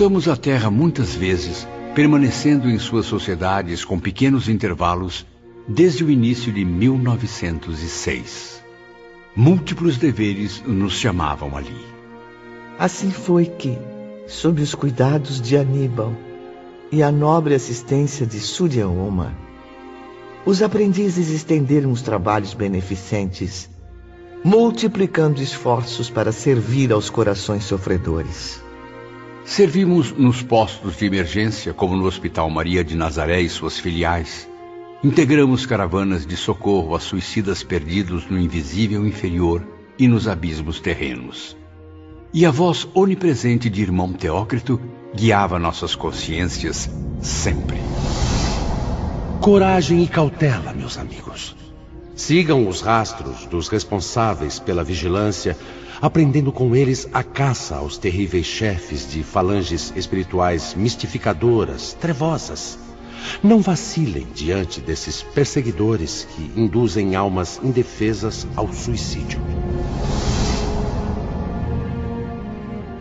Voltamos 0.00 0.28
à 0.28 0.34
Terra 0.34 0.70
muitas 0.70 1.14
vezes, 1.14 1.68
permanecendo 1.94 2.70
em 2.70 2.78
suas 2.78 3.04
sociedades 3.04 3.84
com 3.84 4.00
pequenos 4.00 4.48
intervalos 4.48 5.26
desde 5.68 6.02
o 6.02 6.10
início 6.10 6.50
de 6.50 6.64
1906. 6.64 8.62
Múltiplos 9.36 9.98
deveres 9.98 10.62
nos 10.66 10.94
chamavam 10.94 11.54
ali. 11.54 11.76
Assim 12.78 13.10
foi 13.10 13.44
que, 13.44 13.76
sob 14.26 14.62
os 14.62 14.74
cuidados 14.74 15.38
de 15.38 15.54
Aníbal 15.58 16.14
e 16.90 17.02
a 17.02 17.12
nobre 17.12 17.54
assistência 17.54 18.24
de 18.24 18.40
Suryaoma, 18.40 19.36
os 20.46 20.62
aprendizes 20.62 21.28
estenderam 21.28 21.92
os 21.92 22.00
trabalhos 22.00 22.54
beneficentes, 22.54 23.68
multiplicando 24.42 25.42
esforços 25.42 26.08
para 26.08 26.32
servir 26.32 26.90
aos 26.90 27.10
corações 27.10 27.64
sofredores. 27.64 28.69
Servimos 29.44 30.12
nos 30.12 30.42
postos 30.42 30.96
de 30.96 31.06
emergência, 31.06 31.72
como 31.72 31.96
no 31.96 32.04
Hospital 32.04 32.48
Maria 32.50 32.84
de 32.84 32.94
Nazaré 32.94 33.40
e 33.40 33.48
suas 33.48 33.78
filiais. 33.78 34.48
Integramos 35.02 35.64
caravanas 35.64 36.26
de 36.26 36.36
socorro 36.36 36.94
a 36.94 37.00
suicidas 37.00 37.62
perdidos 37.62 38.26
no 38.28 38.38
invisível 38.38 39.06
inferior 39.06 39.66
e 39.98 40.06
nos 40.06 40.28
abismos 40.28 40.78
terrenos. 40.78 41.56
E 42.32 42.44
a 42.46 42.50
voz 42.50 42.86
onipresente 42.94 43.68
de 43.68 43.82
irmão 43.82 44.12
Teócrito 44.12 44.80
guiava 45.14 45.58
nossas 45.58 45.96
consciências 45.96 46.88
sempre. 47.20 47.78
Coragem 49.40 50.04
e 50.04 50.06
cautela, 50.06 50.72
meus 50.72 50.98
amigos. 50.98 51.56
Sigam 52.14 52.68
os 52.68 52.82
rastros 52.82 53.46
dos 53.46 53.68
responsáveis 53.68 54.58
pela 54.58 54.84
vigilância 54.84 55.56
aprendendo 56.00 56.50
com 56.50 56.74
eles 56.74 57.06
a 57.12 57.22
caça 57.22 57.76
aos 57.76 57.98
terríveis 57.98 58.46
chefes 58.46 59.10
de 59.10 59.22
falanges 59.22 59.92
espirituais 59.94 60.74
mistificadoras, 60.74 61.92
trevosas. 61.94 62.78
Não 63.42 63.60
vacilem 63.60 64.26
diante 64.34 64.80
desses 64.80 65.22
perseguidores 65.22 66.26
que 66.34 66.58
induzem 66.58 67.14
almas 67.14 67.60
indefesas 67.62 68.46
ao 68.56 68.72
suicídio. 68.72 69.38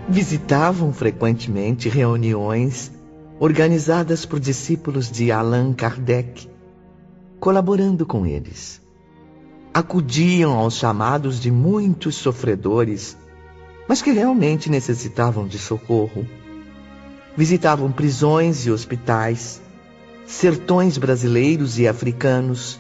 Visitavam 0.10 0.92
frequentemente 0.92 1.88
reuniões 1.88 2.92
organizadas 3.40 4.26
por 4.26 4.40
discípulos 4.40 5.10
de 5.10 5.32
Allan 5.32 5.74
Kardec, 5.74 6.50
colaborando 7.40 8.06
com 8.06 8.26
eles 8.26 8.82
acudiam 9.80 10.58
aos 10.58 10.76
chamados 10.76 11.40
de 11.40 11.50
muitos 11.50 12.16
sofredores, 12.16 13.18
mas 13.88 14.02
que 14.02 14.12
realmente 14.12 14.70
necessitavam 14.70 15.48
de 15.48 15.58
socorro. 15.58 16.28
Visitavam 17.36 17.90
prisões 17.90 18.66
e 18.66 18.72
hospitais, 18.72 19.62
sertões 20.26 20.98
brasileiros 20.98 21.80
e 21.80 21.88
africanos, 21.88 22.78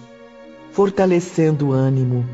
fortalecendo 0.72 1.70
o 1.70 1.72
ânimo 1.72 2.26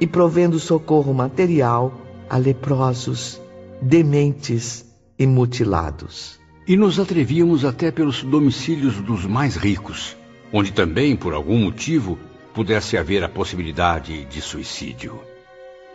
e 0.00 0.06
provendo 0.06 0.58
socorro 0.58 1.12
material 1.12 1.92
a 2.30 2.38
leprosos, 2.38 3.38
dementes 3.80 4.86
e 5.18 5.26
mutilados. 5.26 6.40
E 6.66 6.76
nos 6.76 6.98
atrevíamos 6.98 7.64
até 7.64 7.90
pelos 7.90 8.22
domicílios 8.22 8.96
dos 9.02 9.26
mais 9.26 9.56
ricos, 9.56 10.16
onde 10.50 10.72
também, 10.72 11.14
por 11.14 11.34
algum 11.34 11.58
motivo, 11.58 12.18
pudesse 12.58 12.96
haver 12.96 13.22
a 13.22 13.28
possibilidade 13.28 14.24
de 14.24 14.42
suicídio. 14.42 15.20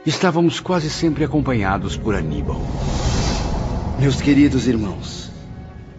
Estávamos 0.06 0.62
quase 0.62 0.90
sempre 0.90 1.26
acompanhados 1.26 1.98
por 1.98 2.16
Aníbal. 2.16 2.62
Meus 4.00 4.22
queridos 4.22 4.66
irmãos, 4.66 5.30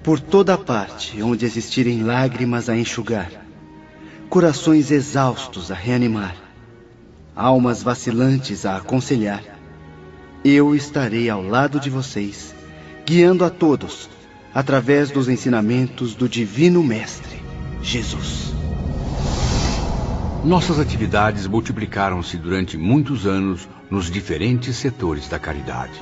por 0.03 0.19
toda 0.19 0.57
parte 0.57 1.21
onde 1.23 1.45
existirem 1.45 2.03
lágrimas 2.03 2.71
a 2.71 2.77
enxugar, 2.79 3.31
corações 4.31 4.91
exaustos 4.91 5.71
a 5.71 5.75
reanimar, 5.75 6.35
almas 7.37 7.83
vacilantes 7.83 8.65
a 8.65 8.79
aconselhar, 8.79 9.45
eu 10.43 10.75
estarei 10.75 11.29
ao 11.29 11.43
lado 11.43 11.79
de 11.79 11.91
vocês, 11.91 12.55
guiando 13.05 13.45
a 13.45 13.51
todos, 13.51 14.09
através 14.55 15.11
dos 15.11 15.29
ensinamentos 15.29 16.15
do 16.15 16.27
Divino 16.27 16.83
Mestre, 16.83 17.39
Jesus. 17.83 18.54
Nossas 20.45 20.79
atividades 20.79 21.47
multiplicaram-se 21.47 22.37
durante 22.37 22.77
muitos 22.77 23.27
anos 23.27 23.67
nos 23.91 24.11
diferentes 24.11 24.77
setores 24.77 25.27
da 25.27 25.39
caridade. 25.39 25.99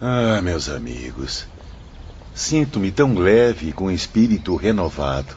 Ah, 0.00 0.40
meus 0.42 0.68
amigos, 0.68 1.46
sinto-me 2.34 2.90
tão 2.90 3.14
leve 3.14 3.68
e 3.68 3.72
com 3.72 3.88
espírito 3.88 4.56
renovado. 4.56 5.36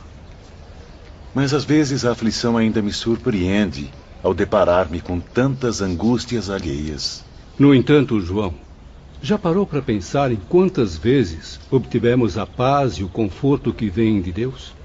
Mas 1.36 1.54
às 1.54 1.64
vezes 1.64 2.04
a 2.04 2.14
aflição 2.14 2.58
ainda 2.58 2.82
me 2.82 2.92
surpreende 2.92 3.92
ao 4.24 4.34
deparar-me 4.34 5.00
com 5.00 5.20
tantas 5.20 5.82
angústias 5.82 6.50
alheias. 6.50 7.24
No 7.60 7.76
entanto, 7.76 8.20
João, 8.20 8.56
já 9.22 9.38
parou 9.38 9.68
para 9.68 9.84
pensar 9.84 10.32
em 10.32 10.38
quantas 10.50 10.98
vezes 10.98 11.60
obtivemos 11.70 12.40
a 12.40 12.46
paz 12.48 12.94
e 12.94 13.04
o 13.04 13.08
conforto 13.08 13.72
que 13.72 13.88
vêm 13.88 14.20
de 14.20 14.32
Deus? 14.32 14.77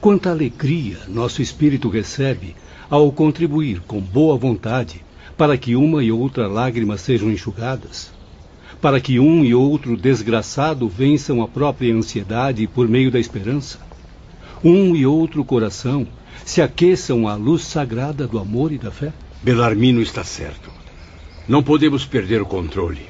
Quanta 0.00 0.30
alegria 0.30 0.96
nosso 1.08 1.42
espírito 1.42 1.88
recebe 1.88 2.54
ao 2.88 3.10
contribuir 3.10 3.80
com 3.80 4.00
boa 4.00 4.36
vontade 4.36 5.04
para 5.36 5.58
que 5.58 5.74
uma 5.74 6.04
e 6.04 6.12
outra 6.12 6.46
lágrima 6.46 6.96
sejam 6.96 7.32
enxugadas, 7.32 8.12
para 8.80 9.00
que 9.00 9.18
um 9.18 9.44
e 9.44 9.52
outro 9.52 9.96
desgraçado 9.96 10.88
vençam 10.88 11.42
a 11.42 11.48
própria 11.48 11.92
ansiedade 11.92 12.64
por 12.68 12.88
meio 12.88 13.10
da 13.10 13.18
esperança, 13.18 13.80
um 14.62 14.94
e 14.94 15.04
outro 15.04 15.44
coração 15.44 16.06
se 16.44 16.62
aqueçam 16.62 17.26
à 17.26 17.34
luz 17.34 17.62
sagrada 17.62 18.24
do 18.24 18.38
amor 18.38 18.70
e 18.70 18.78
da 18.78 18.92
fé? 18.92 19.12
Belarmino 19.42 20.00
está 20.00 20.22
certo. 20.22 20.70
Não 21.48 21.60
podemos 21.60 22.04
perder 22.04 22.40
o 22.40 22.46
controle. 22.46 23.02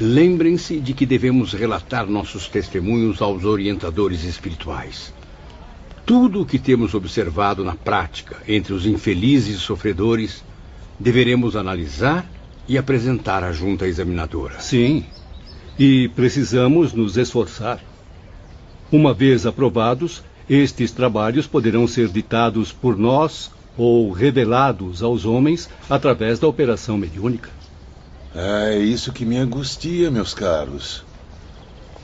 Lembrem-se 0.00 0.78
de 0.78 0.92
que 0.92 1.04
devemos 1.04 1.52
relatar 1.52 2.06
nossos 2.06 2.46
testemunhos 2.48 3.20
aos 3.20 3.44
orientadores 3.44 4.22
espirituais. 4.22 5.15
Tudo 6.06 6.42
o 6.42 6.46
que 6.46 6.56
temos 6.56 6.94
observado 6.94 7.64
na 7.64 7.74
prática 7.74 8.36
entre 8.46 8.72
os 8.72 8.86
infelizes 8.86 9.58
sofredores 9.58 10.44
deveremos 11.00 11.56
analisar 11.56 12.30
e 12.68 12.78
apresentar 12.78 13.42
à 13.42 13.50
junta 13.50 13.88
examinadora. 13.88 14.60
Sim, 14.60 15.04
e 15.76 16.08
precisamos 16.10 16.92
nos 16.92 17.16
esforçar. 17.16 17.80
Uma 18.90 19.12
vez 19.12 19.46
aprovados, 19.46 20.22
estes 20.48 20.92
trabalhos 20.92 21.48
poderão 21.48 21.88
ser 21.88 22.06
ditados 22.06 22.70
por 22.70 22.96
nós 22.96 23.50
ou 23.76 24.12
revelados 24.12 25.02
aos 25.02 25.24
homens 25.24 25.68
através 25.90 26.38
da 26.38 26.46
operação 26.46 26.96
mediúnica. 26.96 27.50
É 28.32 28.78
isso 28.78 29.12
que 29.12 29.24
me 29.24 29.38
angustia, 29.38 30.08
meus 30.08 30.32
caros. 30.32 31.05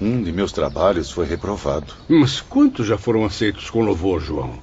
Um 0.03 0.20
de 0.20 0.32
meus 0.32 0.50
trabalhos 0.50 1.12
foi 1.12 1.26
reprovado. 1.26 1.94
Mas 2.09 2.40
quantos 2.40 2.88
já 2.88 2.98
foram 2.98 3.24
aceitos 3.24 3.70
com 3.70 3.84
louvor, 3.84 4.20
João? 4.20 4.55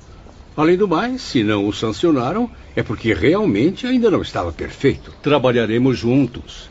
Além 0.57 0.75
do 0.75 0.85
mais, 0.85 1.21
se 1.21 1.41
não 1.45 1.65
o 1.65 1.71
sancionaram, 1.71 2.51
é 2.75 2.83
porque 2.83 3.13
realmente 3.13 3.87
ainda 3.87 4.11
não 4.11 4.21
estava 4.21 4.51
perfeito. 4.51 5.13
Trabalharemos 5.23 5.97
juntos. 5.97 6.69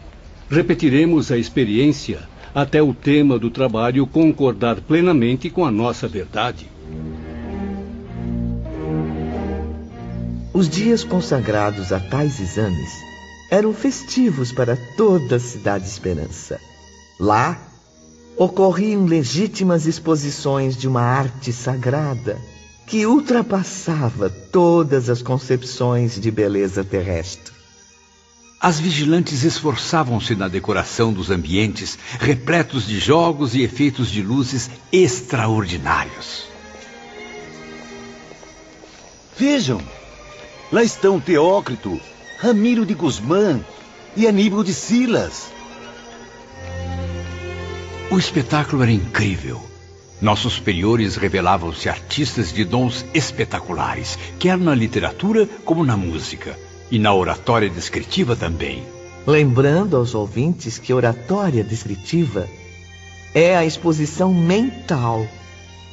Repetiremos 0.51 1.33
a 1.33 1.39
experiência 1.39 2.29
até 2.55 2.83
o 2.83 2.93
tema 2.93 3.39
do 3.39 3.49
trabalho 3.49 4.07
concordar 4.07 4.83
plenamente 4.83 5.49
com 5.49 5.65
a 5.65 5.71
nossa 5.71 6.07
verdade. 6.07 6.67
Os 10.53 10.69
dias 10.69 11.05
consagrados 11.05 11.91
a 11.91 11.99
tais 12.01 12.39
exames 12.39 12.93
eram 13.51 13.73
festivos 13.73 14.53
para 14.53 14.77
toda 14.95 15.37
a 15.37 15.41
cidade 15.41 15.87
Esperança. 15.87 16.61
Lá 17.19 17.68
ocorriam 18.39 19.05
legítimas 19.05 19.85
exposições 19.87 20.77
de 20.77 20.87
uma 20.87 21.03
arte 21.03 21.53
sagrada 21.53 22.39
que 22.87 23.05
ultrapassava 23.05 24.31
todas 24.31 25.11
as 25.11 25.21
concepções 25.21 26.19
de 26.19 26.31
beleza 26.31 26.85
terrestre. 26.85 27.53
As 28.61 28.81
vigilantes 28.81 29.43
esforçavam-se 29.43 30.35
na 30.35 30.49
decoração 30.49 31.13
dos 31.13 31.31
ambientes, 31.31 31.99
repletos 32.19 32.87
de 32.87 32.99
jogos 32.99 33.55
e 33.55 33.63
efeitos 33.63 34.09
de 34.09 34.23
luzes 34.23 34.71
extraordinários. 34.91 36.45
Vejam, 39.37 39.81
lá 40.73 40.83
estão 40.83 41.21
Teócrito, 41.21 42.01
Ramiro 42.41 42.87
de 42.87 42.95
Guzmán 42.95 43.61
e 44.17 44.27
Aníbal 44.27 44.65
de 44.65 44.75
Silas. 44.75 45.58
O 48.11 48.19
espetáculo 48.19 48.83
era 48.83 48.91
incrível. 48.91 49.61
Nossos 50.19 50.55
superiores 50.55 51.17
revelavam-se 51.17 51.91
artistas 51.91 52.51
de 52.51 52.65
dons 52.65 53.05
espetaculares, 53.13 54.19
quer 54.39 54.57
na 54.57 54.75
literatura 54.75 55.47
como 55.63 55.85
na 55.85 55.95
música, 55.95 56.59
e 56.91 56.99
na 56.99 57.13
oratória 57.13 57.69
descritiva 57.69 58.35
também. 58.35 58.83
Lembrando 59.27 59.95
aos 59.95 60.15
ouvintes 60.15 60.79
que 60.79 60.95
oratória 60.95 61.63
descritiva 61.63 62.49
é 63.35 63.55
a 63.55 63.67
exposição 63.67 64.33
mental, 64.33 65.29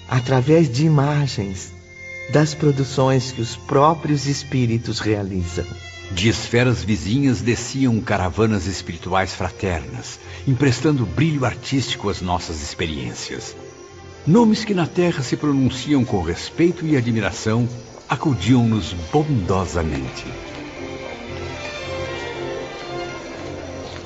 através 0.08 0.72
de 0.72 0.86
imagens, 0.86 1.74
das 2.32 2.54
produções 2.54 3.34
que 3.34 3.42
os 3.42 3.58
próprios 3.58 4.26
espíritos 4.26 5.02
realizam. 5.02 5.66
De 6.12 6.30
esferas 6.30 6.84
vizinhas 6.84 7.42
desciam 7.42 8.00
caravanas 8.00 8.68
espirituais 8.68 9.34
fraternas, 9.34 10.20
emprestando 10.48 11.06
brilho 11.06 11.46
artístico 11.46 12.10
às 12.10 12.22
nossas 12.22 12.62
experiências. 12.62 13.56
Nomes 14.26 14.64
que 14.64 14.74
na 14.74 14.88
Terra 14.88 15.22
se 15.22 15.36
pronunciam 15.36 16.06
com 16.06 16.22
respeito 16.22 16.86
e 16.86 16.96
admiração 16.96 17.68
acudiam-nos 18.08 18.94
bondosamente. 19.12 20.26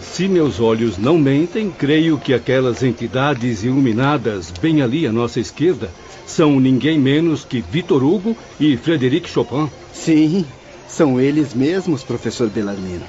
Se 0.02 0.28
meus 0.28 0.60
olhos 0.60 0.98
não 0.98 1.18
mentem, 1.18 1.72
creio 1.72 2.18
que 2.18 2.34
aquelas 2.34 2.84
entidades 2.84 3.64
iluminadas 3.64 4.52
bem 4.52 4.82
ali 4.82 5.08
à 5.08 5.12
nossa 5.14 5.40
esquerda 5.40 5.90
são 6.26 6.60
ninguém 6.60 7.00
menos 7.00 7.46
que 7.46 7.62
Victor 7.62 8.04
Hugo 8.04 8.36
e 8.60 8.76
Frederic 8.76 9.30
Chopin. 9.30 9.70
Sim, 9.94 10.46
são 10.90 11.20
eles 11.20 11.54
mesmos, 11.54 12.04
professor 12.04 12.50
Bellarmino. 12.50 13.06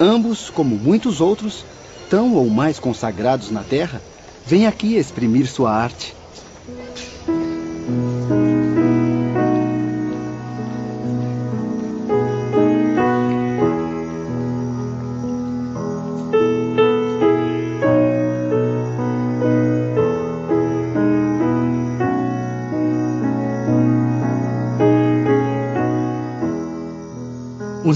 Ambos, 0.00 0.50
como 0.50 0.76
muitos 0.76 1.20
outros, 1.20 1.64
tão 2.10 2.34
ou 2.34 2.48
mais 2.48 2.80
consagrados 2.80 3.50
na 3.50 3.62
Terra, 3.62 4.02
vêm 4.44 4.66
aqui 4.66 4.96
exprimir 4.96 5.46
sua 5.46 5.72
arte. 5.72 6.21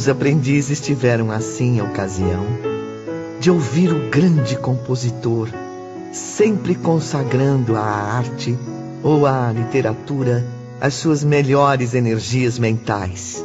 Aprendizes 0.08 0.80
tiveram 0.80 1.30
assim 1.30 1.80
a 1.80 1.84
ocasião 1.84 2.44
de 3.40 3.50
ouvir 3.50 3.92
o 3.92 4.08
grande 4.08 4.56
compositor, 4.56 5.48
sempre 6.12 6.74
consagrando 6.74 7.76
à 7.76 7.82
arte 7.82 8.56
ou 9.02 9.26
à 9.26 9.52
literatura 9.52 10.46
as 10.80 10.94
suas 10.94 11.22
melhores 11.22 11.94
energias 11.94 12.58
mentais. 12.58 13.44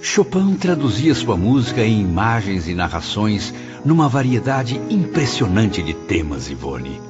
Chopin 0.00 0.54
traduzia 0.54 1.14
sua 1.14 1.36
música 1.36 1.82
em 1.82 2.00
imagens 2.00 2.68
e 2.68 2.74
narrações 2.74 3.54
numa 3.84 4.08
variedade 4.08 4.80
impressionante 4.90 5.82
de 5.82 5.94
temas, 5.94 6.50
Ivone. 6.50 7.00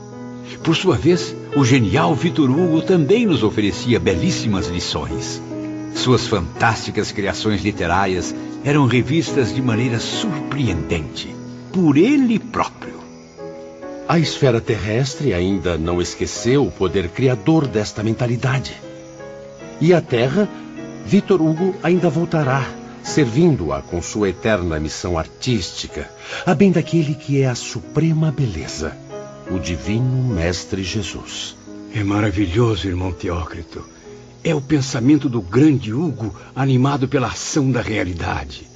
Por 0.62 0.76
sua 0.76 0.96
vez, 0.96 1.34
o 1.56 1.64
genial 1.64 2.14
Vitor 2.14 2.50
Hugo 2.50 2.82
também 2.82 3.26
nos 3.26 3.42
oferecia 3.42 3.98
belíssimas 3.98 4.68
lições. 4.68 5.40
Suas 5.94 6.26
fantásticas 6.26 7.12
criações 7.12 7.62
literárias 7.62 8.34
eram 8.64 8.86
revistas 8.86 9.54
de 9.54 9.60
maneira 9.60 9.98
surpreendente 9.98 11.34
por 11.72 11.96
ele 11.96 12.38
próprio. 12.38 13.00
A 14.08 14.18
esfera 14.18 14.60
terrestre 14.60 15.32
ainda 15.32 15.78
não 15.78 16.00
esqueceu 16.00 16.66
o 16.66 16.70
poder 16.70 17.08
criador 17.08 17.66
desta 17.66 18.02
mentalidade. 18.02 18.74
E 19.80 19.92
a 19.94 20.00
Terra, 20.00 20.48
Vitor 21.04 21.40
Hugo 21.40 21.74
ainda 21.82 22.08
voltará, 22.08 22.64
servindo-a 23.02 23.80
com 23.82 24.00
sua 24.00 24.28
eterna 24.28 24.78
missão 24.78 25.18
artística, 25.18 26.08
a 26.46 26.54
bem 26.54 26.70
daquele 26.70 27.14
que 27.14 27.40
é 27.40 27.46
a 27.46 27.54
suprema 27.54 28.30
beleza, 28.30 28.96
o 29.50 29.58
divino 29.58 30.34
Mestre 30.34 30.84
Jesus. 30.84 31.56
É 31.94 32.04
maravilhoso, 32.04 32.86
irmão 32.86 33.12
Teócrito. 33.12 33.91
É 34.44 34.54
o 34.54 34.60
pensamento 34.60 35.28
do 35.28 35.40
grande 35.40 35.92
Hugo 35.92 36.34
animado 36.54 37.06
pela 37.06 37.28
ação 37.28 37.70
da 37.70 37.80
realidade. 37.80 38.66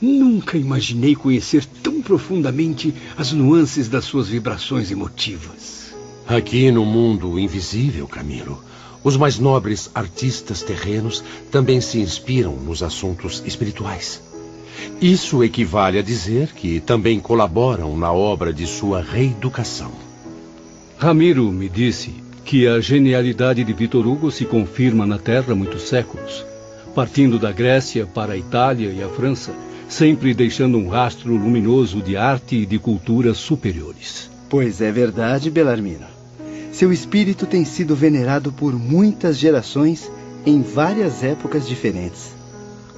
Nunca 0.00 0.58
imaginei 0.58 1.14
conhecer 1.14 1.64
tão 1.64 2.02
profundamente 2.02 2.92
as 3.16 3.32
nuances 3.32 3.88
das 3.88 4.04
suas 4.04 4.28
vibrações 4.28 4.90
emotivas. 4.90 5.94
Aqui 6.26 6.70
no 6.72 6.84
mundo 6.84 7.38
invisível, 7.38 8.08
Camilo, 8.08 8.62
os 9.04 9.16
mais 9.16 9.38
nobres 9.38 9.90
artistas 9.94 10.62
terrenos 10.62 11.22
também 11.50 11.80
se 11.80 12.00
inspiram 12.00 12.56
nos 12.56 12.82
assuntos 12.82 13.42
espirituais. 13.46 14.22
Isso 15.00 15.44
equivale 15.44 15.98
a 15.98 16.02
dizer 16.02 16.52
que 16.52 16.80
também 16.80 17.20
colaboram 17.20 17.96
na 17.96 18.12
obra 18.12 18.52
de 18.52 18.66
sua 18.66 19.02
reeducação. 19.02 19.92
Ramiro 20.98 21.52
me 21.52 21.68
disse 21.68 22.23
que 22.44 22.66
a 22.68 22.78
genialidade 22.78 23.64
de 23.64 23.72
Vitor 23.72 24.06
Hugo 24.06 24.30
se 24.30 24.44
confirma 24.44 25.06
na 25.06 25.18
Terra 25.18 25.52
há 25.52 25.54
muitos 25.54 25.88
séculos, 25.88 26.44
partindo 26.94 27.38
da 27.38 27.50
Grécia 27.50 28.06
para 28.06 28.34
a 28.34 28.36
Itália 28.36 28.90
e 28.90 29.02
a 29.02 29.08
França, 29.08 29.52
sempre 29.88 30.34
deixando 30.34 30.76
um 30.76 30.88
rastro 30.88 31.34
luminoso 31.34 32.02
de 32.02 32.16
arte 32.16 32.56
e 32.56 32.66
de 32.66 32.78
cultura 32.78 33.32
superiores. 33.32 34.30
Pois 34.48 34.80
é 34.80 34.92
verdade, 34.92 35.50
Belarmino. 35.50 36.06
Seu 36.70 36.92
espírito 36.92 37.46
tem 37.46 37.64
sido 37.64 37.96
venerado 37.96 38.52
por 38.52 38.74
muitas 38.74 39.38
gerações 39.38 40.10
em 40.44 40.60
várias 40.60 41.22
épocas 41.22 41.66
diferentes. 41.66 42.34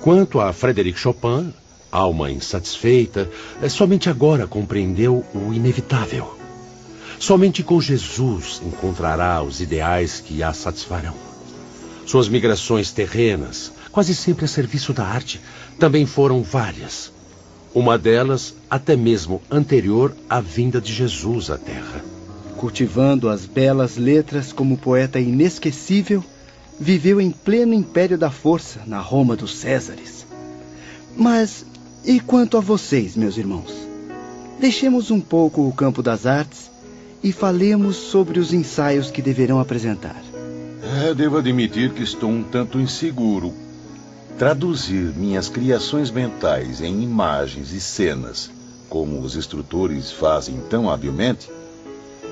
Quanto 0.01 0.40
a 0.40 0.53
Frederic 0.53 0.99
Chopin, 0.99 1.53
alma 1.90 2.30
insatisfeita, 2.30 3.30
é 3.62 3.68
somente 3.68 4.11
agora 4.11 4.47
compreendeu 4.47 5.24
o 5.34 5.53
inevitável. 5.53 6.36
Somente 7.19 7.62
com 7.62 7.81
Jesus 7.81 8.61
encontrará 8.64 9.43
os 9.43 9.61
ideais 9.61 10.21
que 10.21 10.43
a 10.43 10.53
satisfarão. 10.53 11.14
Suas 12.07 12.29
migrações 12.29 12.93
terrenas, 12.93 13.73
quase 13.91 14.14
sempre 14.14 14.45
a 14.45 14.49
serviço 14.49 14.93
da 14.93 15.05
arte, 15.05 15.41
também 15.79 16.07
foram 16.07 16.43
várias. 16.43 17.11
Uma 17.75 17.99
delas 17.99 18.55
até 18.71 18.97
mesmo 18.97 19.43
anterior 19.51 20.14
à 20.29 20.41
vinda 20.41 20.81
de 20.81 20.93
Jesus 20.93 21.51
à 21.51 21.59
Terra. 21.59 22.05
Cultivando 22.57 23.29
as 23.29 23.45
belas 23.45 23.97
letras 23.97 24.53
como 24.53 24.79
poeta 24.79 25.19
inesquecível, 25.19 26.25
viveu 26.79 27.21
em 27.21 27.31
pleno 27.31 27.75
império 27.75 28.17
da 28.17 28.31
força 28.31 28.83
na 28.87 29.01
Roma 29.01 29.35
dos 29.35 29.57
Césares. 29.57 30.27
Mas 31.17 31.67
e 32.05 32.21
quanto 32.21 32.57
a 32.57 32.61
vocês, 32.61 33.17
meus 33.17 33.37
irmãos? 33.37 33.73
Deixemos 34.61 35.11
um 35.11 35.21
pouco 35.21 35.67
o 35.67 35.73
campo 35.73 36.03
das 36.03 36.25
artes 36.25 36.71
e 37.27 37.33
falemos 37.33 37.97
sobre 37.97 38.39
os 38.39 38.53
ensaios 38.53 39.11
que 39.11 39.20
deverão 39.20 39.59
apresentar. 39.59 40.22
É, 41.03 41.12
devo 41.12 41.39
admitir 41.39 41.91
que 41.91 42.05
estou 42.05 42.31
um 42.31 42.45
tanto 42.45 42.79
inseguro. 42.79 43.53
Traduzir 44.39 45.12
minhas 45.16 45.49
criações 45.49 46.09
mentais 46.09 46.81
em 46.81 47.03
imagens 47.03 47.72
e 47.72 47.81
cenas, 47.81 48.49
como 48.89 49.18
os 49.18 49.35
instrutores 49.35 50.12
fazem 50.12 50.61
tão 50.70 50.89
habilmente, 50.89 51.51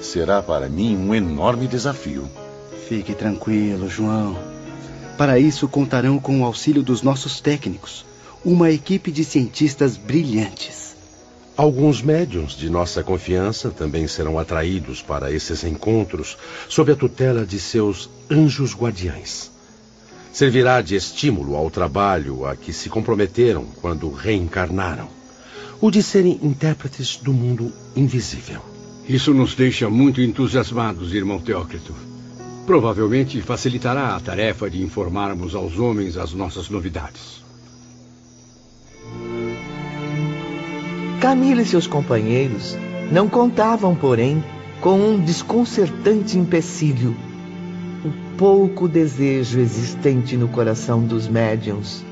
será 0.01 0.41
para 0.41 0.69
mim 0.69 0.97
um 0.97 1.13
enorme 1.13 1.67
desafio. 1.67 2.31
Fique 2.89 3.15
tranquilo, 3.15 3.89
João. 3.89 4.39
Para 5.19 5.41
isso 5.41 5.67
contarão 5.67 6.21
com 6.21 6.41
o 6.41 6.45
auxílio 6.45 6.85
dos 6.85 7.03
nossos 7.03 7.41
técnicos, 7.41 8.07
uma 8.45 8.71
equipe 8.71 9.11
de 9.11 9.25
cientistas 9.25 9.97
brilhantes. 9.97 10.84
Alguns 11.57 12.03
médiums 12.03 12.57
de 12.57 12.69
nossa 12.69 13.05
confiança 13.05 13.71
também 13.71 14.09
serão 14.09 14.41
atraídos 14.41 15.01
para 15.01 15.31
esses 15.31 15.63
encontros 15.63 16.37
sob 16.69 16.91
a 16.91 16.97
tutela 16.97 17.47
de 17.47 17.61
seus 17.61 18.11
anjos 18.29 18.75
guardiães. 18.75 19.53
Servirá 20.33 20.83
de 20.83 20.97
estímulo 20.97 21.55
ao 21.55 21.71
trabalho 21.71 22.45
a 22.45 22.57
que 22.57 22.73
se 22.73 22.89
comprometeram 22.89 23.67
quando 23.81 24.11
reencarnaram, 24.11 25.09
o 25.81 25.93
de 25.93 26.03
serem 26.03 26.41
intérpretes 26.43 27.19
do 27.19 27.33
mundo 27.33 27.73
invisível. 27.95 28.61
Isso 29.09 29.33
nos 29.33 29.55
deixa 29.55 29.89
muito 29.89 30.21
entusiasmados, 30.21 31.15
irmão 31.15 31.39
Teócrito. 31.39 31.95
Provavelmente 32.67 33.41
facilitará 33.41 34.17
a 34.17 34.21
tarefa 34.21 34.69
de 34.69 34.83
informarmos 34.83 35.55
aos 35.55 35.79
homens 35.79 36.17
as 36.17 36.33
nossas 36.33 36.69
novidades. 36.69 37.44
Camila 41.25 41.63
e 41.63 41.65
seus 41.65 41.87
companheiros 41.87 42.77
não 43.11 43.31
contavam, 43.31 43.95
porém, 43.95 44.45
com 44.83 45.01
um 45.01 45.19
desconcertante 45.19 46.37
empecilho. 46.37 47.17
O 48.05 48.37
pouco 48.37 48.87
desejo 48.87 49.59
existente 49.59 50.37
no 50.37 50.49
coração 50.49 51.03
dos 51.03 51.27
médiuns 51.27 52.05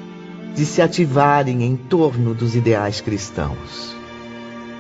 de 0.55 0.65
se 0.65 0.81
ativarem 0.81 1.63
em 1.63 1.77
torno 1.77 2.33
dos 2.33 2.57
ideais 2.57 3.03
cristãos. 3.03 3.95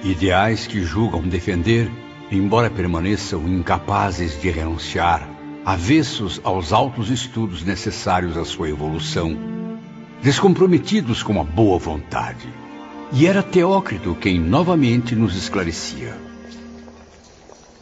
Ideais 0.02 0.66
que 0.66 0.82
julgam 0.82 1.20
defender, 1.20 1.90
embora 2.30 2.70
permaneçam 2.70 3.46
incapazes 3.46 4.40
de 4.40 4.48
renunciar, 4.50 5.28
avessos 5.62 6.40
aos 6.42 6.72
altos 6.72 7.10
estudos 7.10 7.62
necessários 7.62 8.38
à 8.38 8.46
sua 8.46 8.70
evolução, 8.70 9.36
descomprometidos 10.22 11.22
com 11.22 11.38
a 11.38 11.44
boa 11.44 11.78
vontade. 11.78 12.61
E 13.14 13.26
era 13.26 13.42
Teócrito 13.42 14.14
quem 14.14 14.40
novamente 14.40 15.14
nos 15.14 15.36
esclarecia. 15.36 16.18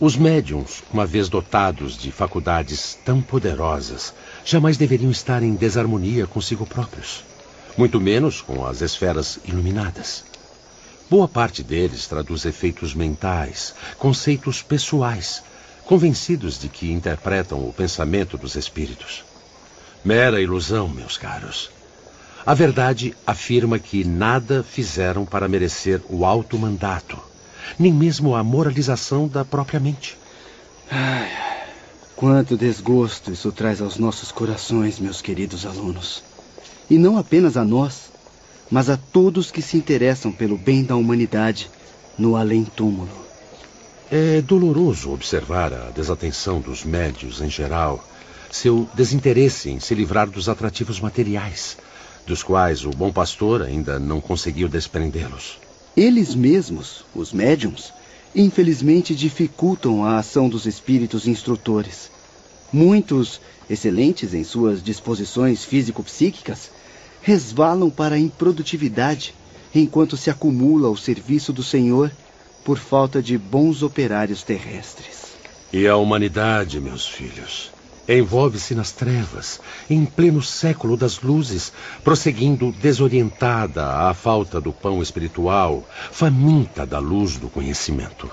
Os 0.01 0.16
médiums, 0.16 0.83
uma 0.93 1.07
vez 1.07 1.28
dotados 1.28 1.97
de 1.97 2.11
faculdades 2.11 2.99
tão 3.05 3.22
poderosas, 3.22 4.12
jamais 4.45 4.76
deveriam 4.76 5.09
estar 5.09 5.41
em 5.41 5.55
desarmonia 5.55 6.26
consigo 6.26 6.66
próprios, 6.66 7.22
muito 7.78 8.01
menos 8.01 8.41
com 8.41 8.66
as 8.66 8.81
esferas 8.81 9.39
iluminadas. 9.45 10.24
Boa 11.09 11.28
parte 11.28 11.62
deles 11.62 12.09
traduz 12.09 12.45
efeitos 12.45 12.93
mentais, 12.93 13.72
conceitos 13.99 14.62
pessoais, 14.62 15.45
convencidos 15.85 16.59
de 16.59 16.68
que 16.68 16.91
interpretam 16.91 17.61
o 17.68 17.72
pensamento 17.72 18.37
dos 18.37 18.57
espíritos. 18.57 19.22
Mera 20.05 20.41
ilusão, 20.41 20.89
meus 20.89 21.16
caros. 21.16 21.70
A 22.45 22.55
verdade 22.55 23.14
afirma 23.26 23.78
que 23.78 24.03
nada 24.03 24.62
fizeram 24.62 25.26
para 25.26 25.47
merecer 25.47 26.01
o 26.09 26.24
alto 26.24 26.59
mandato, 26.59 27.18
nem 27.78 27.93
mesmo 27.93 28.34
a 28.34 28.43
moralização 28.43 29.28
da 29.28 29.45
própria 29.45 29.78
mente. 29.78 30.16
Ai, 30.91 31.28
quanto 32.16 32.57
desgosto 32.57 33.30
isso 33.30 33.53
traz 33.53 33.82
aos 33.82 33.99
nossos 33.99 34.32
corações, 34.32 34.99
meus 34.99 35.20
queridos 35.20 35.66
alunos. 35.66 36.22
E 36.88 36.97
não 36.97 37.18
apenas 37.18 37.59
a 37.59 37.64
nós, 37.64 38.11
mas 38.70 38.88
a 38.88 38.97
todos 38.97 39.51
que 39.51 39.61
se 39.61 39.76
interessam 39.76 40.32
pelo 40.32 40.57
bem 40.57 40.82
da 40.82 40.97
humanidade 40.97 41.70
no 42.16 42.36
além-túmulo. 42.36 43.11
É 44.11 44.41
doloroso 44.41 45.12
observar 45.12 45.74
a 45.74 45.91
desatenção 45.91 46.59
dos 46.59 46.84
médios 46.84 47.43
em 47.43 47.51
geral, 47.51 48.03
seu 48.51 48.88
desinteresse 48.95 49.70
em 49.70 49.78
se 49.78 49.95
livrar 49.95 50.28
dos 50.28 50.49
atrativos 50.49 50.99
materiais 51.01 51.76
dos 52.27 52.43
quais 52.43 52.85
o 52.85 52.91
bom 52.91 53.12
pastor 53.12 53.62
ainda 53.62 53.99
não 53.99 54.21
conseguiu 54.21 54.68
desprendê-los. 54.68 55.59
Eles 55.97 56.35
mesmos, 56.35 57.05
os 57.14 57.33
médiums, 57.33 57.93
infelizmente 58.35 59.14
dificultam 59.14 60.05
a 60.05 60.18
ação 60.18 60.49
dos 60.49 60.66
espíritos 60.66 61.27
instrutores. 61.27 62.11
Muitos, 62.73 63.41
excelentes 63.68 64.33
em 64.33 64.45
suas 64.45 64.83
disposições 64.83 65.64
físico-psíquicas, 65.64 66.71
resvalam 67.23 67.91
para 67.91 68.14
a 68.14 68.18
improdutividade 68.18 69.35
enquanto 69.75 70.16
se 70.16 70.31
acumula 70.31 70.89
ao 70.89 70.97
serviço 70.97 71.53
do 71.53 71.62
Senhor 71.62 72.11
por 72.64 72.79
falta 72.79 73.23
de 73.23 73.37
bons 73.37 73.83
operários 73.83 74.43
terrestres. 74.43 75.31
E 75.73 75.87
a 75.87 75.97
humanidade, 75.97 76.81
meus 76.81 77.07
filhos, 77.07 77.71
envolve-se 78.19 78.75
nas 78.75 78.91
trevas, 78.93 79.61
em 79.89 80.05
pleno 80.05 80.43
século 80.43 80.97
das 80.97 81.21
luzes, 81.21 81.73
prosseguindo 82.03 82.73
desorientada 82.73 84.09
à 84.09 84.15
falta 84.15 84.61
do 84.61 84.73
pão 84.73 85.03
espiritual, 85.03 85.85
faminta 86.11 86.85
da 86.85 86.99
luz 86.99 87.37
do 87.37 87.49
conhecimento. 87.49 88.31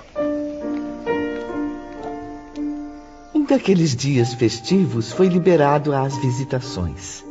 Um 3.34 3.44
daqueles 3.44 3.94
dias 3.94 4.34
festivos 4.34 5.12
foi 5.12 5.28
liberado 5.28 5.94
às 5.94 6.16
visitações. 6.18 7.24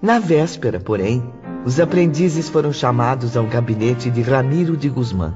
Na 0.00 0.18
véspera, 0.18 0.80
porém, 0.80 1.22
os 1.64 1.80
aprendizes 1.80 2.48
foram 2.48 2.72
chamados 2.72 3.36
ao 3.36 3.46
gabinete 3.46 4.10
de 4.10 4.22
Ramiro 4.22 4.76
de 4.76 4.88
Guzmán. 4.88 5.34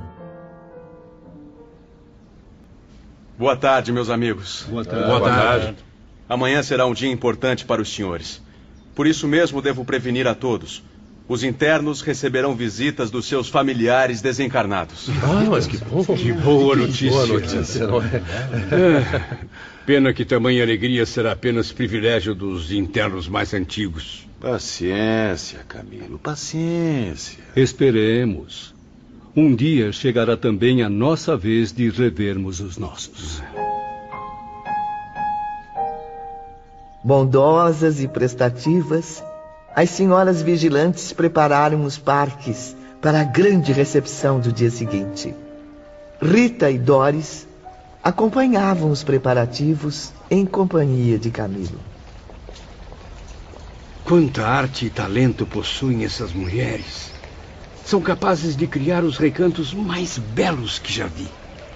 Boa 3.36 3.56
tarde, 3.56 3.90
meus 3.90 4.10
amigos. 4.10 4.66
Boa 4.68 4.84
tarde. 4.84 5.06
Boa 5.06 5.20
tarde. 5.20 5.89
Amanhã 6.30 6.62
será 6.62 6.86
um 6.86 6.94
dia 6.94 7.10
importante 7.10 7.64
para 7.64 7.82
os 7.82 7.92
senhores. 7.92 8.40
Por 8.94 9.06
isso 9.06 9.26
mesmo 9.26 9.60
devo 9.60 9.84
prevenir 9.84 10.28
a 10.28 10.34
todos. 10.34 10.80
os 11.30 11.44
internos 11.44 12.02
receberão 12.02 12.56
visitas 12.56 13.08
dos 13.08 13.24
seus 13.24 13.48
familiares 13.48 14.20
desencarnados. 14.20 15.08
Ah, 15.22 15.46
mas 15.48 15.66
que 15.66 15.76
bom. 15.78 16.04
Que 16.04 16.32
boa 16.32 16.74
notícia. 16.74 17.08
Que 17.08 17.14
boa 17.14 17.26
notícia, 17.26 17.84
é? 17.84 18.74
é? 18.74 19.46
Pena 19.86 20.12
que 20.12 20.24
tamanha 20.24 20.62
alegria 20.62 21.06
será 21.06 21.32
apenas 21.32 21.70
privilégio 21.70 22.34
dos 22.34 22.72
internos 22.72 23.28
mais 23.28 23.54
antigos. 23.54 24.26
Paciência, 24.40 25.60
Camilo, 25.68 26.18
paciência. 26.18 27.38
Esperemos. 27.54 28.74
Um 29.36 29.54
dia 29.54 29.92
chegará 29.92 30.36
também 30.36 30.82
a 30.82 30.88
nossa 30.88 31.36
vez 31.36 31.72
de 31.72 31.90
revermos 31.90 32.60
os 32.60 32.76
nossos. 32.76 33.40
Bondosas 37.02 37.98
e 38.00 38.06
prestativas, 38.06 39.22
as 39.74 39.88
senhoras 39.88 40.42
vigilantes 40.42 41.14
prepararam 41.14 41.84
os 41.84 41.96
parques 41.96 42.76
para 43.00 43.22
a 43.22 43.24
grande 43.24 43.72
recepção 43.72 44.38
do 44.38 44.52
dia 44.52 44.70
seguinte. 44.70 45.34
Rita 46.20 46.70
e 46.70 46.78
Doris 46.78 47.48
acompanhavam 48.04 48.90
os 48.90 49.02
preparativos 49.02 50.12
em 50.30 50.44
companhia 50.44 51.18
de 51.18 51.30
Camilo. 51.30 51.80
Quanta 54.04 54.46
arte 54.46 54.86
e 54.86 54.90
talento 54.90 55.46
possuem 55.46 56.04
essas 56.04 56.34
mulheres. 56.34 57.12
São 57.82 58.02
capazes 58.02 58.54
de 58.54 58.66
criar 58.66 59.04
os 59.04 59.16
recantos 59.16 59.72
mais 59.72 60.18
belos 60.18 60.78
que 60.78 60.92
já 60.92 61.06
vi. 61.06 61.28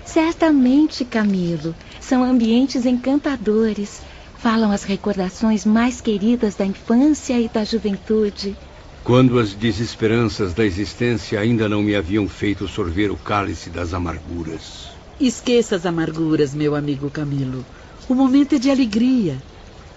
Certamente, 0.05 1.03
Camilo. 1.03 1.75
São 1.99 2.23
ambientes 2.23 2.85
encantadores 2.85 4.03
falam 4.45 4.71
as 4.71 4.85
recordações 4.85 5.65
mais 5.65 6.03
queridas 6.03 6.55
da 6.55 6.67
infância 6.67 7.41
e 7.41 7.49
da 7.49 7.65
juventude. 7.65 8.55
Quando 9.03 9.39
as 9.39 9.55
desesperanças 9.55 10.53
da 10.53 10.67
existência 10.67 11.41
ainda 11.41 11.67
não 11.67 11.83
me 11.83 11.97
haviam 11.97 12.29
feito 12.29 12.69
sorver 12.69 13.11
o 13.11 13.17
cálice 13.17 13.71
das 13.71 13.95
amarguras. 13.95 14.89
Esqueça 15.19 15.77
as 15.77 15.87
amarguras, 15.87 16.53
meu 16.53 16.75
amigo 16.75 17.11
Camilo. 17.11 17.65
O 18.07 18.15
momento 18.15 18.57
é 18.57 18.59
de 18.59 18.71
alegria. 18.71 19.43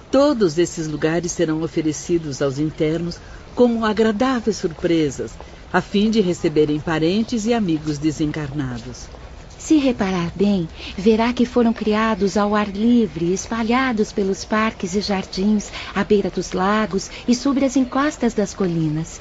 Todos 0.09 0.57
esses 0.57 0.87
lugares 0.87 1.33
serão 1.33 1.61
oferecidos 1.61 2.41
aos 2.41 2.57
internos 2.57 3.19
como 3.53 3.83
agradáveis 3.83 4.55
surpresas, 4.55 5.33
a 5.73 5.81
fim 5.81 6.09
de 6.09 6.21
receberem 6.21 6.79
parentes 6.79 7.45
e 7.45 7.53
amigos 7.53 7.97
desencarnados. 7.97 9.16
Se 9.67 9.75
reparar 9.75 10.31
bem, 10.33 10.65
verá 10.97 11.33
que 11.33 11.45
foram 11.45 11.73
criados 11.73 12.37
ao 12.37 12.55
ar 12.55 12.69
livre, 12.69 13.33
espalhados 13.33 14.13
pelos 14.13 14.45
parques 14.45 14.95
e 14.95 15.01
jardins, 15.01 15.69
à 15.93 16.05
beira 16.05 16.29
dos 16.29 16.53
lagos 16.53 17.09
e 17.27 17.35
sobre 17.35 17.65
as 17.65 17.75
encostas 17.75 18.33
das 18.33 18.53
colinas. 18.53 19.19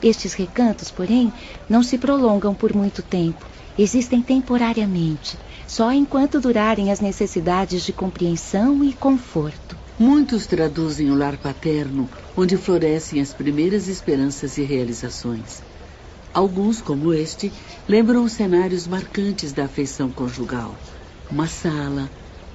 Estes 0.00 0.34
recantos, 0.34 0.92
porém, 0.92 1.32
não 1.68 1.82
se 1.82 1.98
prolongam 1.98 2.54
por 2.54 2.72
muito 2.72 3.02
tempo. 3.02 3.44
Existem 3.76 4.22
temporariamente, 4.22 5.36
só 5.66 5.90
enquanto 5.90 6.40
durarem 6.40 6.92
as 6.92 7.00
necessidades 7.00 7.82
de 7.82 7.92
compreensão 7.92 8.84
e 8.84 8.92
conforto. 8.92 9.76
Muitos 9.98 10.46
traduzem 10.46 11.10
o 11.10 11.16
lar 11.16 11.36
paterno, 11.36 12.08
onde 12.36 12.56
florescem 12.56 13.20
as 13.20 13.32
primeiras 13.32 13.88
esperanças 13.88 14.56
e 14.56 14.62
realizações. 14.62 15.68
Alguns, 16.32 16.80
como 16.80 17.12
este, 17.12 17.52
lembram 17.88 18.22
os 18.22 18.32
cenários 18.32 18.86
marcantes 18.86 19.52
da 19.52 19.64
afeição 19.64 20.10
conjugal. 20.10 20.76
Uma 21.28 21.48
sala, 21.48 22.08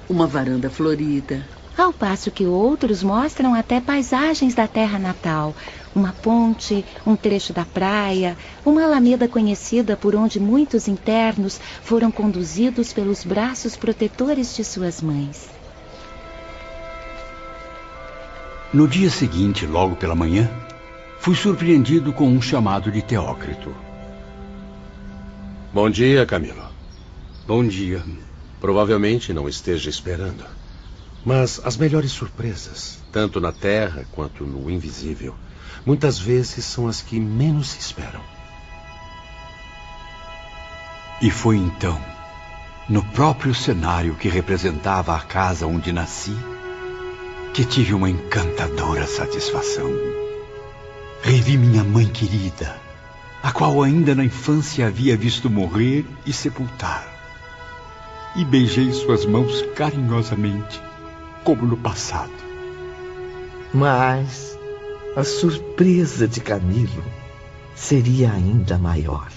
uma 0.08 0.26
varanda 0.26 0.70
florida. 0.70 1.46
Ao 1.76 1.92
passo 1.92 2.30
que 2.30 2.46
outros 2.46 3.02
mostram 3.02 3.52
até 3.52 3.78
paisagens 3.78 4.54
da 4.54 4.66
terra 4.66 4.98
natal, 4.98 5.54
uma 5.94 6.10
ponte, 6.10 6.86
um 7.06 7.14
trecho 7.14 7.52
da 7.52 7.66
praia, 7.66 8.34
uma 8.64 8.82
alameda 8.82 9.28
conhecida 9.28 9.94
por 9.94 10.16
onde 10.16 10.40
muitos 10.40 10.88
internos 10.88 11.60
foram 11.82 12.10
conduzidos 12.10 12.94
pelos 12.94 13.24
braços 13.24 13.76
protetores 13.76 14.56
de 14.56 14.64
suas 14.64 15.02
mães. 15.02 15.50
No 18.72 18.88
dia 18.88 19.10
seguinte, 19.10 19.66
logo 19.66 19.96
pela 19.96 20.14
manhã, 20.14 20.50
fui 21.26 21.34
surpreendido 21.34 22.12
com 22.12 22.28
um 22.28 22.40
chamado 22.40 22.88
de 22.88 23.02
Teócrito. 23.02 23.74
Bom 25.74 25.90
dia, 25.90 26.24
Camilo. 26.24 26.62
Bom 27.44 27.66
dia. 27.66 28.00
Provavelmente 28.60 29.32
não 29.32 29.48
esteja 29.48 29.90
esperando. 29.90 30.44
Mas 31.24 31.60
as 31.64 31.76
melhores 31.76 32.12
surpresas, 32.12 33.00
tanto 33.10 33.40
na 33.40 33.50
terra 33.50 34.06
quanto 34.12 34.44
no 34.44 34.70
invisível, 34.70 35.34
muitas 35.84 36.16
vezes 36.16 36.64
são 36.64 36.86
as 36.86 37.02
que 37.02 37.18
menos 37.18 37.70
se 37.70 37.80
esperam. 37.80 38.20
E 41.20 41.28
foi 41.28 41.56
então, 41.56 42.00
no 42.88 43.02
próprio 43.02 43.52
cenário 43.52 44.14
que 44.14 44.28
representava 44.28 45.16
a 45.16 45.20
casa 45.20 45.66
onde 45.66 45.90
nasci, 45.90 46.36
que 47.52 47.64
tive 47.64 47.94
uma 47.94 48.08
encantadora 48.08 49.08
satisfação. 49.08 49.90
Revi 51.22 51.56
minha 51.56 51.82
mãe 51.82 52.06
querida, 52.06 52.76
a 53.42 53.52
qual 53.52 53.82
ainda 53.82 54.14
na 54.14 54.24
infância 54.24 54.86
havia 54.86 55.16
visto 55.16 55.50
morrer 55.50 56.04
e 56.24 56.32
sepultar. 56.32 57.06
E 58.36 58.44
beijei 58.44 58.92
suas 58.92 59.24
mãos 59.24 59.62
carinhosamente, 59.74 60.80
como 61.42 61.66
no 61.66 61.76
passado. 61.76 62.32
Mas 63.72 64.58
a 65.16 65.24
surpresa 65.24 66.28
de 66.28 66.40
Camilo 66.40 67.04
seria 67.74 68.32
ainda 68.32 68.78
maior. 68.78 69.28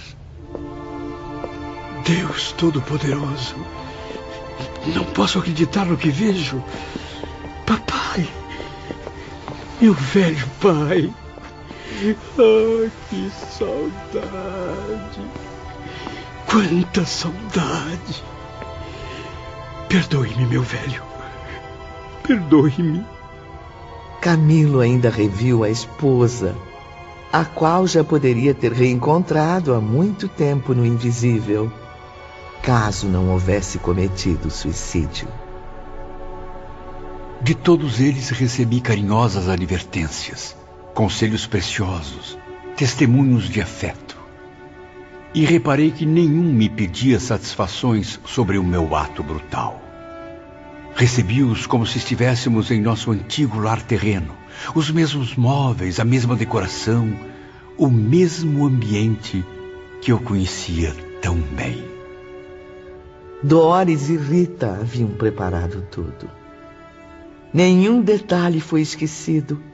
Deus 2.05 2.51
Todo-Poderoso, 2.53 3.55
não 4.95 5.05
posso 5.05 5.39
acreditar 5.39 5.86
no 5.86 5.97
que 5.97 6.09
vejo. 6.09 6.63
Papai, 7.65 8.27
meu 9.80 9.93
velho 9.93 10.47
pai. 10.61 11.13
Ah, 11.92 12.90
que 13.10 13.32
saudade! 13.58 15.22
Quanta 16.46 17.04
saudade! 17.04 18.24
Perdoe-me, 19.90 20.46
meu 20.46 20.62
velho. 20.62 21.02
Perdoe-me. 22.24 23.04
Camilo 24.22 24.82
ainda 24.82 25.10
reviu 25.10 25.64
a 25.64 25.70
esposa, 25.70 26.56
a 27.34 27.44
qual 27.44 27.88
já 27.88 28.04
poderia 28.04 28.54
ter 28.54 28.72
reencontrado 28.72 29.74
há 29.74 29.82
muito 29.82 30.28
tempo 30.28 30.76
no 30.76 30.86
invisível, 30.86 31.72
caso 32.62 33.08
não 33.08 33.32
houvesse 33.32 33.80
cometido 33.80 34.52
suicídio. 34.52 35.28
De 37.42 37.56
todos 37.56 38.00
eles 38.00 38.30
recebi 38.30 38.80
carinhosas 38.80 39.50
advertências 39.50 40.56
conselhos 41.00 41.47
preciosos, 41.47 42.38
testemunhos 42.76 43.47
de 43.47 43.62
afeto. 43.62 44.18
E 45.34 45.45
reparei 45.45 45.91
que 45.91 46.06
nenhum 46.06 46.52
me 46.52 46.68
pedia 46.68 47.22
satisfações 47.22 48.20
sobre 48.26 48.58
o 48.58 48.64
meu 48.66 48.93
ato 48.93 49.24
brutal. 49.24 49.82
Recebi-os 50.93 51.66
como 51.66 51.86
se 51.86 52.00
estivéssemos 52.00 52.70
em 52.70 52.82
nosso 52.82 53.12
antigo 53.12 53.60
lar 53.60 53.82
terreno, 53.82 54.36
os 54.76 54.91
mesmos 54.91 55.38
móveis, 55.38 56.02
a 56.02 56.04
mesma 56.04 56.36
decoração, 56.36 57.10
o 57.78 57.89
mesmo 57.89 58.66
ambiente 58.66 59.45
que 60.02 60.12
eu 60.12 60.20
conhecia 60.20 60.93
tão 61.22 61.38
bem. 61.38 61.82
Doris 63.41 64.10
e 64.10 64.18
Rita 64.18 64.72
haviam 64.82 65.12
preparado 65.12 65.82
tudo. 65.89 66.30
Nenhum 67.54 68.02
detalhe 68.02 68.60
foi 68.60 68.82
esquecido 68.82 69.68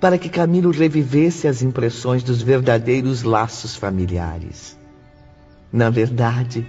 para 0.00 0.16
que 0.18 0.28
Camilo 0.28 0.70
revivesse 0.70 1.48
as 1.48 1.62
impressões 1.62 2.22
dos 2.22 2.40
verdadeiros 2.40 3.22
laços 3.22 3.74
familiares. 3.74 4.78
Na 5.72 5.90
verdade, 5.90 6.66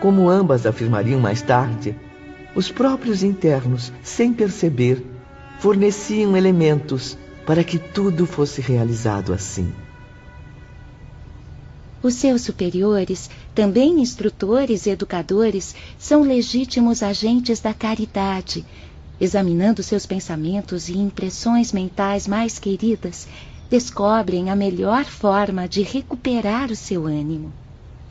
como 0.00 0.28
ambas 0.28 0.66
afirmariam 0.66 1.20
mais 1.20 1.42
tarde, 1.42 1.94
os 2.54 2.70
próprios 2.70 3.22
internos, 3.22 3.92
sem 4.02 4.32
perceber, 4.32 5.04
forneciam 5.58 6.36
elementos 6.36 7.16
para 7.46 7.62
que 7.62 7.78
tudo 7.78 8.26
fosse 8.26 8.60
realizado 8.60 9.32
assim. 9.32 9.72
Os 12.02 12.14
seus 12.14 12.42
superiores, 12.42 13.30
também 13.54 14.00
instrutores 14.00 14.86
e 14.86 14.90
educadores, 14.90 15.74
são 15.96 16.22
legítimos 16.22 17.00
agentes 17.00 17.60
da 17.60 17.72
caridade 17.72 18.66
examinando 19.22 19.84
seus 19.84 20.04
pensamentos 20.04 20.88
e 20.88 20.98
impressões 20.98 21.72
mentais 21.72 22.26
mais 22.26 22.58
queridas, 22.58 23.28
descobrem 23.70 24.50
a 24.50 24.56
melhor 24.56 25.04
forma 25.04 25.68
de 25.68 25.80
recuperar 25.80 26.72
o 26.72 26.76
seu 26.76 27.06
ânimo. 27.06 27.52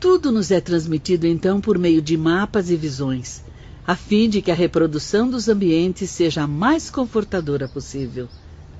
Tudo 0.00 0.32
nos 0.32 0.50
é 0.50 0.58
transmitido 0.58 1.26
então 1.26 1.60
por 1.60 1.76
meio 1.76 2.00
de 2.00 2.16
mapas 2.16 2.70
e 2.70 2.76
visões, 2.76 3.44
a 3.86 3.94
fim 3.94 4.26
de 4.26 4.40
que 4.40 4.50
a 4.50 4.54
reprodução 4.54 5.28
dos 5.28 5.50
ambientes 5.50 6.08
seja 6.08 6.44
a 6.44 6.46
mais 6.46 6.88
confortadora 6.88 7.68
possível. 7.68 8.26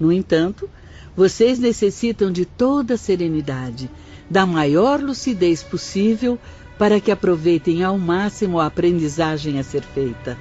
No 0.01 0.11
entanto, 0.11 0.71
vocês 1.15 1.59
necessitam 1.59 2.33
de 2.33 2.47
toda 2.47 2.95
a 2.95 2.99
serenidade, 2.99 3.91
da 4.31 4.47
maior 4.47 5.03
lucidez 5.03 5.63
possível 5.63 6.39
para 6.79 6.99
que 6.99 7.11
aproveitem 7.11 7.85
ao 7.85 7.99
máximo 7.99 8.59
a 8.59 8.65
aprendizagem 8.65 9.59
a 9.59 9.63
ser 9.63 9.83
feita. 9.83 10.39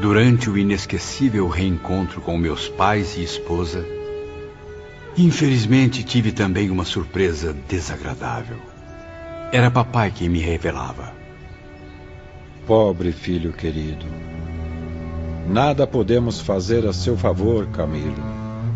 Durante 0.00 0.50
o 0.50 0.58
inesquecível 0.58 1.46
reencontro 1.48 2.20
com 2.20 2.36
meus 2.36 2.68
pais 2.68 3.16
e 3.16 3.22
esposa, 3.22 3.86
infelizmente 5.16 6.02
tive 6.02 6.32
também 6.32 6.68
uma 6.68 6.84
surpresa 6.84 7.54
desagradável. 7.68 8.56
Era 9.52 9.70
papai 9.70 10.10
quem 10.10 10.28
me 10.28 10.40
revelava. 10.40 11.12
Pobre 12.66 13.12
filho 13.12 13.52
querido. 13.52 14.04
Nada 15.48 15.86
podemos 15.86 16.40
fazer 16.40 16.84
a 16.86 16.92
seu 16.92 17.16
favor, 17.16 17.66
Camilo. 17.68 18.24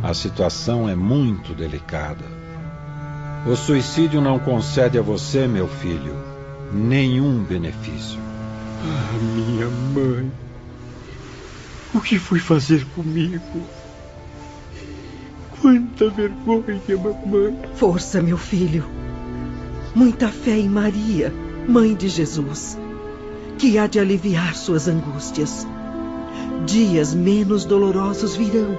A 0.05 0.15
situação 0.15 0.89
é 0.89 0.95
muito 0.95 1.53
delicada. 1.53 2.25
O 3.45 3.57
suicídio 3.57 4.21
não 4.21 4.39
concede 4.39 4.97
a 4.99 5.03
você, 5.03 5.49
meu 5.49 5.67
filho, 5.67 6.15
nenhum 6.73 7.43
benefício. 7.43 8.21
Ah, 8.85 9.19
minha 9.35 9.69
mãe. 9.69 10.48
O 11.95 12.01
que 12.01 12.19
foi 12.19 12.39
fazer 12.39 12.85
comigo? 12.95 13.63
Quanta 15.61 16.11
vergonha, 16.11 16.81
mamãe. 16.97 17.59
Força, 17.75 18.21
meu 18.21 18.37
filho. 18.37 18.85
Muita 19.95 20.29
fé 20.29 20.59
em 20.59 20.69
Maria, 20.69 21.33
mãe 21.67 21.95
de 21.95 22.09
Jesus, 22.09 22.79
que 23.57 23.79
há 23.79 23.87
de 23.87 23.99
aliviar 23.99 24.55
suas 24.55 24.87
angústias. 24.87 25.67
Dias 26.67 27.15
menos 27.15 27.65
dolorosos 27.65 28.37
virão 28.37 28.77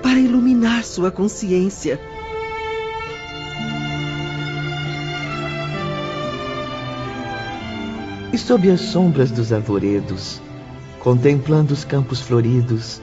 para 0.00 0.18
iluminar 0.18 0.84
sua 0.84 1.10
consciência. 1.10 2.00
E 8.32 8.38
sob 8.38 8.70
as 8.70 8.80
sombras 8.80 9.30
dos 9.30 9.52
arvoredos, 9.52 10.40
contemplando 11.06 11.72
os 11.72 11.84
campos 11.84 12.20
floridos, 12.20 13.00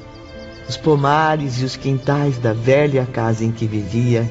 os 0.68 0.76
pomares 0.76 1.62
e 1.62 1.64
os 1.64 1.78
quintais 1.78 2.38
da 2.38 2.52
velha 2.52 3.06
casa 3.06 3.46
em 3.46 3.52
que 3.54 3.66
vivia, 3.66 4.30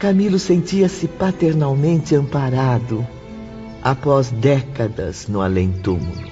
Camilo 0.00 0.36
sentia-se 0.36 1.06
paternalmente 1.06 2.12
amparado 2.16 3.06
após 3.84 4.32
décadas 4.32 5.28
no 5.28 5.40
além-túmulo. 5.40 6.28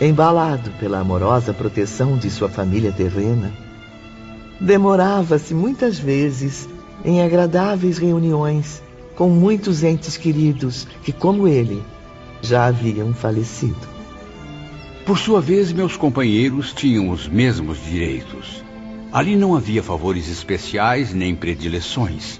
Embalado 0.00 0.70
pela 0.78 1.00
amorosa 1.00 1.52
proteção 1.52 2.16
de 2.16 2.30
sua 2.30 2.48
família 2.48 2.92
terrena, 2.92 3.52
demorava-se 4.60 5.54
muitas 5.54 5.98
vezes 5.98 6.68
em 7.04 7.20
agradáveis 7.20 7.98
reuniões 7.98 8.80
com 9.16 9.28
muitos 9.28 9.82
entes 9.82 10.16
queridos 10.16 10.86
que, 11.02 11.10
como 11.10 11.48
ele, 11.48 11.82
já 12.40 12.66
haviam 12.66 13.12
falecido. 13.12 13.97
Por 15.08 15.16
sua 15.16 15.40
vez, 15.40 15.72
meus 15.72 15.96
companheiros 15.96 16.74
tinham 16.74 17.08
os 17.08 17.26
mesmos 17.26 17.82
direitos. 17.82 18.62
Ali 19.10 19.36
não 19.36 19.56
havia 19.56 19.82
favores 19.82 20.28
especiais 20.28 21.14
nem 21.14 21.34
predileções. 21.34 22.38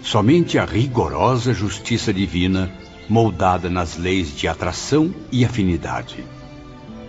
Somente 0.00 0.60
a 0.60 0.64
rigorosa 0.64 1.52
justiça 1.52 2.14
divina, 2.14 2.70
moldada 3.08 3.68
nas 3.68 3.96
leis 3.96 4.32
de 4.32 4.46
atração 4.46 5.12
e 5.32 5.44
afinidade. 5.44 6.24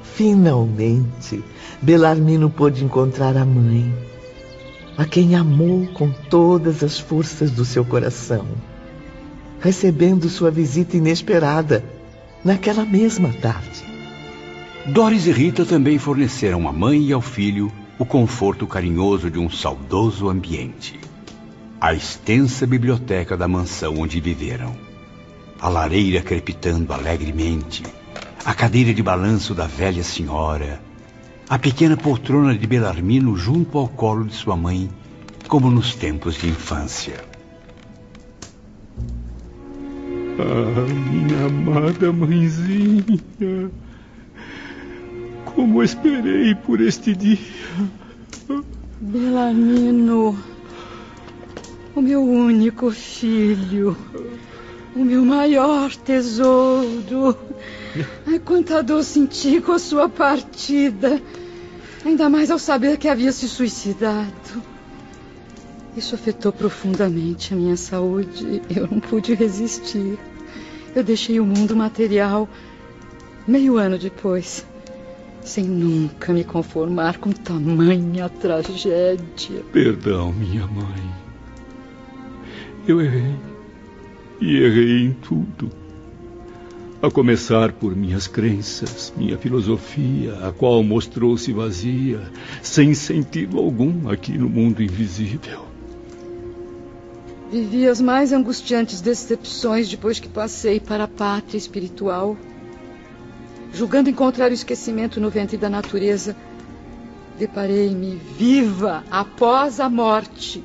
Finalmente, 0.01 1.43
Belarmino 1.79 2.49
pôde 2.49 2.83
encontrar 2.83 3.37
a 3.37 3.45
mãe, 3.45 3.93
a 4.97 5.05
quem 5.05 5.35
amou 5.35 5.85
com 5.93 6.09
todas 6.09 6.81
as 6.81 6.97
forças 6.97 7.51
do 7.51 7.63
seu 7.63 7.85
coração, 7.85 8.47
recebendo 9.61 10.27
sua 10.29 10.49
visita 10.49 10.97
inesperada 10.97 11.85
naquela 12.43 12.83
mesma 12.83 13.31
tarde. 13.33 13.88
Doris 14.91 15.27
e 15.27 15.31
Rita 15.31 15.65
também 15.65 15.99
forneceram 15.99 16.67
à 16.67 16.73
mãe 16.73 17.03
e 17.03 17.13
ao 17.13 17.21
filho 17.21 17.71
o 17.99 18.05
conforto 18.05 18.65
carinhoso 18.65 19.29
de 19.29 19.37
um 19.37 19.47
saudoso 19.47 20.27
ambiente. 20.27 20.99
A 21.79 21.93
extensa 21.93 22.65
biblioteca 22.65 23.37
da 23.37 23.47
mansão 23.47 23.99
onde 23.99 24.19
viveram. 24.19 24.75
A 25.61 25.69
lareira 25.69 26.23
crepitando 26.23 26.91
alegremente. 26.91 27.83
A 28.43 28.51
cadeira 28.55 28.91
de 28.91 29.03
balanço 29.03 29.53
da 29.53 29.67
velha 29.67 30.03
senhora. 30.03 30.81
A 31.47 31.59
pequena 31.59 31.95
poltrona 31.95 32.57
de 32.57 32.65
Belarmino 32.65 33.37
junto 33.37 33.77
ao 33.77 33.87
colo 33.87 34.25
de 34.25 34.33
sua 34.33 34.57
mãe, 34.57 34.89
como 35.47 35.69
nos 35.69 35.93
tempos 35.93 36.33
de 36.33 36.47
infância. 36.47 37.23
Ah, 40.39 41.11
minha 41.11 41.45
amada 41.45 42.11
mãezinha. 42.11 43.03
Como 45.45 45.83
esperei 45.83 46.55
por 46.55 46.81
este 46.81 47.15
dia. 47.15 47.37
Belarmino, 49.01 50.37
o 51.95 52.01
meu 52.01 52.23
único 52.23 52.91
filho, 52.91 53.95
o 54.95 54.99
meu 54.99 55.23
maior 55.23 55.95
tesouro. 55.95 57.37
Ai, 58.27 58.39
quanta 58.39 58.83
dor 58.83 59.03
senti 59.03 59.61
com 59.61 59.71
a 59.71 59.79
sua 59.79 60.09
partida. 60.09 61.21
Ainda 62.05 62.29
mais 62.29 62.51
ao 62.51 62.59
saber 62.59 62.97
que 62.97 63.07
havia 63.07 63.31
se 63.31 63.47
suicidado. 63.47 64.63
Isso 65.97 66.15
afetou 66.15 66.51
profundamente 66.51 67.53
a 67.53 67.57
minha 67.57 67.75
saúde. 67.75 68.61
Eu 68.73 68.87
não 68.87 68.99
pude 68.99 69.33
resistir. 69.33 70.17
Eu 70.95 71.03
deixei 71.03 71.39
o 71.39 71.45
mundo 71.45 71.75
material 71.75 72.47
meio 73.47 73.77
ano 73.77 73.97
depois 73.97 74.65
sem 75.43 75.63
nunca 75.63 76.33
me 76.33 76.43
conformar 76.43 77.17
com 77.17 77.31
tamanha 77.31 78.29
tragédia. 78.29 79.63
Perdão, 79.71 80.31
minha 80.33 80.67
mãe. 80.67 81.09
Eu 82.87 83.01
errei. 83.01 83.35
E 84.41 84.57
errei 84.57 85.05
em 85.05 85.13
tudo. 85.13 85.69
A 87.01 87.09
começar 87.09 87.71
por 87.71 87.95
minhas 87.95 88.27
crenças, 88.27 89.13
minha 89.15 89.37
filosofia, 89.37 90.33
a 90.45 90.51
qual 90.51 90.83
mostrou-se 90.83 91.51
vazia, 91.53 92.21
sem 92.61 92.93
sentido 92.93 93.57
algum 93.57 94.09
aqui 94.09 94.37
no 94.37 94.49
mundo 94.49 94.83
invisível. 94.83 95.65
Vivi 97.51 97.87
as 97.87 97.99
mais 97.99 98.31
angustiantes 98.31 99.01
decepções 99.01 99.89
depois 99.89 100.19
que 100.19 100.27
passei 100.27 100.79
para 100.79 101.05
a 101.05 101.07
pátria 101.07 101.57
espiritual 101.57 102.37
julgando 103.73 104.09
encontrar 104.09 104.51
o 104.51 104.53
esquecimento 104.53 105.19
no 105.19 105.29
ventre 105.29 105.57
da 105.57 105.69
natureza, 105.69 106.35
deparei-me 107.37 108.15
viva 108.37 109.03
após 109.09 109.79
a 109.79 109.89
morte, 109.89 110.63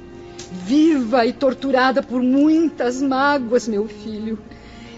viva 0.51 1.25
e 1.27 1.33
torturada 1.33 2.03
por 2.03 2.23
muitas 2.23 3.01
mágoas, 3.01 3.69
meu 3.69 3.87
filho. 3.87 4.39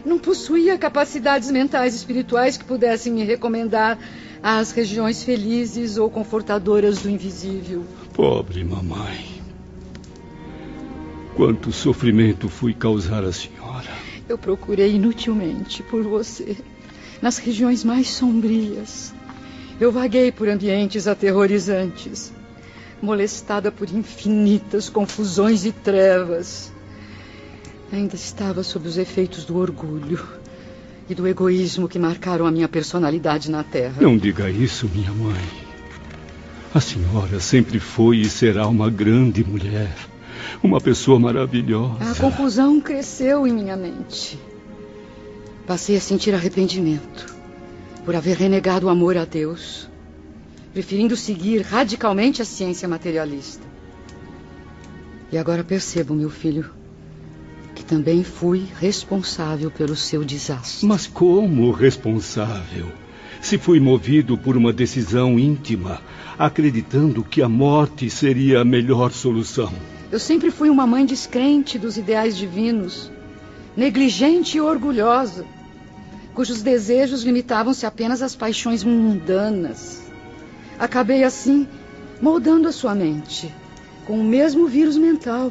Não 0.04 0.18
possuía 0.18 0.78
capacidades 0.78 1.50
mentais 1.50 1.92
e 1.92 1.96
espirituais 1.96 2.56
que 2.56 2.64
pudessem 2.64 3.12
me 3.12 3.24
recomendar 3.24 3.98
às 4.42 4.70
regiões 4.70 5.24
felizes 5.24 5.98
ou 5.98 6.08
confortadoras 6.08 7.00
do 7.00 7.10
invisível. 7.10 7.84
Pobre 8.14 8.62
mamãe. 8.62 9.36
Quanto 11.34 11.72
sofrimento 11.72 12.48
fui 12.48 12.72
causar 12.72 13.24
à 13.24 13.32
senhora. 13.32 13.90
Eu 14.28 14.38
procurei 14.38 14.94
inutilmente 14.94 15.82
por 15.82 16.02
você 16.02 16.56
nas 17.20 17.38
regiões 17.38 17.84
mais 17.84 18.08
sombrias. 18.08 19.14
Eu 19.80 19.92
vaguei 19.92 20.32
por 20.32 20.48
ambientes 20.48 21.06
aterrorizantes, 21.06 22.32
molestada 23.02 23.70
por 23.70 23.90
infinitas 23.90 24.88
confusões 24.88 25.66
e 25.66 25.72
trevas. 25.72 26.72
Ainda 27.92 28.14
estava 28.14 28.62
sob 28.62 28.88
os 28.88 28.96
efeitos 28.96 29.44
do 29.44 29.58
orgulho 29.58 30.24
e 31.08 31.14
do 31.14 31.26
egoísmo 31.26 31.88
que 31.88 31.98
marcaram 31.98 32.46
a 32.46 32.50
minha 32.50 32.68
personalidade 32.68 33.50
na 33.50 33.62
Terra. 33.62 33.96
Não 34.00 34.16
diga 34.16 34.50
isso, 34.50 34.90
minha 34.92 35.12
mãe. 35.12 35.66
A 36.74 36.80
senhora 36.80 37.38
sempre 37.38 37.78
foi 37.78 38.18
e 38.18 38.28
será 38.28 38.66
uma 38.66 38.90
grande 38.90 39.44
mulher, 39.44 39.94
uma 40.62 40.80
pessoa 40.80 41.18
maravilhosa. 41.18 42.10
A 42.10 42.14
confusão 42.14 42.80
cresceu 42.80 43.46
em 43.46 43.52
minha 43.52 43.76
mente. 43.76 44.38
Passei 45.66 45.96
a 45.96 46.00
sentir 46.00 46.34
arrependimento 46.34 47.34
por 48.04 48.14
haver 48.14 48.36
renegado 48.36 48.86
o 48.86 48.88
amor 48.88 49.16
a 49.16 49.24
Deus, 49.24 49.88
preferindo 50.72 51.16
seguir 51.16 51.62
radicalmente 51.62 52.40
a 52.40 52.44
ciência 52.44 52.88
materialista. 52.88 53.66
E 55.32 55.36
agora 55.36 55.64
percebo, 55.64 56.14
meu 56.14 56.30
filho, 56.30 56.70
que 57.74 57.84
também 57.84 58.22
fui 58.22 58.66
responsável 58.78 59.70
pelo 59.70 59.96
seu 59.96 60.24
desastre. 60.24 60.86
Mas 60.86 61.06
como 61.06 61.72
responsável? 61.72 62.86
se 63.40 63.58
fui 63.58 63.78
movido 63.78 64.36
por 64.36 64.56
uma 64.56 64.72
decisão 64.72 65.38
íntima, 65.38 66.00
acreditando 66.38 67.22
que 67.22 67.42
a 67.42 67.48
morte 67.48 68.10
seria 68.10 68.60
a 68.60 68.64
melhor 68.64 69.12
solução. 69.12 69.72
Eu 70.10 70.18
sempre 70.18 70.50
fui 70.50 70.70
uma 70.70 70.86
mãe 70.86 71.04
descrente 71.04 71.78
dos 71.78 71.96
ideais 71.96 72.36
divinos, 72.36 73.10
negligente 73.76 74.56
e 74.56 74.60
orgulhosa, 74.60 75.44
cujos 76.36 76.60
desejos 76.60 77.22
limitavam-se 77.22 77.86
apenas 77.86 78.20
às 78.20 78.36
paixões 78.36 78.84
mundanas. 78.84 80.02
Acabei 80.78 81.24
assim 81.24 81.66
moldando 82.20 82.68
a 82.68 82.72
sua 82.72 82.94
mente, 82.94 83.52
com 84.06 84.20
o 84.20 84.22
mesmo 84.22 84.66
vírus 84.66 84.98
mental, 84.98 85.50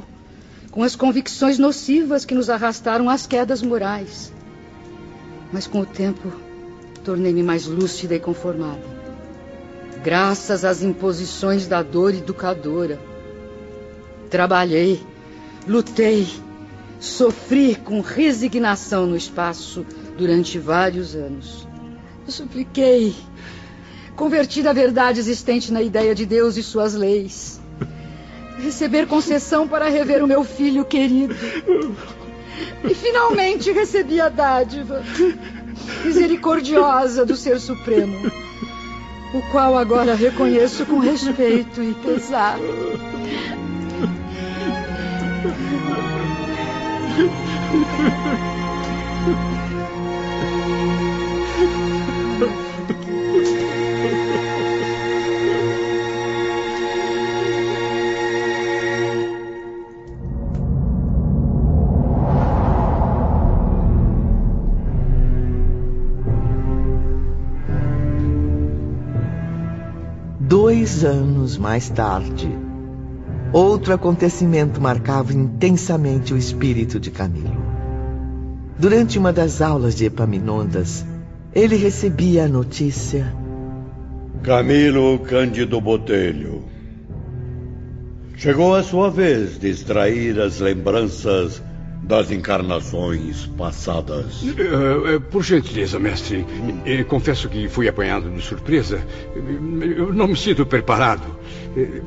com 0.70 0.84
as 0.84 0.96
convicções 0.96 1.58
nocivas 1.58 2.24
que 2.24 2.36
nos 2.36 2.52
arrastaram 2.52 3.10
às 3.10 3.26
quedas 3.26 3.64
morais. 3.64 4.32
Mas 5.52 5.66
com 5.66 5.80
o 5.80 5.86
tempo, 5.88 6.32
tornei-me 7.04 7.42
mais 7.42 7.66
lúcida 7.66 8.14
e 8.14 8.20
conformada. 8.20 8.84
Graças 10.04 10.64
às 10.64 10.84
imposições 10.84 11.66
da 11.66 11.82
dor 11.82 12.14
educadora. 12.14 13.00
Trabalhei, 14.30 15.02
lutei, 15.68 16.28
sofri 17.00 17.74
com 17.74 18.02
resignação 18.02 19.08
no 19.08 19.18
espaço 19.18 19.84
durante 20.18 20.58
vários 20.58 21.16
anos. 21.16 21.68
Eu 22.26 22.32
supliquei, 22.32 23.16
converti 24.16 24.68
a 24.68 24.74
verdade 24.74 25.20
existente 25.20 25.72
na 25.72 25.82
ideia 25.82 26.16
de 26.16 26.26
Deus 26.26 26.58
e 26.58 26.64
suas 26.64 26.94
leis. 26.94 27.62
Receber 28.58 29.06
concessão 29.06 29.68
para 29.68 29.90
rever 29.90 30.24
o 30.24 30.28
meu 30.28 30.44
filho 30.44 30.86
querido. 30.86 31.36
E 32.84 32.94
finalmente 32.94 33.72
recebi 33.72 34.20
a 34.22 34.30
dádiva 34.30 35.04
misericordiosa 36.04 37.26
do 37.26 37.36
Ser 37.36 37.60
Supremo, 37.60 38.32
o 39.34 39.42
qual 39.52 39.78
agora 39.78 40.16
reconheço 40.16 40.86
com 40.86 41.00
respeito 41.00 41.84
e 41.84 41.94
pesar. 41.96 42.58
Dois 70.86 71.04
anos 71.04 71.58
mais 71.58 71.90
tarde, 71.90 72.48
outro 73.52 73.92
acontecimento 73.92 74.80
marcava 74.80 75.34
intensamente 75.34 76.32
o 76.32 76.38
espírito 76.38 77.00
de 77.00 77.10
Camilo. 77.10 77.58
Durante 78.78 79.18
uma 79.18 79.34
das 79.34 79.64
aulas 79.64 79.96
de 79.96 80.06
Epaminondas, 80.06 81.04
ele 81.56 81.76
recebia 81.76 82.46
a 82.46 82.48
notícia. 82.48 83.34
Camilo 84.44 85.18
Cândido 85.18 85.82
Botelho. 85.82 86.66
Chegou 88.38 88.76
a 88.76 88.84
sua 88.84 89.10
vez 89.10 89.58
de 89.58 89.70
extrair 89.70 90.40
as 90.40 90.60
lembranças 90.60 91.64
das 92.06 92.32
encarnações 92.32 93.48
passadas. 93.58 94.44
Uh, 94.44 95.16
uh, 95.16 95.22
por 95.22 95.44
gentileza, 95.44 96.00
mestre, 96.00 96.46
hum. 96.48 97.04
confesso 97.08 97.50
que 97.50 97.68
fui 97.68 97.88
apanhado 97.88 98.30
de 98.30 98.42
surpresa. 98.42 99.04
Eu 99.36 100.14
não 100.14 100.28
me 100.28 100.36
sinto 100.36 100.66
preparado. 100.66 101.36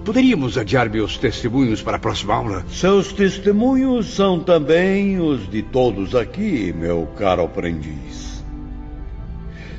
Poderíamos 0.05 0.57
adiar 0.57 0.89
meus 0.89 1.19
testemunhos 1.19 1.83
para 1.83 1.97
a 1.97 2.01
próxima 2.01 2.35
aula? 2.35 2.65
Seus 2.71 3.13
testemunhos 3.13 4.15
são 4.15 4.41
também 4.41 5.21
os 5.21 5.51
de 5.51 5.63
todos 5.63 6.15
aqui, 6.15 6.73
meu 6.73 7.07
caro 7.19 7.43
aprendiz. 7.43 8.43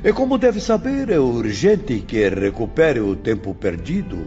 E 0.04 0.12
como 0.12 0.38
deve 0.38 0.60
saber, 0.60 1.10
é 1.10 1.18
urgente 1.18 2.00
que 2.00 2.28
recupere 2.28 3.00
o 3.00 3.16
tempo 3.16 3.54
perdido, 3.54 4.26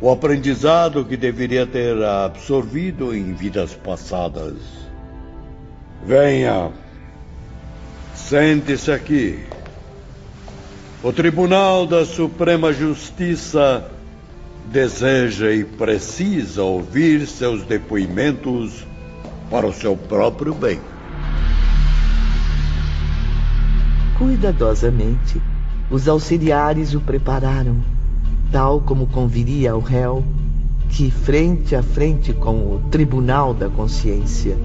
o 0.00 0.10
aprendizado 0.10 1.04
que 1.04 1.16
deveria 1.16 1.66
ter 1.66 2.02
absorvido 2.02 3.14
em 3.14 3.32
vidas 3.34 3.74
passadas. 3.74 4.87
Venha. 6.04 6.70
Sente-se 8.14 8.90
aqui. 8.90 9.44
O 11.02 11.12
Tribunal 11.12 11.86
da 11.86 12.04
Suprema 12.04 12.72
Justiça 12.72 13.90
deseja 14.66 15.52
e 15.52 15.64
precisa 15.64 16.62
ouvir 16.62 17.26
seus 17.26 17.62
depoimentos 17.64 18.86
para 19.50 19.66
o 19.66 19.72
seu 19.72 19.96
próprio 19.96 20.54
bem. 20.54 20.80
Cuidadosamente, 24.18 25.40
os 25.90 26.08
auxiliares 26.08 26.94
o 26.94 27.00
prepararam, 27.00 27.76
tal 28.50 28.80
como 28.80 29.06
conviria 29.06 29.72
ao 29.72 29.80
réu 29.80 30.24
que, 30.90 31.10
frente 31.10 31.76
a 31.76 31.82
frente 31.82 32.32
com 32.32 32.56
o 32.56 32.82
Tribunal 32.90 33.54
da 33.54 33.68
Consciência, 33.68 34.56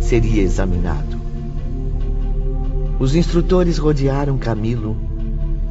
seria 0.00 0.42
examinado. 0.42 1.20
Os 2.98 3.14
instrutores 3.14 3.78
rodearam 3.78 4.36
Camilo, 4.36 4.96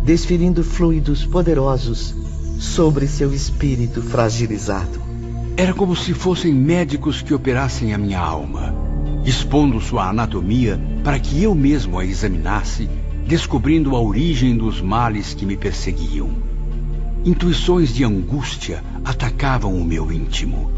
desferindo 0.03 0.63
fluidos 0.63 1.25
poderosos 1.25 2.15
sobre 2.57 3.07
seu 3.07 3.33
espírito 3.33 4.01
fragilizado. 4.01 4.99
Era 5.55 5.73
como 5.73 5.95
se 5.95 6.13
fossem 6.13 6.53
médicos 6.53 7.21
que 7.21 7.33
operassem 7.33 7.93
a 7.93 7.97
minha 7.97 8.19
alma, 8.19 8.73
expondo 9.25 9.79
sua 9.81 10.09
anatomia 10.09 10.79
para 11.03 11.19
que 11.19 11.43
eu 11.43 11.53
mesmo 11.53 11.99
a 11.99 12.05
examinasse, 12.05 12.89
descobrindo 13.27 13.95
a 13.95 14.01
origem 14.01 14.55
dos 14.55 14.81
males 14.81 15.33
que 15.33 15.45
me 15.45 15.57
perseguiam. 15.57 16.29
Intuições 17.25 17.93
de 17.93 18.03
angústia 18.03 18.83
atacavam 19.03 19.75
o 19.75 19.83
meu 19.83 20.11
íntimo. 20.11 20.71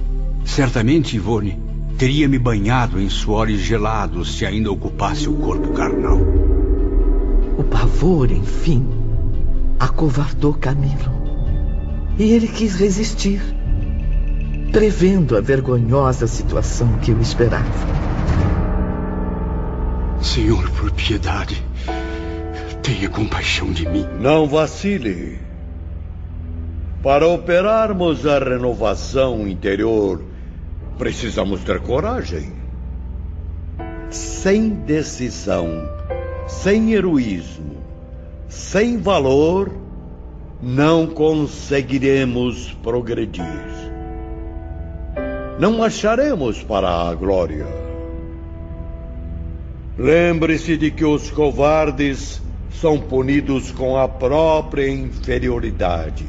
Certamente, 0.43 1.16
Ivone, 1.16 1.71
teria 2.02 2.28
me 2.28 2.39
banhado 2.39 2.99
em 2.99 3.08
suores 3.08 3.60
gelados 3.60 4.36
se 4.36 4.43
ainda 4.43 4.72
ocupasse 4.72 5.30
o 5.30 5.34
corpo 5.34 5.72
carnal. 5.72 6.18
O 7.60 7.64
pavor, 7.64 8.32
enfim, 8.32 8.89
acovardou 9.80 10.52
Camilo. 10.56 11.12
E 12.18 12.24
ele 12.24 12.47
quis 12.47 12.74
resistir, 12.74 13.39
prevendo 14.72 15.38
a 15.38 15.41
vergonhosa 15.41 16.26
situação 16.26 16.91
que 17.04 17.12
o 17.12 17.22
esperava. 17.22 17.70
Senhor, 20.24 20.72
por 20.72 20.89
piedade, 20.93 21.64
tenha 22.82 23.10
compaixão 23.10 23.72
de 23.72 23.88
mim. 23.88 24.08
Não 24.20 24.47
vacile. 24.47 25.38
Para 27.04 27.28
operarmos 27.28 28.26
a 28.26 28.39
renovação 28.39 29.47
interior 29.47 30.31
Precisamos 31.02 31.64
ter 31.64 31.80
coragem. 31.80 32.54
Sem 34.12 34.70
decisão, 34.70 35.89
sem 36.47 36.93
heroísmo, 36.93 37.78
sem 38.47 38.99
valor, 38.99 39.72
não 40.62 41.08
conseguiremos 41.08 42.78
progredir. 42.84 43.43
Não 45.60 45.84
acharemos 45.84 46.62
para 46.62 47.10
a 47.10 47.16
glória. 47.16 47.66
Lembre-se 49.97 50.78
de 50.78 50.91
que 50.91 51.04
os 51.04 51.32
covardes 51.32 52.39
são 52.80 52.99
punidos 52.99 53.72
com 53.72 53.97
a 53.97 54.08
própria 54.08 54.88
inferioridade, 54.88 56.28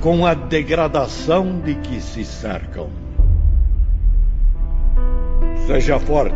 com 0.00 0.24
a 0.24 0.34
degradação 0.34 1.58
de 1.58 1.74
que 1.74 2.00
se 2.00 2.24
cercam. 2.24 3.01
Seja 5.66 5.98
forte, 6.00 6.34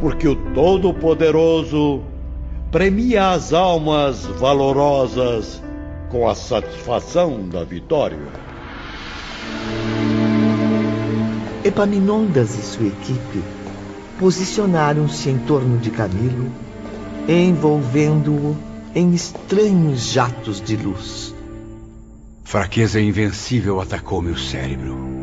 porque 0.00 0.26
o 0.26 0.34
Todo-Poderoso 0.54 2.02
premia 2.70 3.30
as 3.30 3.52
almas 3.52 4.24
valorosas 4.24 5.62
com 6.10 6.26
a 6.28 6.34
satisfação 6.34 7.48
da 7.48 7.62
vitória. 7.62 8.18
Epaminondas 11.62 12.58
e 12.58 12.62
sua 12.62 12.86
equipe 12.86 13.42
posicionaram-se 14.18 15.28
em 15.28 15.38
torno 15.38 15.78
de 15.78 15.90
Camilo, 15.90 16.50
envolvendo-o 17.28 18.56
em 18.94 19.12
estranhos 19.12 20.12
jatos 20.12 20.60
de 20.60 20.76
luz. 20.76 21.34
Fraqueza 22.44 23.00
invencível 23.00 23.80
atacou 23.80 24.20
meu 24.20 24.36
cérebro. 24.36 25.21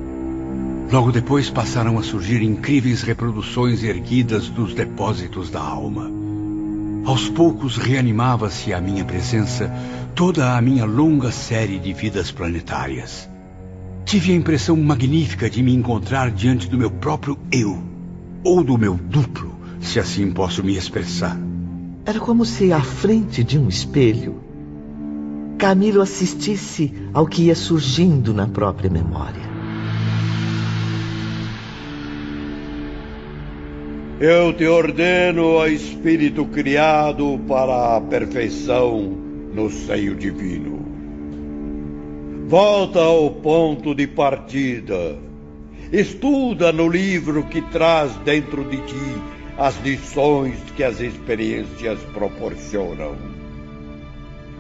Logo 0.92 1.12
depois 1.12 1.52
passaram 1.52 2.00
a 2.00 2.04
surgir 2.04 2.42
incríveis 2.42 3.04
reproduções 3.04 3.84
erguidas 3.84 4.50
dos 4.50 4.74
depósitos 4.74 5.52
da 5.52 5.62
alma. 5.62 6.10
Aos 7.06 7.30
poucos 7.30 7.78
reanimava-se 7.78 8.74
à 8.74 8.82
minha 8.82 9.06
presença 9.06 9.72
toda 10.16 10.58
a 10.58 10.62
minha 10.62 10.86
longa 10.86 11.32
série 11.32 11.78
de 11.78 11.94
vidas 11.94 12.32
planetárias. 12.32 13.30
Tive 14.04 14.32
a 14.32 14.36
impressão 14.36 14.76
magnífica 14.76 15.48
de 15.48 15.62
me 15.62 15.76
encontrar 15.76 16.32
diante 16.32 16.68
do 16.68 16.78
meu 16.78 16.90
próprio 16.90 17.38
eu, 17.52 17.80
ou 18.44 18.64
do 18.64 18.76
meu 18.76 18.96
duplo, 18.96 19.56
se 19.80 20.00
assim 20.00 20.32
posso 20.32 20.64
me 20.64 20.76
expressar. 20.76 21.38
Era 22.04 22.20
como 22.20 22.44
se 22.44 22.74
à 22.74 22.82
frente 22.82 23.44
de 23.44 23.60
um 23.60 23.68
espelho, 23.68 24.42
Camilo 25.60 26.02
assistisse 26.02 26.92
ao 27.14 27.28
que 27.28 27.44
ia 27.44 27.56
surgindo 27.56 28.34
na 28.34 28.48
própria 28.48 28.90
memória. 28.90 29.49
Eu 34.22 34.52
te 34.52 34.68
ordeno, 34.68 35.54
ó 35.54 35.66
Espírito 35.66 36.44
criado 36.44 37.40
para 37.48 37.96
a 37.96 38.02
perfeição 38.02 39.00
no 39.54 39.70
seio 39.70 40.14
divino. 40.14 40.86
Volta 42.46 43.00
ao 43.00 43.32
ponto 43.32 43.96
de 43.96 44.08
partida. 44.08 45.18
Estuda 45.90 46.74
no 46.74 46.90
livro 46.90 47.46
que 47.46 47.62
traz 47.62 48.14
dentro 48.26 48.66
de 48.66 48.76
ti 48.82 49.22
as 49.58 49.82
lições 49.82 50.58
que 50.76 50.84
as 50.84 51.00
experiências 51.00 51.98
proporcionam. 52.14 53.16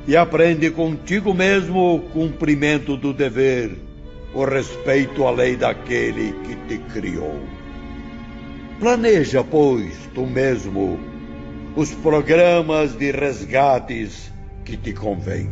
E 0.08 0.16
aprende 0.16 0.72
contigo 0.72 1.34
mesmo 1.34 1.96
o 1.96 2.00
cumprimento 2.00 2.96
do 2.96 3.12
dever, 3.12 3.72
o 4.34 4.46
respeito 4.46 5.28
à 5.28 5.32
lei 5.32 5.58
daquele 5.58 6.34
que 6.46 6.56
te 6.70 6.78
criou. 6.94 7.59
Planeja, 8.80 9.44
pois, 9.44 9.94
tu 10.16 10.26
mesmo, 10.26 10.98
os 11.76 11.94
programas 11.96 12.96
de 12.96 13.12
resgates 13.12 14.32
que 14.64 14.78
te 14.78 14.94
convém. 14.94 15.50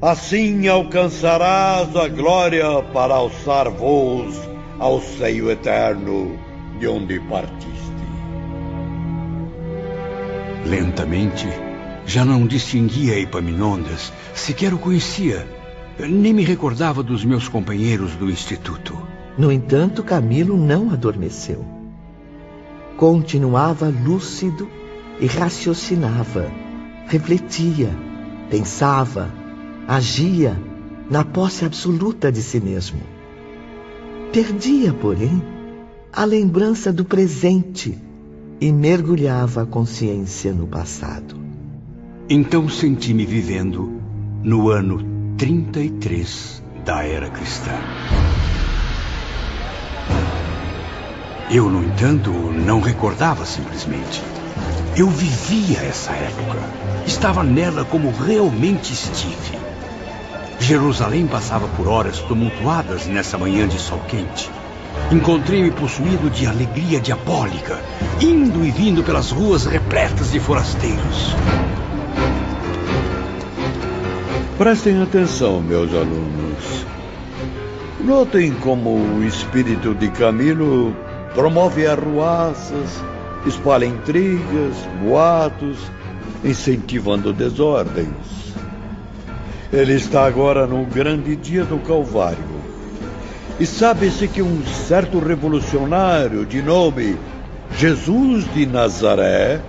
Assim 0.00 0.66
alcançarás 0.66 1.94
a 1.94 2.08
glória 2.08 2.82
para 2.94 3.12
alçar 3.12 3.68
voos 3.68 4.34
ao 4.78 5.02
seio 5.02 5.50
eterno 5.50 6.38
de 6.78 6.88
onde 6.88 7.20
partiste. 7.20 7.78
Lentamente, 10.64 11.46
já 12.06 12.24
não 12.24 12.46
distinguia 12.46 13.20
Epaminondas, 13.20 14.10
sequer 14.34 14.72
o 14.72 14.78
conhecia, 14.78 15.46
nem 15.98 16.32
me 16.32 16.42
recordava 16.42 17.02
dos 17.02 17.22
meus 17.22 17.48
companheiros 17.48 18.16
do 18.16 18.30
instituto. 18.30 18.98
No 19.36 19.52
entanto, 19.52 20.02
Camilo 20.02 20.56
não 20.56 20.90
adormeceu. 20.90 21.79
Continuava 23.00 23.88
lúcido 23.88 24.68
e 25.18 25.24
raciocinava, 25.24 26.52
refletia, 27.06 27.88
pensava, 28.50 29.32
agia 29.88 30.54
na 31.08 31.24
posse 31.24 31.64
absoluta 31.64 32.30
de 32.30 32.42
si 32.42 32.60
mesmo. 32.60 33.00
Perdia, 34.34 34.92
porém, 34.92 35.42
a 36.12 36.26
lembrança 36.26 36.92
do 36.92 37.02
presente 37.02 37.96
e 38.60 38.70
mergulhava 38.70 39.62
a 39.62 39.66
consciência 39.66 40.52
no 40.52 40.66
passado. 40.66 41.36
Então 42.28 42.68
senti-me 42.68 43.24
vivendo 43.24 43.90
no 44.44 44.68
ano 44.68 45.02
33 45.38 46.62
da 46.84 47.02
era 47.02 47.30
cristã. 47.30 47.72
Eu, 51.52 51.68
no 51.68 51.82
entanto, 51.82 52.30
não 52.30 52.80
recordava 52.80 53.44
simplesmente. 53.44 54.22
Eu 54.96 55.08
vivia 55.08 55.80
essa 55.80 56.12
época. 56.12 56.58
Estava 57.04 57.42
nela 57.42 57.84
como 57.84 58.12
realmente 58.12 58.92
estive. 58.92 59.58
Jerusalém 60.60 61.26
passava 61.26 61.66
por 61.76 61.88
horas 61.88 62.20
tumultuadas 62.20 63.06
nessa 63.06 63.36
manhã 63.36 63.66
de 63.66 63.80
sol 63.80 63.98
quente. 64.06 64.48
Encontrei-me 65.10 65.72
possuído 65.72 66.30
de 66.30 66.46
alegria 66.46 67.00
diabólica, 67.00 67.82
indo 68.20 68.64
e 68.64 68.70
vindo 68.70 69.02
pelas 69.02 69.32
ruas 69.32 69.66
repletas 69.66 70.30
de 70.30 70.38
forasteiros. 70.38 71.34
Prestem 74.56 75.02
atenção, 75.02 75.60
meus 75.60 75.92
alunos. 75.92 76.86
Notem 77.98 78.52
como 78.52 78.90
o 78.90 79.24
espírito 79.24 79.96
de 79.96 80.10
Camilo 80.10 80.94
promove 81.34 81.86
arruaças, 81.86 83.02
espalha 83.46 83.86
intrigas, 83.86 84.74
boatos, 85.02 85.78
incentivando 86.44 87.32
desordens. 87.32 88.54
Ele 89.72 89.94
está 89.94 90.26
agora 90.26 90.66
no 90.66 90.84
grande 90.84 91.36
dia 91.36 91.64
do 91.64 91.78
Calvário. 91.78 92.60
E 93.58 93.66
sabe-se 93.66 94.26
que 94.26 94.42
um 94.42 94.64
certo 94.66 95.18
revolucionário 95.18 96.44
de 96.46 96.62
nome 96.62 97.16
Jesus 97.76 98.52
de 98.52 98.66
Nazaré 98.66 99.60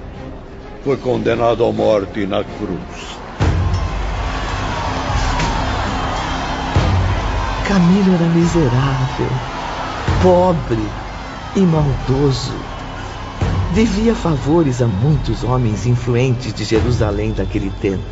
foi 0.84 0.98
condenado 0.98 1.64
à 1.64 1.72
morte 1.72 2.26
na 2.26 2.44
cruz. 2.44 3.12
Camilo 7.68 8.16
era 8.16 8.26
miserável, 8.34 9.30
pobre 10.24 11.01
e 11.56 11.62
maldoso. 11.62 12.54
Devia 13.74 14.16
favores 14.16 14.82
a 14.82 14.88
muitos 14.88 15.44
homens 15.44 15.86
influentes 15.86 16.54
de 16.54 16.64
Jerusalém 16.64 17.32
daquele 17.32 17.70
tempo. 17.82 18.04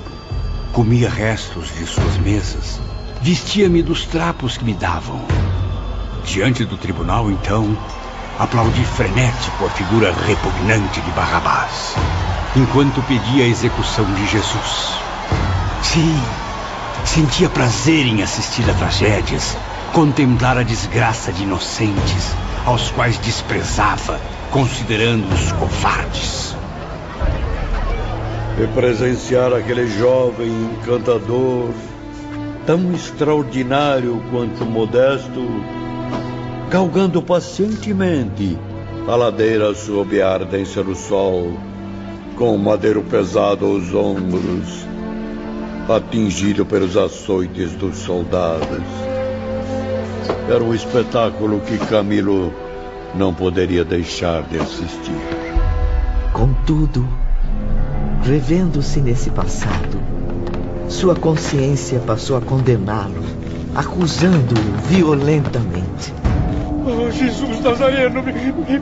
Comia 0.72 1.10
restos 1.10 1.68
de 1.78 1.86
suas 1.86 2.18
mesas. 2.18 2.80
Vestia-me 3.22 3.84
dos 3.84 4.06
trapos 4.06 4.58
que 4.58 4.64
me 4.64 4.74
davam. 4.74 5.20
Diante 6.24 6.64
do 6.64 6.78
tribunal, 6.78 7.30
então, 7.30 7.78
aplaudi 8.38 8.84
frenético 8.86 9.66
a 9.66 9.70
figura 9.70 10.14
repugnante 10.14 11.02
de 11.02 11.12
Barrabás, 11.12 11.96
enquanto 12.56 13.02
pedia 13.04 13.44
a 13.44 13.48
execução 13.48 14.06
de 14.14 14.28
Jesus. 14.28 14.94
Sim, 15.84 16.22
sentia 17.04 17.50
prazer 17.50 18.06
em 18.06 18.22
assistir 18.22 18.70
a 18.70 18.74
tragédias, 18.74 19.58
contemplar 19.92 20.58
a 20.58 20.64
desgraça 20.64 21.34
de 21.34 21.44
inocentes, 21.44 22.34
aos 22.66 22.92
quais 22.92 23.18
desprezava, 23.20 24.20
considerando-os 24.52 25.52
covardes. 25.54 26.56
E 28.62 28.68
presenciar 28.68 29.54
aquele 29.54 29.88
jovem 29.88 30.50
encantador, 30.50 31.70
tão 32.66 32.92
extraordinário 32.94 34.22
quanto 34.30 34.66
modesto, 34.66 35.48
galgando 36.70 37.22
pacientemente 37.22 38.58
a 39.08 39.16
ladeira 39.16 39.74
sob 39.74 40.22
a 40.22 40.34
ardência 40.34 40.84
do 40.84 40.94
sol, 40.94 41.54
com 42.38 42.54
o 42.54 42.60
madeiro 42.60 43.02
pesado 43.02 43.66
aos 43.66 43.94
ombros, 43.94 44.86
atingido 45.90 46.66
pelos 46.66 46.96
açoites 46.96 47.72
dos 47.74 47.98
soldados. 47.98 49.09
Era 50.50 50.64
um 50.64 50.74
espetáculo 50.74 51.60
que 51.62 51.78
Camilo 51.78 52.54
não 53.16 53.34
poderia 53.34 53.84
deixar 53.84 54.44
de 54.44 54.58
assistir. 54.58 55.20
Contudo, 56.34 57.08
revendo-se 58.24 59.02
nesse 59.02 59.30
passado, 59.30 60.00
sua 60.88 61.16
consciência 61.16 62.00
passou 62.00 62.38
a 62.38 62.42
condená-lo, 62.42 63.24
acusando-o 63.76 64.88
violentamente. 64.88 66.14
Oh, 66.92 67.12
Jesus 67.12 67.60
Nazareno, 67.60 68.24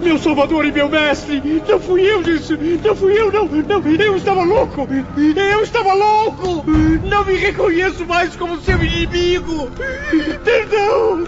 meu 0.01 0.17
Salvador 0.17 0.65
e 0.65 0.71
meu 0.71 0.87
Mestre! 0.87 1.61
Não 1.67 1.77
fui 1.77 2.01
eu, 2.09 2.23
Jesus! 2.23 2.81
Não 2.81 2.95
fui 2.95 3.19
eu, 3.19 3.29
não! 3.33 3.45
Não! 3.47 3.83
Eu 3.99 4.15
estava 4.15 4.43
louco! 4.43 4.87
Eu 5.17 5.61
estava 5.61 5.93
louco! 5.93 6.63
Não 7.03 7.25
me 7.25 7.35
reconheço 7.35 8.05
mais 8.05 8.33
como 8.37 8.61
seu 8.61 8.81
inimigo! 8.81 9.69
Perdão! 10.41 11.25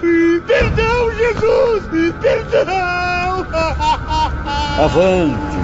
Perdão, 0.47 1.11
Jesus! 1.18 2.14
Perdão! 2.22 3.45
Avante! 4.80 5.60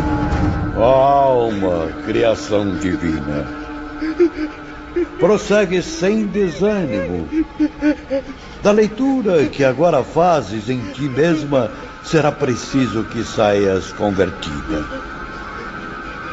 Alma, 0.77 1.87
criação 2.05 2.75
divina! 2.75 3.47
Prossegue 5.17 5.81
sem 5.81 6.25
desânimo. 6.25 7.29
Da 8.65 8.71
leitura 8.71 9.45
que 9.45 9.63
agora 9.63 10.03
fazes 10.03 10.71
em 10.71 10.79
ti 10.91 11.03
mesma, 11.03 11.69
será 12.03 12.31
preciso 12.31 13.03
que 13.03 13.23
saias 13.23 13.91
convertida. 13.91 14.83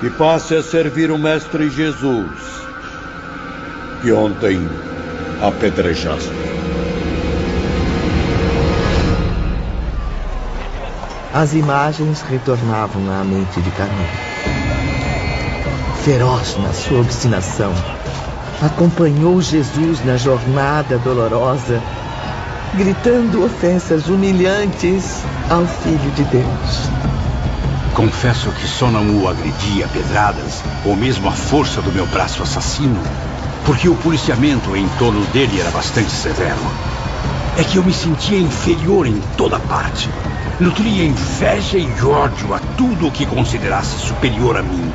Que 0.01 0.09
passe 0.09 0.57
a 0.57 0.63
servir 0.63 1.11
o 1.11 1.19
Mestre 1.19 1.69
Jesus, 1.69 2.31
que 4.01 4.11
ontem 4.11 4.67
apedrejaste. 5.43 6.33
As 11.35 11.53
imagens 11.53 12.23
retornavam 12.23 13.11
à 13.11 13.23
mente 13.25 13.61
de 13.61 13.71
Camilo. 13.73 14.09
feroz 16.03 16.57
na 16.57 16.73
sua 16.73 17.01
obstinação, 17.01 17.75
acompanhou 18.63 19.43
Jesus 19.43 20.03
na 20.03 20.17
jornada 20.17 20.97
dolorosa, 20.97 21.79
gritando 22.75 23.45
ofensas 23.45 24.09
humilhantes 24.09 25.23
ao 25.51 25.67
Filho 25.67 26.11
de 26.13 26.25
Deus. 26.25 26.89
Confesso 27.95 28.51
que 28.53 28.67
só 28.67 28.91
não 28.91 29.23
o 29.23 29.29
agredi 29.29 29.83
a 29.83 29.89
pedradas, 29.89 30.63
ou 30.85 30.97
mesmo 30.97 31.29
a 31.29 31.33
força 31.33 31.83
do 31.83 31.93
meu 31.93 32.07
braço 32.07 32.43
assassino, 32.43 32.99
porque 33.67 33.91
o 33.91 33.95
policiamento 33.97 34.75
em 34.75 34.89
torno 34.99 35.23
dele 35.27 35.61
era 35.61 35.71
bastante 35.71 36.11
severo. 36.11 36.61
É 37.59 37.63
que 37.63 37.77
eu 37.77 37.85
me 37.85 37.93
sentia 37.93 38.39
inferior 38.39 39.07
em 39.07 39.21
toda 39.37 39.59
parte. 39.59 40.09
Nutria 40.59 41.05
inveja 41.05 41.77
e 41.77 42.03
ódio 42.03 42.55
a 42.55 42.59
tudo 42.79 43.09
o 43.09 43.13
que 43.13 43.27
considerasse 43.27 43.99
superior 43.99 44.57
a 44.57 44.63
mim. 44.63 44.91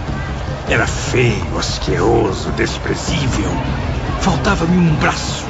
Era 0.67 0.87
feio, 0.87 1.57
asqueroso, 1.59 2.49
desprezível. 2.53 3.51
Faltava-me 4.21 4.75
um 4.75 4.95
braço. 4.95 5.46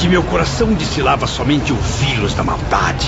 De 0.00 0.08
meu 0.08 0.22
coração 0.22 0.72
destilava 0.72 1.26
somente 1.26 1.74
ouvi-los 1.74 2.32
da 2.32 2.42
maldade. 2.42 3.06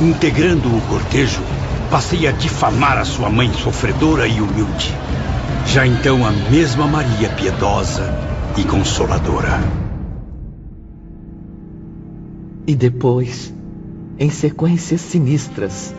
Integrando 0.00 0.68
o 0.68 0.80
cortejo, 0.82 1.42
passei 1.90 2.24
a 2.28 2.30
difamar 2.30 2.98
a 2.98 3.04
sua 3.04 3.28
mãe 3.28 3.52
sofredora 3.52 4.28
e 4.28 4.40
humilde. 4.40 4.94
Já 5.66 5.84
então 5.84 6.24
a 6.24 6.30
mesma 6.30 6.86
Maria 6.86 7.30
piedosa 7.30 8.14
e 8.56 8.62
consoladora. 8.62 9.58
E 12.64 12.76
depois, 12.76 13.52
em 14.16 14.30
sequências 14.30 15.00
sinistras, 15.00 15.92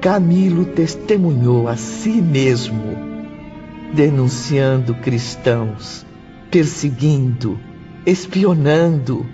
Camilo 0.00 0.64
testemunhou 0.64 1.68
a 1.68 1.76
si 1.76 2.22
mesmo, 2.22 2.96
denunciando 3.92 4.94
cristãos, 4.94 6.06
perseguindo, 6.50 7.60
espionando, 8.06 9.26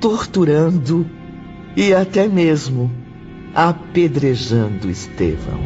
torturando 0.00 1.06
e 1.76 1.92
até 1.92 2.28
mesmo 2.28 2.90
apedrejando 3.54 4.90
Estevão. 4.90 5.60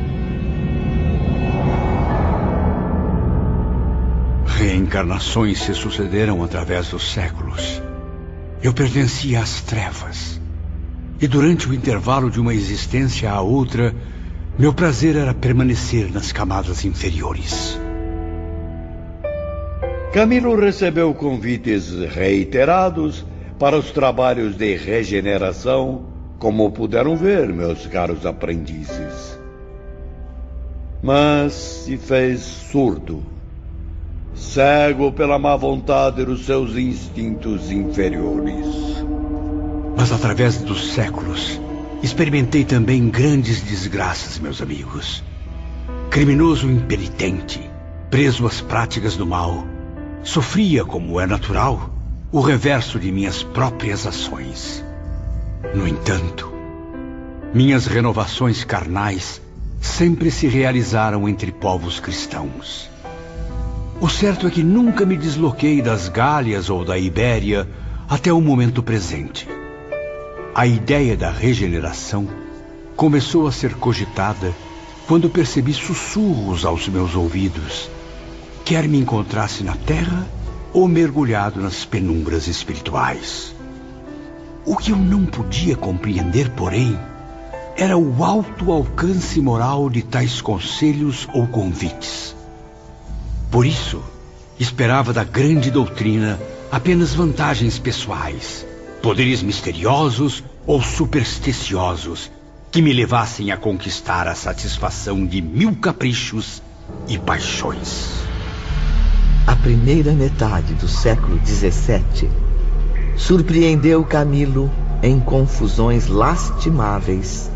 Reencarnações 4.47 5.61
se 5.61 5.75
sucederam 5.75 6.43
através 6.43 6.89
dos 6.89 7.13
séculos. 7.13 7.81
Eu 8.63 8.75
pertencia 8.75 9.41
às 9.41 9.63
trevas. 9.63 10.41
E 11.21 11.27
durante 11.27 11.69
o 11.69 11.75
intervalo 11.75 12.31
de 12.31 12.41
uma 12.41 12.55
existência 12.55 13.31
à 13.31 13.41
outra, 13.41 13.95
meu 14.59 14.73
prazer 14.73 15.17
era 15.17 15.33
permanecer 15.33 16.13
nas 16.13 16.33
camadas 16.33 16.85
inferiores. 16.85 17.79
Camilo 20.13 20.57
recebeu 20.57 21.13
convites 21.13 21.93
reiterados 21.93 23.27
para 23.59 23.77
os 23.77 23.91
trabalhos 23.91 24.57
de 24.57 24.75
regeneração 24.75 26.07
como 26.39 26.71
puderam 26.71 27.17
ver, 27.17 27.49
meus 27.53 27.87
caros 27.87 28.25
aprendizes. 28.25 29.39
Mas 31.03 31.53
se 31.53 31.99
fez 31.99 32.41
surdo, 32.41 33.23
cego 34.35 35.13
pela 35.13 35.39
má 35.39 35.57
vontade 35.57 36.25
dos 36.25 36.47
seus 36.47 36.77
instintos 36.77 37.71
inferiores. 37.71 39.05
Mas 39.97 40.11
através 40.13 40.59
dos 40.63 40.93
séculos, 40.93 41.61
experimentei 42.03 42.65
também 42.65 43.11
grandes 43.11 43.61
desgraças, 43.63 44.39
meus 44.39 44.63
amigos. 44.63 45.23
Criminoso 46.09 46.71
impenitente, 46.71 47.61
preso 48.11 48.47
às 48.47 48.61
práticas 48.61 49.17
do 49.17 49.27
mal, 49.27 49.67
sofria, 50.29 50.85
como 50.85 51.19
é 51.19 51.27
natural, 51.27 51.89
o 52.31 52.43
reverso 52.43 52.99
de 52.99 53.11
minhas 53.11 53.43
próprias 53.43 54.07
ações. 54.07 54.85
No 55.75 55.89
entanto, 55.89 56.53
minhas 57.55 57.87
renovações 57.87 58.63
carnais 58.63 59.41
sempre 59.81 60.31
se 60.31 60.47
realizaram 60.47 61.27
entre 61.27 61.51
povos 61.51 61.99
cristãos. 61.99 62.91
O 64.03 64.09
certo 64.11 64.47
é 64.47 64.51
que 64.51 64.63
nunca 64.63 65.07
me 65.07 65.17
desloquei 65.17 65.81
das 65.81 66.11
Gálias 66.11 66.69
ou 66.69 66.85
da 66.85 66.99
Ibéria 66.99 67.67
até 68.07 68.31
o 68.31 68.43
momento 68.43 68.83
presente. 68.83 69.49
A 70.55 70.67
ideia 70.67 71.17
da 71.17 71.31
regeneração 71.31 72.29
começou 72.95 73.47
a 73.47 73.53
ser 73.53 73.77
cogitada 73.77 74.55
quando 75.07 75.31
percebi 75.31 75.73
sussurros 75.73 76.67
aos 76.67 76.87
meus 76.87 77.15
ouvidos, 77.15 77.89
quer 78.69 78.87
me 78.87 78.99
encontrasse 78.99 79.65
na 79.65 79.75
terra 79.75 80.27
ou 80.75 80.87
mergulhado 80.87 81.59
nas 81.59 81.87
penumbras 81.87 82.47
espirituais. 82.49 83.55
O 84.67 84.77
que 84.77 84.91
eu 84.91 84.97
não 84.97 85.25
podia 85.25 85.75
compreender, 85.75 86.51
porém, 86.51 86.95
era 87.79 87.97
o 87.97 88.23
alto 88.23 88.71
alcance 88.71 89.41
moral 89.41 89.89
de 89.89 90.03
tais 90.03 90.43
conselhos 90.43 91.27
ou 91.33 91.47
convites. 91.47 92.37
Por 93.51 93.65
isso, 93.65 94.03
esperava 94.61 95.15
da 95.15 95.25
grande 95.25 95.71
doutrina 95.71 96.39
apenas 96.71 97.15
vantagens 97.15 97.79
pessoais, 97.79 98.67
poderes 99.01 99.43
misteriosos 99.43 100.45
ou 100.67 100.83
supersticiosos 100.83 102.31
que 102.71 102.83
me 102.83 102.93
levassem 102.93 103.51
a 103.51 103.57
conquistar 103.57 104.29
a 104.29 104.35
satisfação 104.35 105.25
de 105.25 105.41
mil 105.41 105.75
caprichos 105.77 106.63
e 107.09 107.17
paixões. 107.17 108.28
A 109.49 109.57
primeira 109.57 110.13
metade 110.13 110.75
do 110.75 110.87
século 110.87 111.41
XVII 111.43 112.29
surpreendeu 113.17 114.05
Camilo 114.05 114.71
em 115.03 115.19
confusões 115.19 116.07
lastimáveis 116.07 117.51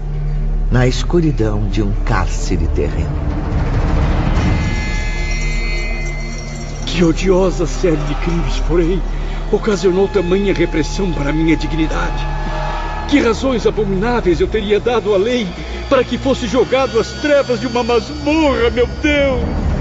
na 0.70 0.86
escuridão 0.86 1.68
de 1.68 1.82
um 1.82 1.92
cárcere 2.06 2.66
terreno. 2.68 3.14
Que 6.86 7.04
odiosa 7.04 7.66
série 7.66 7.96
de 7.96 8.14
crimes, 8.14 8.58
porém, 8.66 9.02
ocasionou 9.52 10.08
tamanha 10.08 10.54
repressão 10.54 11.12
para 11.12 11.30
minha 11.30 11.58
dignidade. 11.58 12.26
Que 13.10 13.20
razões 13.20 13.66
abomináveis 13.66 14.40
eu 14.40 14.48
teria 14.48 14.80
dado 14.80 15.12
à 15.12 15.18
lei 15.18 15.46
para 15.90 16.02
que 16.02 16.16
fosse 16.16 16.48
jogado 16.48 16.98
às 16.98 17.08
trevas 17.20 17.60
de 17.60 17.66
uma 17.66 17.84
masmorra, 17.84 18.70
meu 18.70 18.86
Deus! 19.02 19.71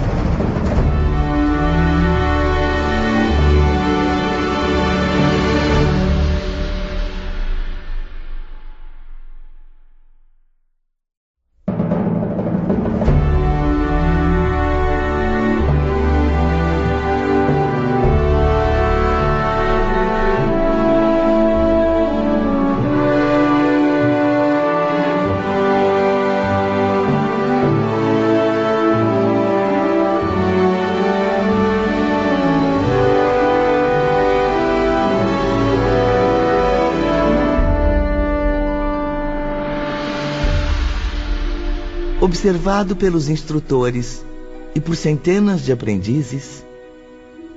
Observado 42.31 42.95
pelos 42.95 43.27
instrutores 43.27 44.25
e 44.73 44.79
por 44.79 44.95
centenas 44.95 45.65
de 45.65 45.73
aprendizes, 45.73 46.65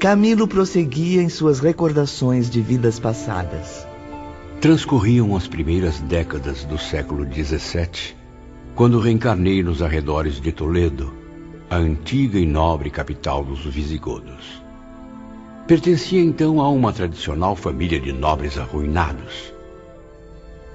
Camilo 0.00 0.48
prosseguia 0.48 1.22
em 1.22 1.28
suas 1.28 1.60
recordações 1.60 2.50
de 2.50 2.60
vidas 2.60 2.98
passadas. 2.98 3.86
Transcorriam 4.60 5.36
as 5.36 5.46
primeiras 5.46 6.00
décadas 6.00 6.64
do 6.64 6.76
século 6.76 7.24
XVII, 7.24 8.16
quando 8.74 8.98
reencarnei 8.98 9.62
nos 9.62 9.80
arredores 9.80 10.40
de 10.40 10.50
Toledo, 10.50 11.14
a 11.70 11.76
antiga 11.76 12.36
e 12.36 12.44
nobre 12.44 12.90
capital 12.90 13.44
dos 13.44 13.64
visigodos. 13.64 14.60
Pertencia 15.68 16.20
então 16.20 16.60
a 16.60 16.68
uma 16.68 16.92
tradicional 16.92 17.54
família 17.54 18.00
de 18.00 18.12
nobres 18.12 18.58
arruinados. 18.58 19.53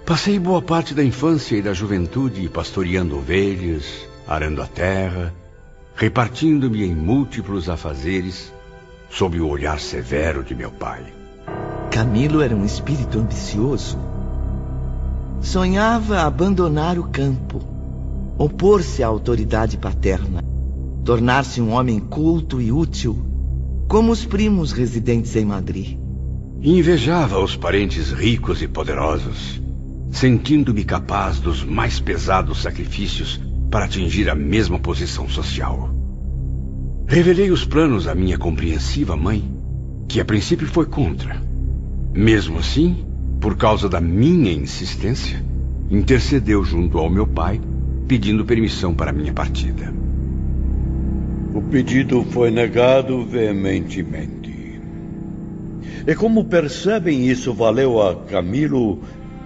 Passei 0.09 0.39
boa 0.39 0.59
parte 0.59 0.95
da 0.95 1.03
infância 1.03 1.55
e 1.55 1.61
da 1.61 1.71
juventude 1.71 2.49
pastoreando 2.49 3.15
ovelhas, 3.15 4.07
arando 4.27 4.59
a 4.59 4.65
terra, 4.65 5.31
repartindo-me 5.93 6.83
em 6.83 6.95
múltiplos 6.95 7.69
afazeres 7.69 8.51
sob 9.07 9.39
o 9.39 9.47
olhar 9.47 9.79
severo 9.79 10.43
de 10.43 10.55
meu 10.55 10.71
pai. 10.71 11.03
Camilo 11.91 12.41
era 12.41 12.55
um 12.55 12.65
espírito 12.65 13.19
ambicioso. 13.19 13.99
Sonhava 15.41 16.23
abandonar 16.23 16.97
o 16.97 17.03
campo, 17.09 17.61
opor-se 18.35 19.03
à 19.03 19.07
autoridade 19.07 19.77
paterna 19.77 20.43
tornar-se 21.05 21.61
um 21.61 21.71
homem 21.71 21.99
culto 21.99 22.59
e 22.59 22.71
útil, 22.71 23.15
como 23.87 24.11
os 24.11 24.25
primos 24.25 24.71
residentes 24.71 25.35
em 25.35 25.45
Madrid. 25.45 25.99
Invejava 26.63 27.37
os 27.39 27.55
parentes 27.55 28.11
ricos 28.11 28.63
e 28.63 28.67
poderosos, 28.67 29.68
sentindo-me 30.11 30.83
capaz 30.83 31.39
dos 31.39 31.63
mais 31.63 31.99
pesados 31.99 32.61
sacrifícios 32.61 33.39
para 33.69 33.85
atingir 33.85 34.29
a 34.29 34.35
mesma 34.35 34.79
posição 34.79 35.29
social. 35.29 35.89
Revelei 37.07 37.51
os 37.51 37.65
planos 37.65 38.07
à 38.07 38.15
minha 38.15 38.37
compreensiva 38.37 39.15
mãe, 39.15 39.43
que 40.07 40.19
a 40.19 40.25
princípio 40.25 40.67
foi 40.67 40.85
contra. 40.85 41.41
Mesmo 42.13 42.59
assim, 42.59 43.05
por 43.39 43.55
causa 43.55 43.87
da 43.87 44.01
minha 44.01 44.51
insistência, 44.51 45.43
intercedeu 45.89 46.63
junto 46.63 46.97
ao 46.97 47.09
meu 47.09 47.25
pai, 47.25 47.59
pedindo 48.07 48.45
permissão 48.45 48.93
para 48.93 49.11
minha 49.11 49.33
partida. 49.33 49.93
O 51.53 51.61
pedido 51.61 52.23
foi 52.29 52.51
negado 52.51 53.25
veementemente. 53.25 54.79
E 56.05 56.15
como 56.15 56.45
percebem, 56.45 57.27
isso 57.27 57.53
valeu 57.53 58.01
a 58.01 58.15
Camilo 58.15 58.99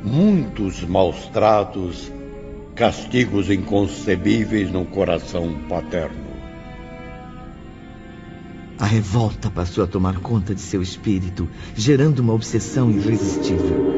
muitos 0.04 0.84
maus 0.84 1.28
tratos, 1.28 2.12
castigos 2.76 3.50
inconcebíveis 3.50 4.70
no 4.72 4.86
coração 4.86 5.56
paterno. 5.70 6.34
A 8.78 8.86
revolta 8.86 9.50
passou 9.50 9.84
a 9.84 9.88
tomar 9.88 10.20
conta 10.20 10.54
de 10.54 10.60
seu 10.60 10.82
espírito, 10.82 11.48
gerando 11.74 12.20
uma 12.20 12.34
obsessão 12.34 12.92
irresistível. 12.92 13.94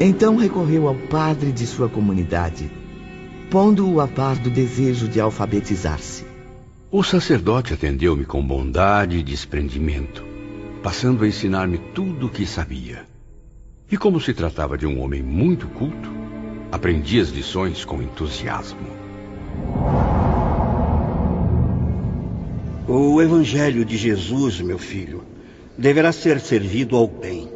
Então 0.00 0.36
recorreu 0.36 0.88
ao 0.88 0.94
padre 0.94 1.52
de 1.52 1.66
sua 1.66 1.88
comunidade, 1.88 2.70
pondo-o 3.50 4.00
a 4.00 4.08
par 4.08 4.36
do 4.36 4.48
desejo 4.48 5.08
de 5.08 5.20
alfabetizar-se. 5.20 6.24
O 6.90 7.02
sacerdote 7.02 7.74
atendeu-me 7.74 8.24
com 8.24 8.44
bondade 8.44 9.18
e 9.18 9.22
desprendimento, 9.22 10.24
passando 10.82 11.24
a 11.24 11.28
ensinar-me 11.28 11.78
tudo 11.78 12.26
o 12.26 12.30
que 12.30 12.46
sabia. 12.46 13.13
E 13.90 13.96
como 13.96 14.20
se 14.20 14.32
tratava 14.32 14.78
de 14.78 14.86
um 14.86 15.00
homem 15.00 15.22
muito 15.22 15.68
culto, 15.68 16.10
aprendi 16.72 17.20
as 17.20 17.28
lições 17.28 17.84
com 17.84 18.02
entusiasmo. 18.02 18.80
O 22.88 23.20
Evangelho 23.20 23.84
de 23.84 23.96
Jesus, 23.96 24.60
meu 24.60 24.78
filho, 24.78 25.22
deverá 25.76 26.12
ser 26.12 26.40
servido 26.40 26.96
ao 26.96 27.06
bem. 27.06 27.48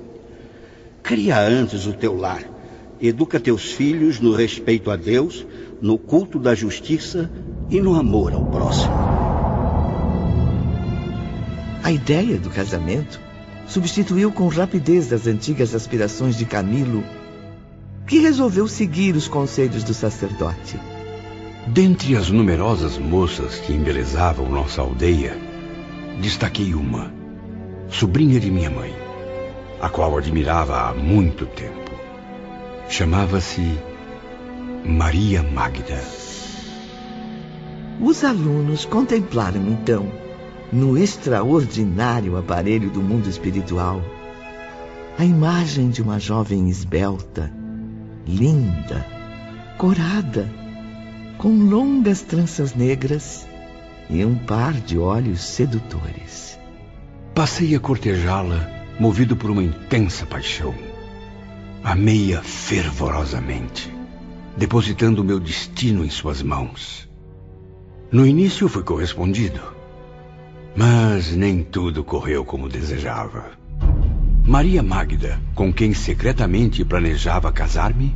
Cria 1.03 1.41
antes 1.41 1.87
o 1.87 1.93
teu 1.93 2.17
lar. 2.17 2.43
Educa 3.01 3.41
teus 3.41 3.73
filhos 3.73 4.21
no 4.21 4.35
respeito 4.35 4.91
a 4.91 4.97
Deus, 4.97 5.47
no 5.81 5.97
culto 5.97 6.39
da 6.39 6.55
justiça 6.55 7.31
e 7.71 7.81
no 7.81 7.95
amor 7.95 8.33
ao 8.35 8.45
próximo. 8.47 8.95
A 11.83 11.93
ideia 11.93 12.37
do 12.39 12.51
casamento 12.51 13.21
substituiu 13.69 14.33
com 14.33 14.49
rapidez 14.49 15.13
as 15.13 15.27
antigas 15.27 15.75
aspirações 15.75 16.37
de 16.37 16.45
Camilo, 16.47 17.05
que 18.07 18.19
resolveu 18.19 18.67
seguir 18.67 19.15
os 19.15 19.29
conselhos 19.29 19.85
do 19.85 19.93
sacerdote. 19.93 20.81
Dentre 21.67 22.17
as 22.17 22.31
numerosas 22.31 22.97
moças 22.97 23.57
que 23.57 23.75
embelezavam 23.75 24.49
nossa 24.51 24.81
aldeia, 24.81 25.37
destaquei 26.19 26.75
uma, 26.75 27.13
sobrinha 27.91 28.41
de 28.41 28.51
minha 28.51 28.71
mãe, 28.71 28.95
a 29.81 29.91
qual 29.91 30.17
admirava 30.17 30.89
há 30.89 30.95
muito 30.95 31.45
tempo. 31.45 31.93
Chamava-se 32.89 33.79
Maria 34.83 35.43
Magda. 35.43 36.03
Os 38.01 38.25
alunos 38.25 38.87
contemplaram 38.87 39.61
então 39.69 40.11
no 40.73 40.99
extraordinário 40.99 42.37
aparelho 42.37 42.91
do 42.91 43.01
mundo 43.01 43.29
espiritual, 43.29 44.03
a 45.19 45.25
imagem 45.25 45.91
de 45.91 46.03
uma 46.03 46.21
jovem 46.21 46.69
esbelta, 46.69 47.53
linda, 48.27 49.07
corada, 49.79 50.49
com 51.39 51.49
longas 51.49 52.21
tranças 52.21 52.75
negras 52.75 53.47
e 54.11 54.25
um 54.25 54.35
par 54.35 54.75
de 54.75 54.99
olhos 54.99 55.41
sedutores. 55.41 56.59
Passei 57.35 57.75
a 57.75 57.81
cortejá-la, 57.81 58.69
movido 59.01 59.37
por 59.37 59.51
uma 59.51 59.63
intensa 59.63 60.27
paixão. 60.27 60.75
Amei-a 61.83 62.43
fervorosamente, 62.43 63.93
depositando 64.57 65.23
o 65.23 65.25
meu 65.25 65.41
destino 65.41 66.05
em 66.05 66.11
suas 66.11 66.43
mãos. 66.43 67.09
No 68.11 68.27
início 68.27 68.69
fui 68.69 68.83
correspondido. 68.83 69.78
Mas 70.79 71.35
nem 71.35 71.65
tudo 71.65 72.05
correu 72.05 72.45
como 72.45 72.69
desejava. 72.69 73.47
Maria 74.47 74.81
Magda, 74.81 75.41
com 75.53 75.73
quem 75.73 75.93
secretamente 75.93 76.85
planejava 76.85 77.51
casar-me, 77.51 78.15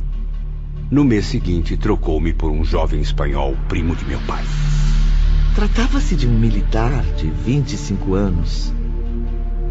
no 0.89 1.03
mês 1.03 1.25
seguinte 1.25 1.75
trocou-me 1.75 2.31
por 2.31 2.49
um 2.49 2.63
jovem 2.63 3.01
espanhol 3.01 3.57
primo 3.67 3.93
de 3.97 4.05
meu 4.05 4.21
pai. 4.21 4.45
Tratava-se 5.53 6.15
de 6.15 6.25
um 6.25 6.39
militar 6.39 7.03
de 7.17 7.29
25 7.29 8.13
anos. 8.13 8.73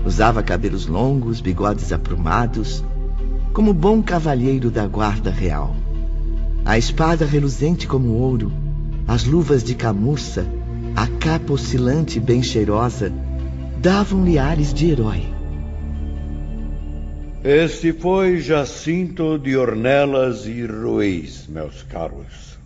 Usava 0.04 0.42
cabelos 0.42 0.86
longos, 0.86 1.40
bigodes 1.40 1.94
aprumados, 1.94 2.84
como 3.54 3.72
bom 3.72 4.02
cavalheiro 4.02 4.70
da 4.70 4.86
guarda 4.86 5.30
real. 5.30 5.74
A 6.62 6.76
espada 6.76 7.24
reluzente 7.24 7.86
como 7.86 8.10
ouro, 8.10 8.52
as 9.08 9.24
luvas 9.24 9.64
de 9.64 9.74
camurça 9.74 10.46
a 10.94 11.06
capa 11.06 11.54
oscilante 11.54 12.18
e 12.18 12.20
bem 12.20 12.42
cheirosa 12.42 13.12
davam-lhe 13.78 14.38
ares 14.38 14.72
de 14.74 14.90
herói. 14.90 15.22
Este 17.42 17.92
foi 17.92 18.40
Jacinto 18.40 19.38
de 19.38 19.56
Ornelas 19.56 20.46
e 20.46 20.64
Ruiz, 20.64 21.46
meus 21.48 21.82
caros. 21.82 22.58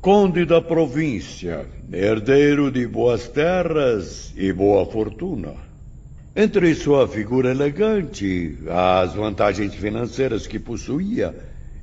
Conde 0.00 0.44
da 0.44 0.60
província, 0.60 1.66
herdeiro 1.92 2.70
de 2.70 2.86
boas 2.86 3.26
terras 3.28 4.32
e 4.36 4.52
boa 4.52 4.86
fortuna. 4.86 5.54
Entre 6.36 6.72
sua 6.76 7.08
figura 7.08 7.50
elegante, 7.50 8.56
as 8.68 9.14
vantagens 9.14 9.74
financeiras 9.74 10.46
que 10.46 10.60
possuía 10.60 11.34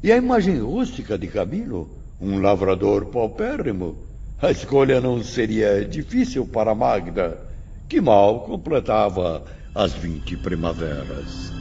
e 0.01 0.11
a 0.11 0.15
imagem 0.15 0.59
rústica 0.59 1.17
de 1.17 1.27
Camilo, 1.27 1.89
um 2.21 2.39
lavrador 2.39 3.07
paupérrimo, 3.07 4.04
a 4.41 4.51
escolha 4.51 4.99
não 4.99 5.23
seria 5.23 5.85
difícil 5.85 6.45
para 6.45 6.75
Magda, 6.75 7.39
que 7.87 8.01
mal 8.01 8.41
completava 8.41 9.45
as 9.73 9.93
vinte 9.93 10.35
primaveras. 10.35 11.53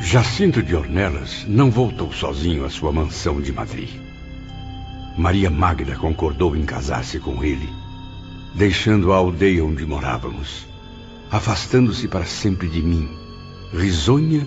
Jacinto 0.00 0.62
de 0.62 0.74
Ornelas 0.74 1.44
não 1.46 1.70
voltou 1.70 2.12
sozinho 2.12 2.64
à 2.64 2.70
sua 2.70 2.92
mansão 2.92 3.40
de 3.40 3.52
Madrid. 3.52 3.90
Maria 5.16 5.50
Magda 5.50 5.96
concordou 5.96 6.56
em 6.56 6.64
casar-se 6.64 7.18
com 7.18 7.44
ele, 7.44 7.68
deixando 8.54 9.12
a 9.12 9.16
aldeia 9.16 9.64
onde 9.64 9.84
morávamos, 9.84 10.66
afastando-se 11.30 12.08
para 12.08 12.24
sempre 12.24 12.68
de 12.68 12.82
mim, 12.82 13.08
risonha, 13.72 14.46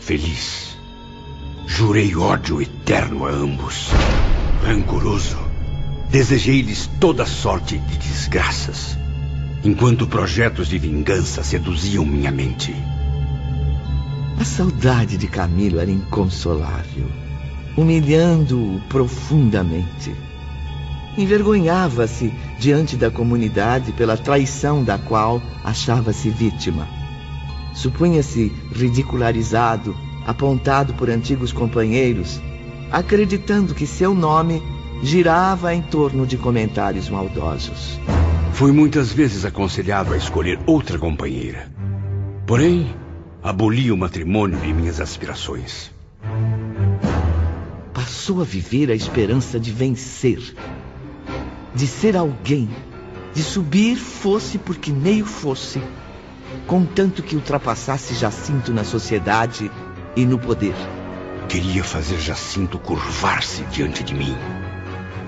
feliz. 0.00 0.76
Jurei 1.66 2.14
ódio 2.16 2.60
eterno 2.60 3.26
a 3.26 3.30
ambos, 3.30 3.90
rancoroso 4.62 5.45
Desejei-lhes 6.16 6.88
toda 6.98 7.26
sorte 7.26 7.76
de 7.76 7.98
desgraças, 7.98 8.96
enquanto 9.62 10.06
projetos 10.06 10.66
de 10.66 10.78
vingança 10.78 11.42
seduziam 11.42 12.06
minha 12.06 12.30
mente. 12.30 12.74
A 14.40 14.42
saudade 14.42 15.18
de 15.18 15.26
Camilo 15.26 15.78
era 15.78 15.90
inconsolável, 15.90 17.04
humilhando-o 17.76 18.80
profundamente. 18.88 20.14
Envergonhava-se 21.18 22.32
diante 22.58 22.96
da 22.96 23.10
comunidade 23.10 23.92
pela 23.92 24.16
traição 24.16 24.82
da 24.82 24.96
qual 24.96 25.42
achava-se 25.62 26.30
vítima. 26.30 26.88
Supunha-se 27.74 28.50
ridicularizado, 28.72 29.94
apontado 30.26 30.94
por 30.94 31.10
antigos 31.10 31.52
companheiros, 31.52 32.40
acreditando 32.90 33.74
que 33.74 33.86
seu 33.86 34.14
nome 34.14 34.62
girava 35.02 35.74
em 35.74 35.82
torno 35.82 36.26
de 36.26 36.36
comentários 36.36 37.08
maldosos. 37.08 38.00
Fui 38.52 38.72
muitas 38.72 39.12
vezes 39.12 39.44
aconselhado 39.44 40.14
a 40.14 40.16
escolher 40.16 40.58
outra 40.66 40.98
companheira. 40.98 41.70
Porém, 42.46 42.94
aboli 43.42 43.92
o 43.92 43.96
matrimônio 43.96 44.58
de 44.58 44.72
minhas 44.72 45.00
aspirações. 45.00 45.92
Passou 47.92 48.40
a 48.40 48.44
viver 48.44 48.90
a 48.90 48.94
esperança 48.94 49.60
de 49.60 49.70
vencer, 49.70 50.54
de 51.74 51.86
ser 51.86 52.16
alguém, 52.16 52.68
de 53.34 53.42
subir 53.42 53.96
fosse 53.96 54.58
porque 54.58 54.90
meio 54.90 55.26
fosse, 55.26 55.82
contanto 56.66 57.22
que 57.22 57.36
ultrapassasse 57.36 58.14
Jacinto 58.14 58.72
na 58.72 58.84
sociedade 58.84 59.70
e 60.16 60.24
no 60.24 60.38
poder. 60.38 60.74
Queria 61.48 61.84
fazer 61.84 62.18
Jacinto 62.18 62.78
curvar-se 62.78 63.62
diante 63.64 64.02
de 64.02 64.14
mim 64.14 64.34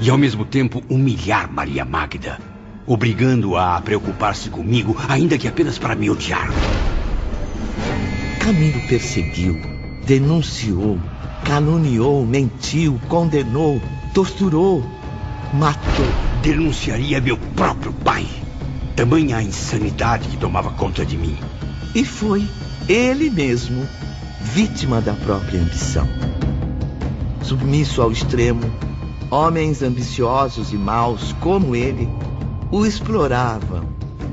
e 0.00 0.10
ao 0.10 0.18
mesmo 0.18 0.44
tempo 0.44 0.82
humilhar 0.88 1.50
Maria 1.52 1.84
Magda, 1.84 2.38
obrigando-a 2.86 3.76
a 3.76 3.80
preocupar-se 3.80 4.48
comigo, 4.50 4.96
ainda 5.08 5.36
que 5.36 5.48
apenas 5.48 5.78
para 5.78 5.94
me 5.94 6.08
odiar. 6.08 6.48
Camilo 8.40 8.80
perseguiu, 8.88 9.60
denunciou, 10.06 10.98
caluniou, 11.44 12.24
mentiu, 12.24 13.00
condenou, 13.08 13.80
torturou, 14.14 14.84
matou. 15.52 16.06
Denunciaria 16.42 17.20
meu 17.20 17.36
próprio 17.36 17.92
pai. 17.92 18.26
Tamanha 18.94 19.38
a 19.38 19.42
insanidade 19.42 20.28
que 20.28 20.36
tomava 20.36 20.70
conta 20.70 21.04
de 21.04 21.16
mim. 21.16 21.36
E 21.94 22.04
foi 22.04 22.48
ele 22.88 23.28
mesmo 23.28 23.86
vítima 24.40 25.00
da 25.00 25.14
própria 25.14 25.60
ambição. 25.60 26.08
Submisso 27.42 28.00
ao 28.00 28.12
extremo, 28.12 28.60
homens 29.30 29.82
ambiciosos 29.82 30.72
e 30.72 30.76
maus 30.76 31.34
como 31.40 31.76
ele 31.76 32.08
o 32.70 32.84
exploravam, 32.86 33.84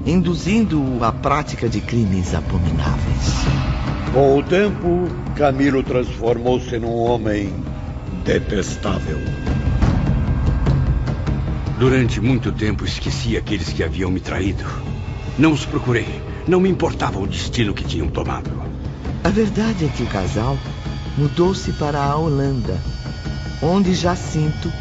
induzindo-o 0.06 1.04
à 1.04 1.12
prática 1.12 1.68
de 1.68 1.82
crimes 1.82 2.34
abomináveis. 2.34 3.34
Com 4.14 4.38
o 4.38 4.44
tempo, 4.44 5.08
Camilo 5.36 5.84
transformou-se 5.84 6.78
num 6.80 6.96
homem 6.96 7.54
detestável. 8.24 9.20
Durante 11.78 12.22
muito 12.22 12.52
tempo 12.54 12.86
esqueci 12.86 13.36
aqueles 13.36 13.74
que 13.74 13.84
haviam 13.84 14.10
me 14.10 14.22
traído. 14.22 14.64
Não 15.38 15.52
os 15.52 15.66
procurei. 15.66 16.22
Não 16.48 16.62
me 16.62 16.70
importava 16.70 17.20
o 17.20 17.28
destino 17.28 17.74
que 17.74 17.84
tinham 17.84 18.08
tomado. 18.08 18.50
A 19.24 19.30
verdade 19.30 19.84
é 19.84 19.88
que 19.90 20.04
o 20.04 20.08
casal 20.08 20.58
mudou-se 21.18 21.74
para 21.74 22.02
a 22.02 22.16
Holanda, 22.16 22.80
onde 23.62 23.94
Jacinto 23.94 24.72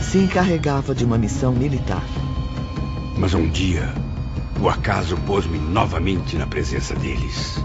se 0.00 0.18
encarregava 0.18 0.94
de 0.94 1.04
uma 1.04 1.18
missão 1.18 1.52
militar. 1.52 2.04
Mas 3.16 3.34
um 3.34 3.48
dia, 3.48 3.92
o 4.60 4.68
acaso 4.68 5.16
pôs-me 5.26 5.58
novamente 5.58 6.36
na 6.36 6.46
presença 6.46 6.94
deles. 6.94 7.58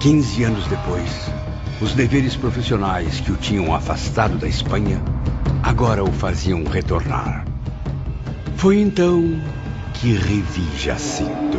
Quinze 0.00 0.44
anos 0.44 0.66
depois, 0.66 1.30
os 1.80 1.92
deveres 1.92 2.34
profissionais 2.34 3.20
que 3.20 3.32
o 3.32 3.36
tinham 3.36 3.74
afastado 3.74 4.38
da 4.38 4.48
Espanha 4.48 5.02
agora 5.62 6.02
o 6.02 6.10
faziam 6.12 6.64
retornar. 6.64 7.44
Foi 8.56 8.80
então 8.80 9.40
que 9.94 10.12
revi 10.12 10.66
Jacinto. 10.76 11.58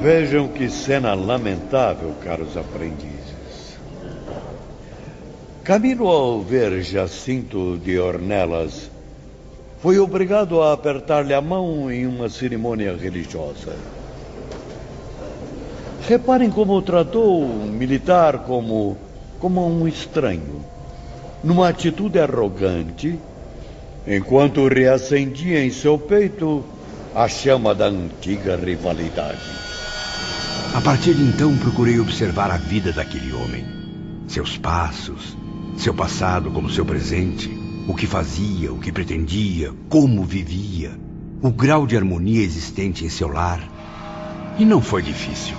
Vejam 0.00 0.48
que 0.48 0.68
cena 0.68 1.14
lamentável, 1.14 2.14
caros 2.24 2.56
aprendizes. 2.56 3.21
Camilo, 5.64 6.08
ao 6.08 6.42
ver 6.42 6.82
Jacinto 6.82 7.78
de 7.78 7.96
Ornelas, 7.96 8.90
foi 9.80 9.96
obrigado 9.96 10.60
a 10.60 10.72
apertar-lhe 10.72 11.32
a 11.32 11.40
mão 11.40 11.88
em 11.88 12.04
uma 12.04 12.28
cerimônia 12.28 12.96
religiosa. 12.96 13.76
Reparem 16.08 16.50
como 16.50 16.82
tratou 16.82 17.44
um 17.44 17.66
militar 17.66 18.40
como, 18.40 18.96
como 19.38 19.64
um 19.64 19.86
estranho, 19.86 20.64
numa 21.44 21.68
atitude 21.68 22.18
arrogante, 22.18 23.16
enquanto 24.04 24.66
reacendia 24.66 25.64
em 25.64 25.70
seu 25.70 25.96
peito 25.96 26.64
a 27.14 27.28
chama 27.28 27.72
da 27.72 27.86
antiga 27.86 28.56
rivalidade. 28.56 29.38
A 30.74 30.80
partir 30.80 31.14
de 31.14 31.22
então, 31.22 31.56
procurei 31.56 32.00
observar 32.00 32.50
a 32.50 32.56
vida 32.56 32.90
daquele 32.92 33.32
homem. 33.32 33.64
Seus 34.26 34.56
passos, 34.56 35.36
seu 35.76 35.94
passado 35.94 36.50
como 36.50 36.70
seu 36.70 36.84
presente, 36.84 37.50
o 37.88 37.94
que 37.94 38.06
fazia, 38.06 38.72
o 38.72 38.78
que 38.78 38.92
pretendia, 38.92 39.72
como 39.88 40.24
vivia, 40.24 40.98
o 41.40 41.50
grau 41.50 41.86
de 41.86 41.96
harmonia 41.96 42.42
existente 42.42 43.04
em 43.04 43.08
seu 43.08 43.28
lar. 43.28 43.60
E 44.58 44.64
não 44.64 44.80
foi 44.80 45.02
difícil. 45.02 45.56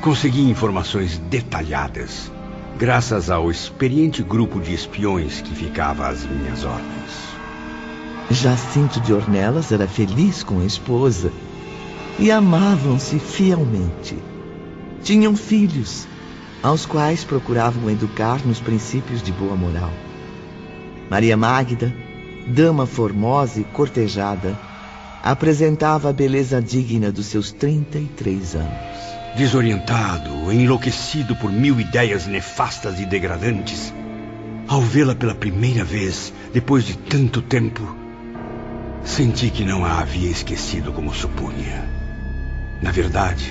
Consegui 0.00 0.48
informações 0.50 1.18
detalhadas, 1.30 2.30
graças 2.78 3.30
ao 3.30 3.50
experiente 3.50 4.22
grupo 4.22 4.60
de 4.60 4.74
espiões 4.74 5.40
que 5.40 5.54
ficava 5.54 6.08
às 6.08 6.24
minhas 6.24 6.64
ordens. 6.64 7.36
Jacinto 8.30 9.00
de 9.00 9.12
Ornelas 9.12 9.70
era 9.70 9.86
feliz 9.86 10.42
com 10.42 10.60
a 10.60 10.64
esposa 10.64 11.32
e 12.18 12.30
amavam-se 12.30 13.18
fielmente. 13.18 14.16
Tinham 15.02 15.36
filhos, 15.36 16.08
aos 16.62 16.86
quais 16.86 17.24
procuravam 17.24 17.90
educar 17.90 18.40
nos 18.44 18.60
princípios 18.60 19.22
de 19.22 19.32
boa 19.32 19.56
moral. 19.56 19.92
Maria 21.10 21.36
Magda, 21.36 21.94
dama 22.46 22.86
formosa 22.86 23.60
e 23.60 23.64
cortejada, 23.64 24.58
apresentava 25.22 26.10
a 26.10 26.12
beleza 26.12 26.60
digna 26.60 27.10
dos 27.10 27.26
seus 27.26 27.52
33 27.52 28.56
anos. 28.56 29.06
Desorientado, 29.36 30.52
enlouquecido 30.52 31.36
por 31.36 31.52
mil 31.52 31.78
ideias 31.78 32.26
nefastas 32.26 32.98
e 33.00 33.04
degradantes, 33.04 33.92
ao 34.68 34.80
vê-la 34.80 35.14
pela 35.14 35.34
primeira 35.34 35.84
vez, 35.84 36.32
depois 36.52 36.84
de 36.84 36.96
tanto 36.96 37.42
tempo, 37.42 37.96
senti 39.04 39.50
que 39.50 39.64
não 39.64 39.84
a 39.84 40.00
havia 40.00 40.30
esquecido 40.30 40.92
como 40.92 41.14
supunha. 41.14 41.88
Na 42.82 42.90
verdade, 42.90 43.50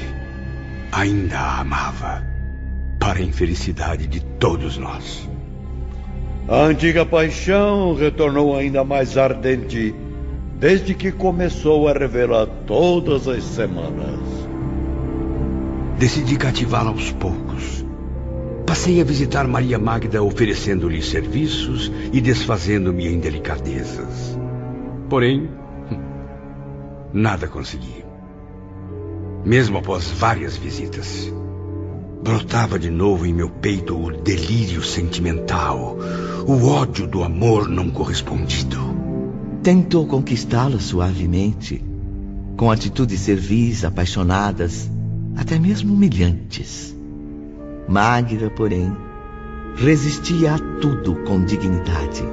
ainda 0.92 1.40
a 1.40 1.60
amava, 1.60 2.35
para 3.06 3.20
a 3.20 3.22
infelicidade 3.22 4.08
de 4.08 4.20
todos 4.20 4.80
nós. 4.80 5.30
A 6.48 6.64
antiga 6.64 7.06
paixão 7.06 7.94
retornou 7.94 8.58
ainda 8.58 8.84
mais 8.84 9.16
ardente 9.16 9.94
desde 10.60 10.96
que 10.96 11.12
começou 11.12 11.88
a 11.88 11.94
revê-la 11.94 12.48
todas 12.48 13.28
as 13.28 13.44
semanas. 13.44 14.20
Decidi 16.00 16.36
cativá-la 16.36 16.90
aos 16.90 17.12
poucos. 17.12 17.86
Passei 18.66 19.00
a 19.00 19.04
visitar 19.04 19.48
Maria 19.48 19.78
Magda 19.78 20.24
oferecendo-lhe 20.24 21.04
serviços 21.04 21.92
e 22.12 22.20
desfazendo-me 22.20 23.06
em 23.06 23.20
delicadezas. 23.20 24.36
Porém, 25.08 25.48
nada 27.14 27.48
consegui. 27.48 28.04
Mesmo 29.46 29.78
após 29.78 30.10
várias 30.10 30.58
visitas, 30.58 31.32
brotava 32.26 32.80
de 32.80 32.90
novo 32.90 33.24
em 33.28 33.32
meu 33.32 33.52
peito 33.52 33.96
o 33.96 34.12
delírio 34.12 34.84
sentimental, 34.84 35.96
o 36.48 36.68
ódio 36.68 37.06
do 37.06 37.24
amor 37.24 37.70
não 37.70 37.92
correspondido. 37.92 38.80
Tentou 39.62 40.08
conquistá-la 40.08 40.80
suavemente, 40.80 41.86
com 42.58 42.72
atitudes 42.72 43.20
servis, 43.20 43.86
apaixonadas, 43.86 44.90
até 45.38 45.60
mesmo 45.60 45.94
humilhantes. 45.94 46.96
Magda, 47.88 48.50
porém, 48.50 48.92
resistia 49.76 50.56
a 50.56 50.58
tudo 50.82 51.14
com 51.28 51.46
dignidade, 51.46 52.24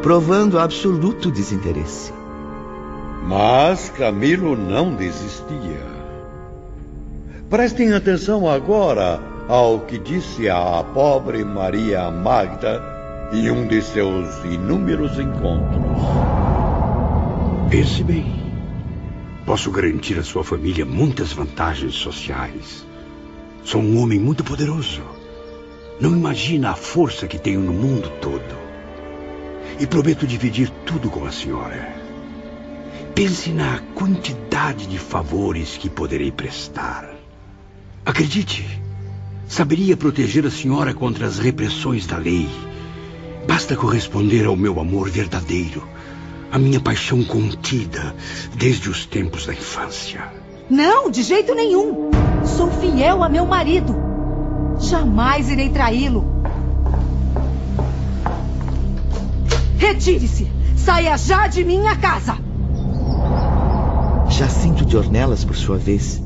provando 0.00 0.58
absoluto 0.58 1.30
desinteresse. 1.30 2.14
Mas 3.26 3.90
Camilo 3.90 4.56
não 4.56 4.94
desistia. 4.94 5.97
Prestem 7.50 7.94
atenção 7.94 8.46
agora 8.46 9.18
ao 9.48 9.80
que 9.80 9.98
disse 9.98 10.50
a 10.50 10.84
pobre 10.84 11.42
Maria 11.42 12.10
Magda 12.10 12.82
em 13.32 13.50
um 13.50 13.66
de 13.66 13.80
seus 13.80 14.44
inúmeros 14.44 15.18
encontros. 15.18 15.98
Pense 17.70 18.04
bem. 18.04 18.52
Posso 19.46 19.70
garantir 19.70 20.18
à 20.18 20.22
sua 20.22 20.44
família 20.44 20.84
muitas 20.84 21.32
vantagens 21.32 21.94
sociais. 21.94 22.86
Sou 23.64 23.80
um 23.80 23.98
homem 24.02 24.18
muito 24.18 24.44
poderoso. 24.44 25.00
Não 25.98 26.12
imagina 26.12 26.72
a 26.72 26.76
força 26.76 27.26
que 27.26 27.38
tenho 27.38 27.60
no 27.60 27.72
mundo 27.72 28.12
todo. 28.20 28.58
E 29.80 29.86
prometo 29.86 30.26
dividir 30.26 30.68
tudo 30.84 31.08
com 31.08 31.24
a 31.24 31.32
senhora. 31.32 31.94
Pense 33.14 33.48
na 33.52 33.78
quantidade 33.94 34.86
de 34.86 34.98
favores 34.98 35.78
que 35.78 35.88
poderei 35.88 36.30
prestar. 36.30 37.17
Acredite, 38.08 38.66
saberia 39.46 39.94
proteger 39.94 40.46
a 40.46 40.50
senhora 40.50 40.94
contra 40.94 41.26
as 41.26 41.38
repressões 41.38 42.06
da 42.06 42.16
lei. 42.16 42.48
Basta 43.46 43.76
corresponder 43.76 44.46
ao 44.46 44.56
meu 44.56 44.80
amor 44.80 45.10
verdadeiro 45.10 45.86
a 46.50 46.58
minha 46.58 46.80
paixão 46.80 47.22
contida 47.22 48.16
desde 48.56 48.88
os 48.88 49.04
tempos 49.04 49.44
da 49.44 49.52
infância. 49.52 50.24
Não, 50.70 51.10
de 51.10 51.22
jeito 51.22 51.54
nenhum. 51.54 52.10
Sou 52.46 52.70
fiel 52.70 53.22
a 53.22 53.28
meu 53.28 53.44
marido. 53.44 53.94
Jamais 54.80 55.50
irei 55.50 55.68
traí-lo. 55.68 56.24
Retire-se. 59.76 60.50
Saia 60.78 61.14
já 61.18 61.46
de 61.46 61.62
minha 61.62 61.94
casa. 61.94 62.38
Jacinto 64.30 64.86
de 64.86 64.96
Ornelas, 64.96 65.44
por 65.44 65.54
sua 65.54 65.76
vez, 65.76 66.22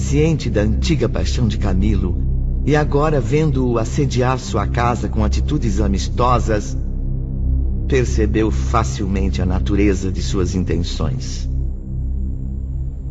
ciente 0.00 0.48
da 0.48 0.62
antiga 0.62 1.08
paixão 1.08 1.46
de 1.46 1.58
Camilo 1.58 2.16
e 2.64 2.74
agora 2.74 3.20
vendo-o 3.20 3.78
assediar 3.78 4.38
sua 4.38 4.66
casa 4.66 5.08
com 5.08 5.24
atitudes 5.24 5.80
amistosas, 5.80 6.76
percebeu 7.86 8.50
facilmente 8.50 9.40
a 9.42 9.46
natureza 9.46 10.10
de 10.10 10.22
suas 10.22 10.54
intenções. 10.54 11.48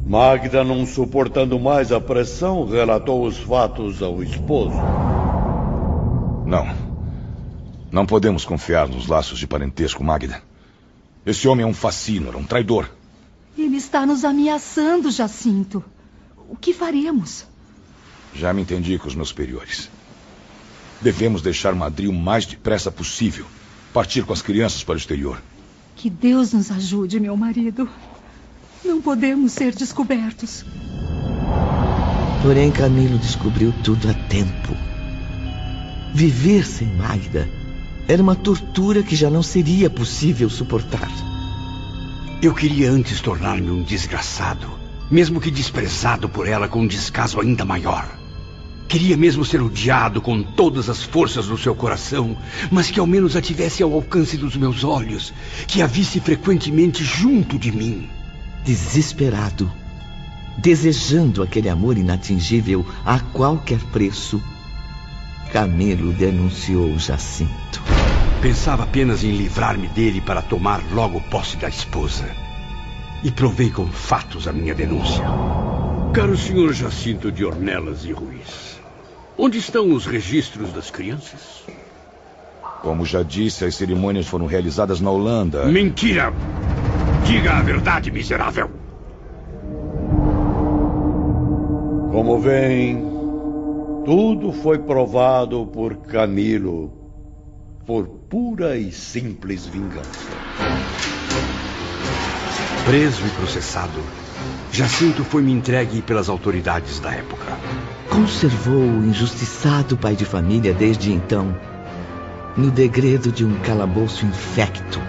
Magda, 0.06 0.64
não 0.64 0.86
suportando 0.86 1.60
mais 1.60 1.92
a 1.92 2.02
pressão, 2.02 2.66
relatou 2.66 3.26
os 3.26 3.38
fatos 3.38 4.02
ao 4.02 4.24
esposo. 4.24 4.76
Não. 6.46 6.68
Não 7.92 8.06
podemos 8.06 8.44
confiar 8.44 8.88
nos 8.88 9.08
laços 9.08 9.38
de 9.38 9.46
parentesco, 9.46 10.04
Magda. 10.04 10.42
Esse 11.26 11.48
homem 11.48 11.64
é 11.64 11.68
um 11.68 11.74
fascínora, 11.74 12.38
um 12.38 12.44
traidor. 12.44 12.90
Ele 13.58 13.78
está 13.78 14.06
nos 14.06 14.26
ameaçando, 14.26 15.12
Jacinto. 15.12 15.84
O 16.50 16.56
que 16.56 16.74
faremos? 16.74 17.46
Já 18.34 18.52
me 18.52 18.64
entendi 18.64 18.98
com 18.98 19.08
os 19.08 19.14
meus 19.14 19.30
superiores. 19.30 19.88
Devemos 21.00 21.44
deixar 21.44 21.76
Madrid 21.76 22.10
o 22.10 22.14
mais 22.14 22.48
depressa 22.48 22.92
possível. 22.92 23.46
Partir 23.94 24.24
com 24.24 24.34
as 24.34 24.42
crianças 24.42 24.84
para 24.84 24.96
o 24.96 24.98
exterior. 24.98 25.40
Que 25.96 26.10
Deus 26.10 26.52
nos 26.52 26.72
ajude, 26.72 27.20
meu 27.20 27.38
marido. 27.38 27.88
Não 28.84 29.00
podemos 29.00 29.52
ser 29.52 29.76
descobertos. 29.76 30.66
Porém, 32.42 32.72
Camilo 32.72 33.20
descobriu 33.20 33.72
tudo 33.84 34.10
a 34.10 34.14
tempo. 34.14 34.76
Viver 36.16 36.66
sem 36.66 36.88
Magda 36.96 37.48
era 38.08 38.24
uma 38.24 38.36
tortura 38.36 39.04
que 39.04 39.16
já 39.16 39.30
não 39.30 39.44
seria 39.44 39.88
possível 39.88 40.50
suportar. 40.50 41.12
Eu 42.42 42.56
queria 42.56 42.90
antes 42.90 43.22
tornar-me 43.22 43.70
um 43.70 43.84
desgraçado, 43.84 44.79
mesmo 45.10 45.40
que 45.42 45.52
desprezado 45.52 46.30
por 46.30 46.48
ela 46.48 46.68
com 46.68 46.82
um 46.82 46.88
descaso 46.88 47.40
ainda 47.40 47.66
maior. 47.66 48.08
Queria 48.88 49.16
mesmo 49.16 49.46
ser 49.46 49.62
odiado 49.62 50.20
com 50.20 50.42
todas 50.42 50.90
as 50.90 51.04
forças 51.04 51.46
do 51.46 51.58
seu 51.58 51.76
coração, 51.76 52.36
mas 52.72 52.90
que 52.90 53.00
ao 53.00 53.06
menos 53.06 53.36
a 53.36 53.42
tivesse 53.42 53.84
ao 53.84 53.94
alcance 53.94 54.36
dos 54.36 54.56
meus 54.58 54.84
olhos, 54.84 55.32
que 55.68 55.82
a 55.82 55.86
visse 55.86 56.20
frequentemente 56.20 57.04
junto 57.04 57.60
de 57.60 57.72
mim. 57.72 58.10
Desesperado, 58.66 59.72
desejando 60.58 61.44
aquele 61.44 61.70
amor 61.70 62.00
inatingível 62.00 62.84
a 63.06 63.20
qualquer 63.20 63.80
preço, 63.92 64.42
Camilo 65.54 66.12
denunciou 66.14 66.98
Jacinto. 66.98 67.82
Pensava 68.42 68.84
apenas 68.84 69.24
em 69.24 69.32
livrar-me 69.32 69.88
dele 69.88 70.20
para 70.22 70.42
tomar 70.42 70.82
logo 70.92 71.22
posse 71.22 71.58
da 71.58 71.70
esposa. 71.70 72.49
E 73.22 73.30
provei 73.30 73.70
com 73.70 73.86
fatos 73.88 74.48
a 74.48 74.54
minha 74.54 74.74
denúncia. 74.74 75.26
Caro 76.14 76.38
senhor 76.38 76.74
Jacinto 76.74 77.30
de 77.30 77.44
Ornelas 77.44 78.06
e 78.06 78.14
Ruiz, 78.14 78.80
onde 79.38 79.58
estão 79.58 79.92
os 79.92 80.06
registros 80.06 80.72
das 80.72 80.90
crianças? 80.90 81.66
Como 82.82 83.06
já 83.06 83.22
disse, 83.22 83.66
as 83.66 83.76
cerimônias 83.76 84.26
foram 84.26 84.46
realizadas 84.46 85.02
na 85.02 85.12
Holanda. 85.12 85.66
Mentira! 85.66 86.34
Diga 87.26 87.58
a 87.58 87.62
verdade, 87.62 88.10
miserável! 88.10 88.72
Como 92.12 92.40
vem, 92.40 93.04
tudo 94.06 94.54
foi 94.54 94.80
provado 94.80 95.68
por 95.68 95.98
Camilo, 95.98 96.94
por 97.86 98.08
pura 98.08 98.78
e 98.78 98.94
simples 98.94 99.66
vingança. 99.68 100.30
Preso 102.90 103.24
e 103.24 103.30
processado, 103.30 104.00
Jacinto 104.72 105.24
foi-me 105.24 105.52
entregue 105.52 106.02
pelas 106.02 106.28
autoridades 106.28 107.00
da 107.00 107.14
época. 107.14 107.56
Conservou 108.10 108.82
o 108.82 109.06
injustiçado 109.06 109.96
pai 109.96 110.16
de 110.16 110.26
família 110.26 110.74
desde 110.74 111.14
então, 111.14 111.56
no 112.58 112.72
degredo 112.72 113.32
de 113.32 113.46
um 113.46 113.60
calabouço 113.60 114.26
infecto, 114.26 115.00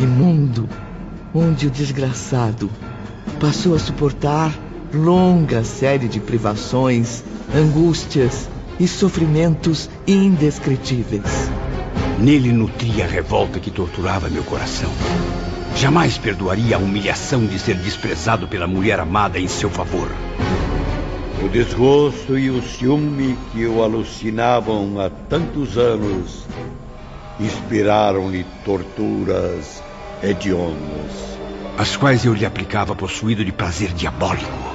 imundo, 0.00 0.68
onde 1.32 1.68
o 1.68 1.70
desgraçado 1.70 2.68
passou 3.38 3.76
a 3.76 3.78
suportar 3.78 4.52
longa 4.92 5.62
série 5.62 6.08
de 6.08 6.18
privações, 6.18 7.22
angústias 7.54 8.48
e 8.80 8.88
sofrimentos 8.88 9.88
indescritíveis. 10.04 11.48
Nele 12.18 12.50
nutria 12.50 13.04
a 13.04 13.08
revolta 13.08 13.60
que 13.60 13.70
torturava 13.70 14.28
meu 14.28 14.42
coração. 14.42 14.90
Jamais 15.76 16.18
perdoaria 16.18 16.76
a 16.76 16.78
humilhação 16.78 17.46
de 17.46 17.58
ser 17.58 17.76
desprezado 17.76 18.46
pela 18.46 18.66
mulher 18.66 19.00
amada 19.00 19.38
em 19.38 19.48
seu 19.48 19.70
favor. 19.70 20.10
O 21.42 21.48
desgosto 21.48 22.38
e 22.38 22.50
o 22.50 22.62
ciúme 22.62 23.36
que 23.50 23.66
o 23.66 23.82
alucinavam 23.82 25.00
há 25.00 25.08
tantos 25.08 25.78
anos 25.78 26.44
inspiraram-lhe 27.40 28.44
torturas 28.64 29.82
hediondas. 30.22 31.38
As 31.78 31.96
quais 31.96 32.26
eu 32.26 32.34
lhe 32.34 32.44
aplicava 32.44 32.94
possuído 32.94 33.42
de 33.42 33.52
prazer 33.52 33.94
diabólico, 33.94 34.74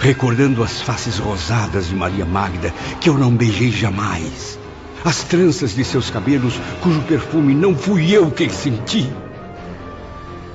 recordando 0.00 0.62
as 0.62 0.80
faces 0.80 1.18
rosadas 1.18 1.88
de 1.88 1.94
Maria 1.94 2.24
Magda 2.24 2.72
que 2.98 3.10
eu 3.10 3.18
não 3.18 3.36
beijei 3.36 3.70
jamais, 3.70 4.58
as 5.04 5.22
tranças 5.24 5.74
de 5.74 5.84
seus 5.84 6.08
cabelos 6.08 6.54
cujo 6.82 7.02
perfume 7.02 7.54
não 7.54 7.74
fui 7.74 8.10
eu 8.10 8.30
quem 8.30 8.48
senti. 8.48 9.06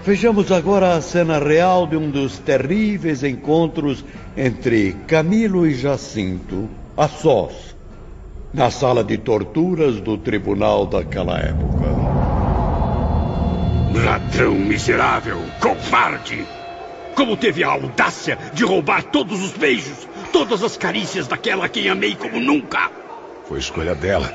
Vejamos 0.05 0.51
agora 0.51 0.93
a 0.93 1.01
cena 1.01 1.39
real 1.39 1.87
de 1.87 1.97
um 1.97 2.11
dos 2.11 2.37
terríveis 2.37 3.23
encontros 3.23 4.05
entre 4.37 4.93
Camilo 5.07 5.65
e 5.65 5.73
Jacinto, 5.73 6.69
a 6.95 7.07
sós, 7.07 7.75
na 8.53 8.69
sala 8.69 9.03
de 9.03 9.17
torturas 9.17 9.99
do 9.99 10.15
tribunal 10.15 10.85
daquela 10.85 11.39
época. 11.39 11.85
Ladrão 13.95 14.53
miserável, 14.53 15.39
covarde! 15.59 16.45
Como 17.15 17.35
teve 17.35 17.63
a 17.63 17.69
audácia 17.69 18.37
de 18.53 18.63
roubar 18.63 19.05
todos 19.05 19.41
os 19.41 19.53
beijos, 19.53 20.07
todas 20.31 20.61
as 20.61 20.77
carícias 20.77 21.27
daquela 21.27 21.65
a 21.65 21.69
quem 21.69 21.89
amei 21.89 22.13
como 22.13 22.39
nunca? 22.39 22.91
Foi 23.45 23.57
escolha 23.57 23.95
dela. 23.95 24.31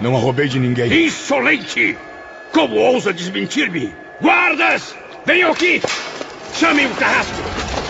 Não 0.00 0.16
a 0.16 0.18
roubei 0.18 0.48
de 0.48 0.58
ninguém. 0.58 1.06
Insolente! 1.06 1.96
Como 2.52 2.74
ousa 2.74 3.12
desmentir-me? 3.12 4.07
Guardas! 4.20 4.96
Venham 5.24 5.52
aqui! 5.52 5.80
Chamem 6.54 6.86
o 6.86 6.94
carrasco! 6.94 7.34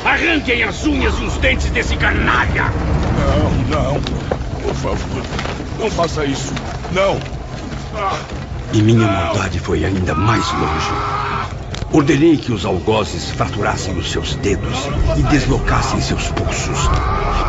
Arranquem 0.05 0.62
as 0.62 0.86
unhas 0.86 1.14
e 1.18 1.24
os 1.24 1.38
dentes 1.38 1.70
desse 1.70 1.96
canalha! 1.96 2.64
Não, 3.70 3.92
não. 3.94 4.00
Por 4.62 4.74
favor, 4.74 5.22
não 5.78 5.90
faça 5.90 6.24
isso. 6.24 6.52
Não. 6.92 7.18
E 8.72 8.82
minha 8.82 9.06
maldade 9.06 9.59
foi 9.59 9.84
ainda 9.84 10.14
mais 10.14 10.44
longe. 10.52 10.92
Ordenei 11.90 12.36
que 12.36 12.52
os 12.52 12.66
algozes 12.66 13.30
fraturassem 13.30 13.96
os 13.96 14.10
seus 14.10 14.34
dedos 14.36 14.76
e 15.16 15.22
deslocassem 15.22 16.00
seus 16.02 16.28
pulsos. 16.28 16.90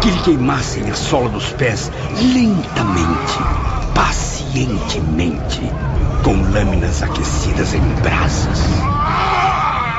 Que 0.01 0.09
lhe 0.09 0.19
queimassem 0.21 0.89
a 0.89 0.95
sola 0.95 1.27
dos 1.27 1.51
pés 1.51 1.91
lentamente, 2.33 3.37
pacientemente, 4.49 5.61
com 6.23 6.33
lâminas 6.51 7.03
aquecidas 7.03 7.73
em 7.75 7.81
brasas. 8.01 8.59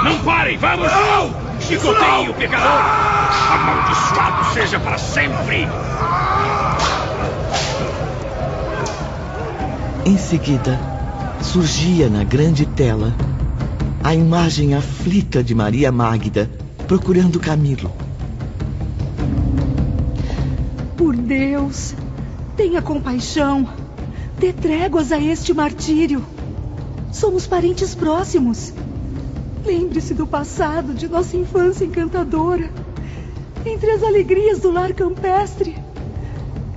Não 0.03 0.19
parem, 0.25 0.59
vamos! 0.59 0.91
Chicoteiem 1.61 2.29
o 2.29 2.35
pecador! 2.35 2.83
Amaldiçoado 3.53 4.53
seja 4.53 4.81
para 4.81 4.99
sempre! 4.99 5.69
Em 10.05 10.19
seguida, 10.19 10.81
surgia 11.41 12.09
na 12.09 12.25
grande 12.25 12.67
tela 12.67 13.15
a 14.03 14.15
imagem 14.15 14.75
aflita 14.75 15.45
de 15.45 15.55
Maria 15.55 15.93
Magda 15.93 16.51
procurando 16.89 17.39
Camilo. 17.39 17.93
Por 20.97 21.15
Deus, 21.15 21.95
tenha 22.57 22.83
compaixão. 22.83 23.90
Dê 24.41 24.55
tréguas 24.55 25.13
a 25.13 25.21
este 25.21 25.53
martírio. 25.53 26.25
Somos 27.13 27.47
parentes 27.47 27.95
próximos. 27.95 28.73
Lembre-se 29.67 30.15
do 30.15 30.27
passado, 30.27 30.95
de 30.95 31.07
nossa 31.07 31.37
infância 31.37 31.85
encantadora. 31.85 32.73
Entre 33.67 33.91
as 33.91 34.03
alegrias 34.03 34.59
do 34.61 34.71
lar 34.71 34.95
campestre. 34.95 35.77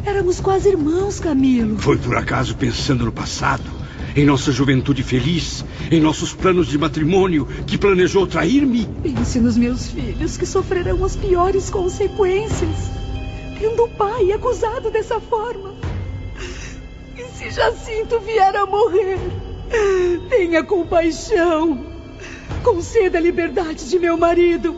Éramos 0.03 0.41
quase 0.41 0.71
irmãos, 0.71 1.21
Camilo. 1.21 1.77
Foi 1.77 1.97
por 1.97 2.17
acaso 2.17 2.53
pensando 2.57 3.05
no 3.05 3.13
passado, 3.13 3.71
em 4.13 4.25
nossa 4.25 4.51
juventude 4.51 5.01
feliz, 5.01 5.63
em 5.89 6.01
nossos 6.01 6.33
planos 6.33 6.67
de 6.67 6.77
matrimônio, 6.77 7.47
que 7.65 7.77
planejou 7.77 8.27
trair-me? 8.27 8.89
Pense 9.01 9.39
nos 9.39 9.55
meus 9.55 9.87
filhos, 9.87 10.35
que 10.35 10.45
sofrerão 10.45 11.05
as 11.05 11.15
piores 11.15 11.69
consequências. 11.69 12.91
Tendo 13.57 13.85
o 13.85 13.89
pai 13.89 14.33
acusado 14.33 14.91
dessa 14.91 15.21
forma. 15.21 15.92
Se 17.43 17.51
Jacinto 17.51 18.19
vier 18.21 18.55
a 18.55 18.65
morrer? 18.65 19.19
Tenha 20.29 20.63
compaixão. 20.63 21.85
Conceda 22.63 23.17
a 23.17 23.21
liberdade 23.21 23.89
de 23.89 23.99
meu 23.99 24.17
marido. 24.17 24.75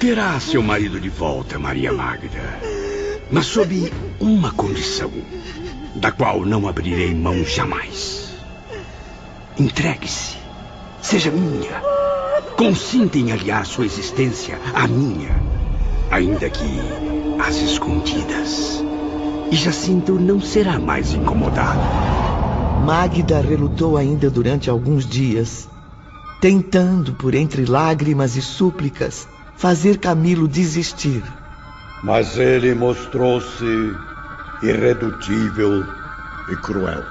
Terá 0.00 0.38
seu 0.40 0.62
marido 0.62 0.98
de 1.00 1.08
volta, 1.08 1.58
Maria 1.58 1.92
Magda. 1.92 2.60
Mas 3.30 3.46
sob 3.46 3.92
uma 4.18 4.52
condição, 4.52 5.12
da 5.94 6.10
qual 6.10 6.44
não 6.44 6.66
abrirei 6.66 7.14
mão 7.14 7.44
jamais. 7.44 8.34
Entregue-se 9.58 10.38
seja 11.00 11.30
minha. 11.30 11.80
Consinta 12.56 13.16
em 13.16 13.32
aliar 13.32 13.64
sua 13.64 13.86
existência 13.86 14.58
à 14.74 14.86
minha, 14.86 15.40
ainda 16.10 16.50
que 16.50 16.80
às 17.38 17.56
escondidas. 17.56 18.87
E 19.50 19.56
Jacinto 19.56 20.18
não 20.18 20.40
será 20.40 20.78
mais 20.78 21.12
incomodado. 21.12 21.80
Magda 22.84 23.40
relutou 23.40 23.96
ainda 23.96 24.30
durante 24.30 24.70
alguns 24.70 25.06
dias, 25.06 25.68
tentando, 26.40 27.14
por 27.14 27.34
entre 27.34 27.64
lágrimas 27.64 28.36
e 28.36 28.42
súplicas, 28.42 29.28
fazer 29.56 29.98
Camilo 29.98 30.46
desistir. 30.46 31.22
Mas 32.02 32.38
ele 32.38 32.74
mostrou-se 32.74 33.64
irredutível 34.62 35.84
e 36.50 36.56
cruel. 36.56 37.04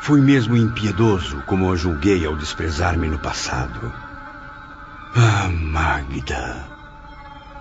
Fui 0.00 0.20
mesmo 0.20 0.56
impiedoso 0.56 1.42
como 1.46 1.72
a 1.72 1.76
julguei 1.76 2.24
ao 2.24 2.36
desprezar-me 2.36 3.08
no 3.08 3.18
passado. 3.18 3.92
Ah, 5.14 5.48
Magda, 5.48 6.64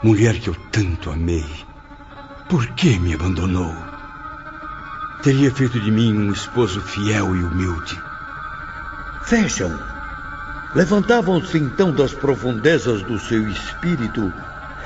mulher 0.04 0.40
que 0.40 0.50
eu 0.50 0.56
tanto 0.72 1.10
amei, 1.10 1.46
por 2.50 2.68
que 2.68 3.00
me 3.00 3.14
abandonou? 3.14 3.76
Teria 5.24 5.50
feito 5.50 5.80
de 5.80 5.90
mim 5.90 6.14
um 6.14 6.32
esposo 6.32 6.80
fiel 6.80 7.36
e 7.36 7.44
humilde. 7.44 8.00
Vejam, 9.28 9.72
levantavam-se 10.76 11.58
então 11.58 11.92
das 11.92 12.14
profundezas 12.14 13.02
do 13.02 13.20
seu 13.20 13.50
espírito 13.50 14.32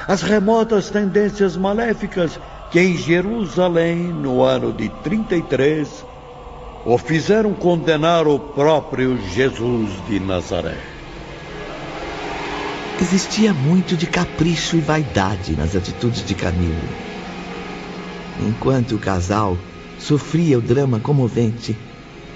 as 0.07 0.22
remotas 0.22 0.90
tendências 0.90 1.57
maléficas 1.57 2.40
que 2.72 2.80
em 2.80 2.98
Jerusalém, 2.98 4.14
no 4.14 4.41
ano 4.41 4.72
de 4.72 4.88
33, 5.03 6.06
o 6.86 6.98
fizeram 6.98 7.53
condenar 7.53 8.26
o 8.26 8.40
próprio 8.40 9.18
Jesus 9.34 9.90
de 10.07 10.19
Nazaré. 10.19 10.77
Existia 13.02 13.53
muito 13.53 13.98
de 13.98 14.06
capricho 14.06 14.77
e 14.77 14.81
vaidade 14.81 15.56
nas 15.56 15.76
atitudes 15.76 16.26
de 16.26 16.36
Camilo. 16.36 17.09
Enquanto 18.48 18.95
o 18.95 18.99
casal 18.99 19.57
sofria 19.98 20.57
o 20.57 20.61
drama 20.61 20.99
comovente, 20.99 21.76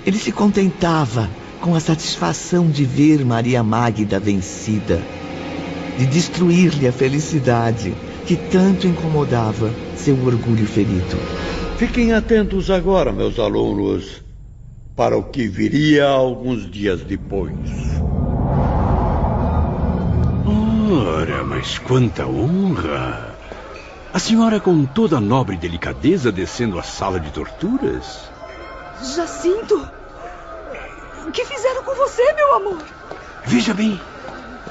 ele 0.05 0.17
se 0.17 0.31
contentava 0.31 1.29
com 1.61 1.73
a 1.75 1.79
satisfação 1.79 2.69
de 2.69 2.83
ver 2.83 3.23
Maria 3.23 3.63
Magda 3.63 4.19
vencida, 4.19 5.01
de 5.97 6.05
destruir-lhe 6.05 6.87
a 6.87 6.91
felicidade 6.91 7.93
que 8.25 8.35
tanto 8.35 8.85
incomodava 8.85 9.73
seu 9.95 10.15
orgulho 10.25 10.67
ferido. 10.67 11.17
Fiquem 11.77 12.13
atentos 12.13 12.69
agora, 12.69 13.11
meus 13.11 13.39
alunos, 13.39 14.21
para 14.95 15.17
o 15.17 15.23
que 15.23 15.47
viria 15.47 16.07
alguns 16.07 16.69
dias 16.69 17.01
depois. 17.01 17.53
Ora, 20.45 21.43
mas 21.43 21.79
quanta 21.79 22.27
honra! 22.27 23.32
A 24.13 24.19
senhora 24.19 24.59
com 24.59 24.85
toda 24.85 25.17
a 25.17 25.19
nobre 25.19 25.57
delicadeza 25.57 26.31
descendo 26.31 26.77
a 26.77 26.83
sala 26.83 27.19
de 27.19 27.31
torturas? 27.31 28.29
Jacinto! 29.01 29.89
O 31.25 31.31
que 31.31 31.43
fizeram 31.43 31.83
com 31.83 31.95
você, 31.95 32.21
meu 32.33 32.53
amor? 32.53 32.83
Veja 33.43 33.73
bem, 33.73 33.99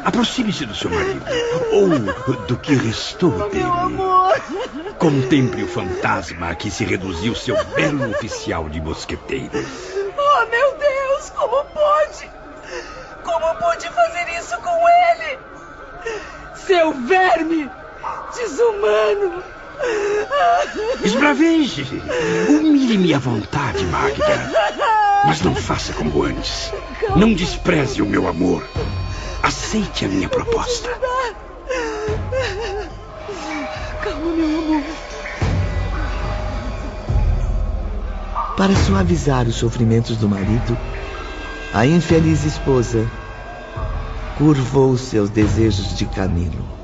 aproxime-se 0.04 0.64
do 0.64 0.76
seu 0.76 0.88
marido, 0.90 1.24
ou 1.72 1.88
do 2.46 2.56
que 2.56 2.72
restou 2.72 3.34
oh, 3.34 3.48
dele. 3.48 3.64
Meu 3.64 3.72
amor! 3.72 4.40
Contemple 4.96 5.64
o 5.64 5.68
fantasma 5.68 6.50
a 6.50 6.54
que 6.54 6.70
se 6.70 6.84
reduziu 6.84 7.34
seu 7.34 7.56
belo 7.74 8.12
oficial 8.12 8.68
de 8.68 8.80
mosqueteiros. 8.80 9.66
Oh, 10.16 10.46
meu 10.46 10.78
Deus, 10.78 11.30
como 11.30 11.64
pode? 11.64 12.30
Como 13.24 13.54
pude 13.56 13.88
fazer 13.88 14.38
isso 14.38 14.56
com 14.58 14.88
ele? 14.88 15.38
Seu 16.54 16.92
verme! 16.92 17.81
Desumano! 18.34 19.42
Esbraveje! 21.02 22.02
Humilhe-me 22.48 23.14
à 23.14 23.18
vontade, 23.18 23.84
Magda. 23.86 24.50
Mas 25.24 25.40
não 25.42 25.54
faça 25.54 25.92
como 25.92 26.22
antes. 26.22 26.72
Não 27.16 27.32
despreze 27.34 28.02
o 28.02 28.06
meu 28.06 28.28
amor. 28.28 28.64
Aceite 29.42 30.04
a 30.04 30.08
minha 30.08 30.28
proposta. 30.28 30.88
Calma, 34.02 34.32
meu 34.32 34.58
amor. 34.58 34.82
Para 38.56 38.76
suavizar 38.76 39.48
os 39.48 39.56
sofrimentos 39.56 40.16
do 40.16 40.28
marido, 40.28 40.78
a 41.74 41.86
infeliz 41.86 42.44
esposa 42.44 43.10
curvou 44.36 44.96
seus 44.96 45.30
desejos 45.30 45.96
de 45.96 46.06
Camilo. 46.06 46.81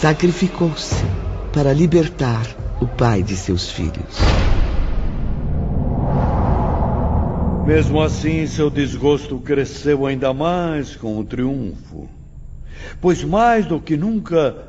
Sacrificou-se 0.00 1.04
para 1.52 1.72
libertar 1.72 2.46
o 2.80 2.86
pai 2.86 3.20
de 3.20 3.36
seus 3.36 3.68
filhos. 3.68 4.16
Mesmo 7.66 8.00
assim, 8.00 8.46
seu 8.46 8.70
desgosto 8.70 9.40
cresceu 9.40 10.06
ainda 10.06 10.32
mais 10.32 10.94
com 10.94 11.18
o 11.18 11.24
triunfo. 11.24 12.08
Pois 13.00 13.24
mais 13.24 13.66
do 13.66 13.80
que 13.80 13.96
nunca, 13.96 14.68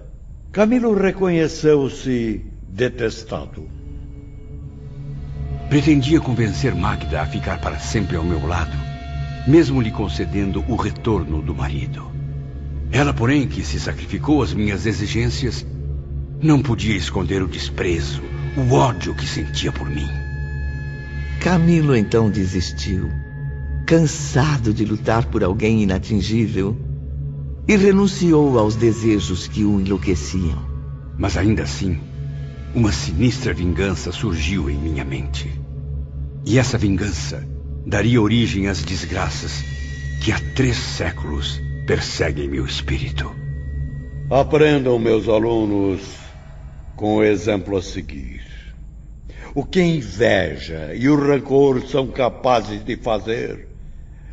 Camilo 0.52 0.96
reconheceu-se 0.96 2.44
detestado. 2.68 3.70
Pretendia 5.70 6.20
convencer 6.20 6.74
Magda 6.74 7.22
a 7.22 7.28
ficar 7.28 7.62
para 7.62 7.78
sempre 7.78 8.18
ao 8.18 8.24
meu 8.24 8.48
lado, 8.48 8.76
mesmo 9.48 9.80
lhe 9.80 9.92
concedendo 9.92 10.66
o 10.68 10.76
retorno 10.76 11.40
do 11.40 11.54
marido. 11.54 12.09
Ela, 12.92 13.14
porém, 13.14 13.48
que 13.48 13.64
se 13.64 13.80
sacrificou 13.80 14.42
às 14.42 14.54
minhas 14.54 14.86
exigências, 14.86 15.66
não 16.42 16.62
podia 16.62 16.96
esconder 16.96 17.42
o 17.44 17.48
desprezo, 17.48 18.22
o 18.58 18.74
ódio 18.74 19.14
que 19.14 19.28
sentia 19.28 19.72
por 19.72 19.90
mim. 19.90 20.08
Camilo 21.40 21.96
então 21.96 22.30
desistiu, 22.30 23.10
cansado 23.86 24.74
de 24.74 24.86
lutar 24.86 25.26
por 25.26 25.44
alguém 25.44 25.84
inatingível, 25.84 26.76
e 27.68 27.76
renunciou 27.76 28.58
aos 28.58 28.76
desejos 28.76 29.48
que 29.48 29.64
o 29.64 29.80
enlouqueciam. 29.80 30.68
Mas 31.18 31.38
ainda 31.38 31.64
assim, 31.64 32.00
uma 32.74 32.92
sinistra 32.92 33.54
vingança 33.54 34.12
surgiu 34.12 34.70
em 34.70 34.78
minha 34.78 35.06
mente. 35.06 35.52
E 36.46 36.58
essa 36.58 36.78
vingança 36.78 37.48
daria 37.86 38.22
origem 38.22 38.68
às 38.68 38.84
desgraças 38.84 39.64
que 40.22 40.32
há 40.32 40.40
três 40.56 40.78
séculos 40.78 41.62
perseguem 41.90 42.48
meu 42.48 42.68
espírito. 42.68 43.36
Aprendam, 44.30 45.00
meus 45.00 45.28
alunos, 45.28 46.00
com 46.96 47.16
o 47.16 47.24
exemplo 47.24 47.76
a 47.78 47.82
seguir. 47.82 48.44
O 49.56 49.66
que 49.66 49.80
a 49.80 49.88
inveja 49.88 50.94
e 50.94 51.10
o 51.10 51.16
rancor 51.16 51.82
são 51.88 52.06
capazes 52.06 52.86
de 52.86 52.96
fazer 52.96 53.68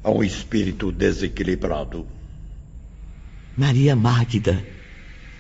a 0.04 0.10
um 0.10 0.22
espírito 0.22 0.92
desequilibrado. 0.92 2.06
Maria 3.56 3.96
Magda 3.96 4.62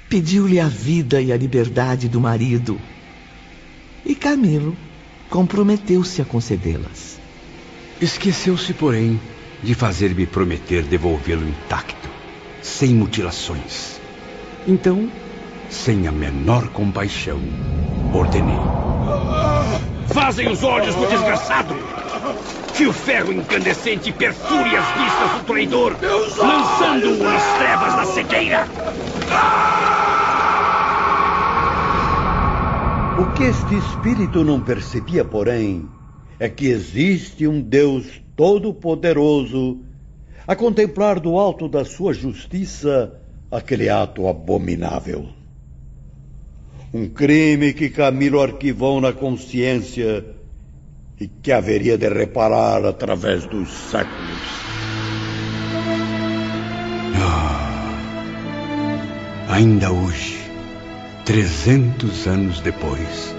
pediu-lhe 0.08 0.58
a 0.58 0.68
vida 0.68 1.20
e 1.20 1.30
a 1.30 1.36
liberdade 1.36 2.08
do 2.08 2.18
marido. 2.18 2.80
E 4.06 4.14
Camilo 4.14 4.74
comprometeu-se 5.28 6.22
a 6.22 6.24
concedê-las. 6.24 7.20
Esqueceu-se, 8.00 8.72
porém, 8.72 9.20
de 9.62 9.74
fazer-me 9.74 10.26
prometer 10.26 10.82
devolvê-lo 10.82 11.46
intacto, 11.46 12.05
sem 12.66 12.92
mutilações. 12.94 14.00
Então, 14.66 15.08
sem 15.70 16.08
a 16.08 16.12
menor 16.12 16.68
compaixão, 16.70 17.40
ordenei. 18.12 18.58
Fazem 20.08 20.48
os 20.48 20.64
olhos 20.64 20.94
do 20.96 21.06
desgraçado! 21.06 21.76
Que 22.74 22.86
o 22.86 22.92
ferro 22.92 23.32
incandescente 23.32 24.12
perfure 24.12 24.76
as 24.76 24.86
vistas 24.88 25.30
do 25.38 25.44
traidor, 25.46 25.96
lançando-o 26.36 27.22
nas 27.22 27.42
trevas 27.56 27.94
da 27.94 28.04
cegueira! 28.04 28.66
O 33.18 33.32
que 33.32 33.44
este 33.44 33.76
espírito 33.76 34.44
não 34.44 34.60
percebia, 34.60 35.24
porém, 35.24 35.88
é 36.38 36.48
que 36.48 36.66
existe 36.66 37.46
um 37.46 37.62
Deus 37.62 38.04
todo-poderoso 38.34 39.85
a 40.46 40.54
contemplar 40.54 41.18
do 41.18 41.38
alto 41.38 41.68
da 41.68 41.84
sua 41.84 42.14
justiça 42.14 43.12
aquele 43.50 43.88
ato 43.88 44.28
abominável. 44.28 45.28
Um 46.94 47.08
crime 47.08 47.72
que 47.72 47.90
Camilo 47.90 48.40
arquivou 48.40 49.00
na 49.00 49.12
consciência 49.12 50.24
e 51.18 51.26
que 51.26 51.50
haveria 51.50 51.98
de 51.98 52.08
reparar 52.08 52.84
através 52.84 53.44
dos 53.46 53.68
séculos. 53.68 54.38
Ah, 57.16 57.98
ainda 59.48 59.90
hoje, 59.90 60.38
trezentos 61.24 62.26
anos 62.26 62.60
depois, 62.60 63.34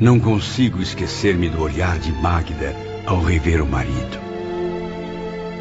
não 0.00 0.18
consigo 0.18 0.80
esquecer-me 0.80 1.50
do 1.50 1.60
olhar 1.62 1.98
de 1.98 2.12
Magda 2.12 2.74
ao 3.06 3.20
rever 3.20 3.62
o 3.62 3.66
marido. 3.66 4.23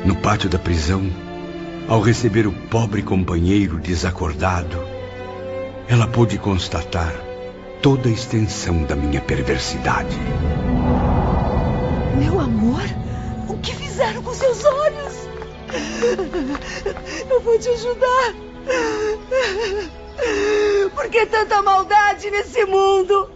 No 0.06 0.16
pátio 0.18 0.50
da 0.50 0.60
prisão, 0.60 1.10
ao 1.88 2.02
receber 2.02 2.46
o 2.46 2.52
pobre 2.52 3.02
companheiro 3.02 3.80
desacordado, 3.80 4.78
ela 5.88 6.08
pôde 6.08 6.38
constatar 6.38 7.14
toda 7.82 8.10
a 8.10 8.12
extensão 8.12 8.84
da 8.84 8.96
minha 8.98 9.22
perversidade. 9.22 10.18
Meu 12.18 12.40
amor, 12.40 12.84
o 13.48 13.58
que 13.60 13.74
fizeram 13.76 14.22
com 14.22 14.34
seus 14.34 14.66
olhos? 14.66 15.30
Eu 17.30 17.42
vou 17.42 17.58
te 17.58 17.70
ajudar. 17.70 18.34
Por 20.94 21.10
que 21.10 21.26
tanta 21.26 21.62
maldade 21.62 22.30
nesse 22.30 22.66
mundo? 22.66 23.30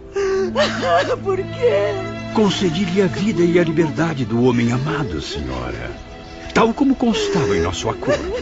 Por 1.24 1.36
quê? 1.36 1.92
Concedi-lhe 2.34 3.02
a 3.02 3.06
vida 3.06 3.42
e 3.42 3.58
a 3.58 3.64
liberdade 3.64 4.24
do 4.24 4.44
homem 4.44 4.70
amado, 4.70 5.20
senhora. 5.20 6.07
Tal 6.58 6.74
como 6.74 6.96
constava 6.96 7.56
em 7.56 7.60
nosso 7.60 7.88
acordo. 7.88 8.32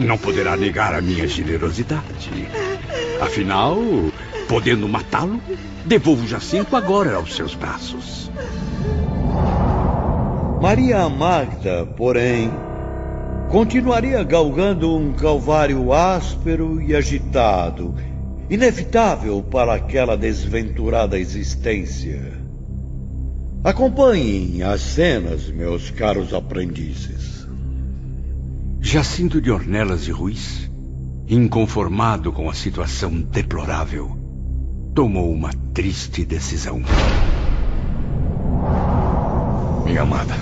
Não 0.00 0.18
poderá 0.18 0.56
negar 0.56 0.92
a 0.92 1.00
minha 1.00 1.28
generosidade. 1.28 2.48
Afinal, 3.20 3.78
podendo 4.48 4.88
matá-lo, 4.88 5.40
devolvo 5.86 6.26
Jacinto 6.26 6.74
agora 6.74 7.14
aos 7.14 7.32
seus 7.36 7.54
braços. 7.54 8.28
Maria 10.60 11.08
Magda, 11.08 11.86
porém, 11.96 12.50
continuaria 13.50 14.20
galgando 14.24 14.92
um 14.92 15.12
calvário 15.12 15.92
áspero 15.92 16.82
e 16.82 16.96
agitado, 16.96 17.94
inevitável 18.50 19.44
para 19.48 19.74
aquela 19.74 20.16
desventurada 20.16 21.16
existência. 21.16 22.32
Acompanhem 23.62 24.60
as 24.64 24.80
cenas, 24.80 25.48
meus 25.48 25.88
caros 25.92 26.34
aprendizes. 26.34 27.39
Jacinto 28.82 29.42
de 29.42 29.52
Ornelas 29.52 30.08
e 30.08 30.10
Ruiz, 30.10 30.70
inconformado 31.28 32.32
com 32.32 32.48
a 32.48 32.54
situação 32.54 33.20
deplorável, 33.20 34.18
tomou 34.94 35.30
uma 35.30 35.50
triste 35.74 36.24
decisão. 36.24 36.82
Minha 39.84 40.00
amada, 40.02 40.34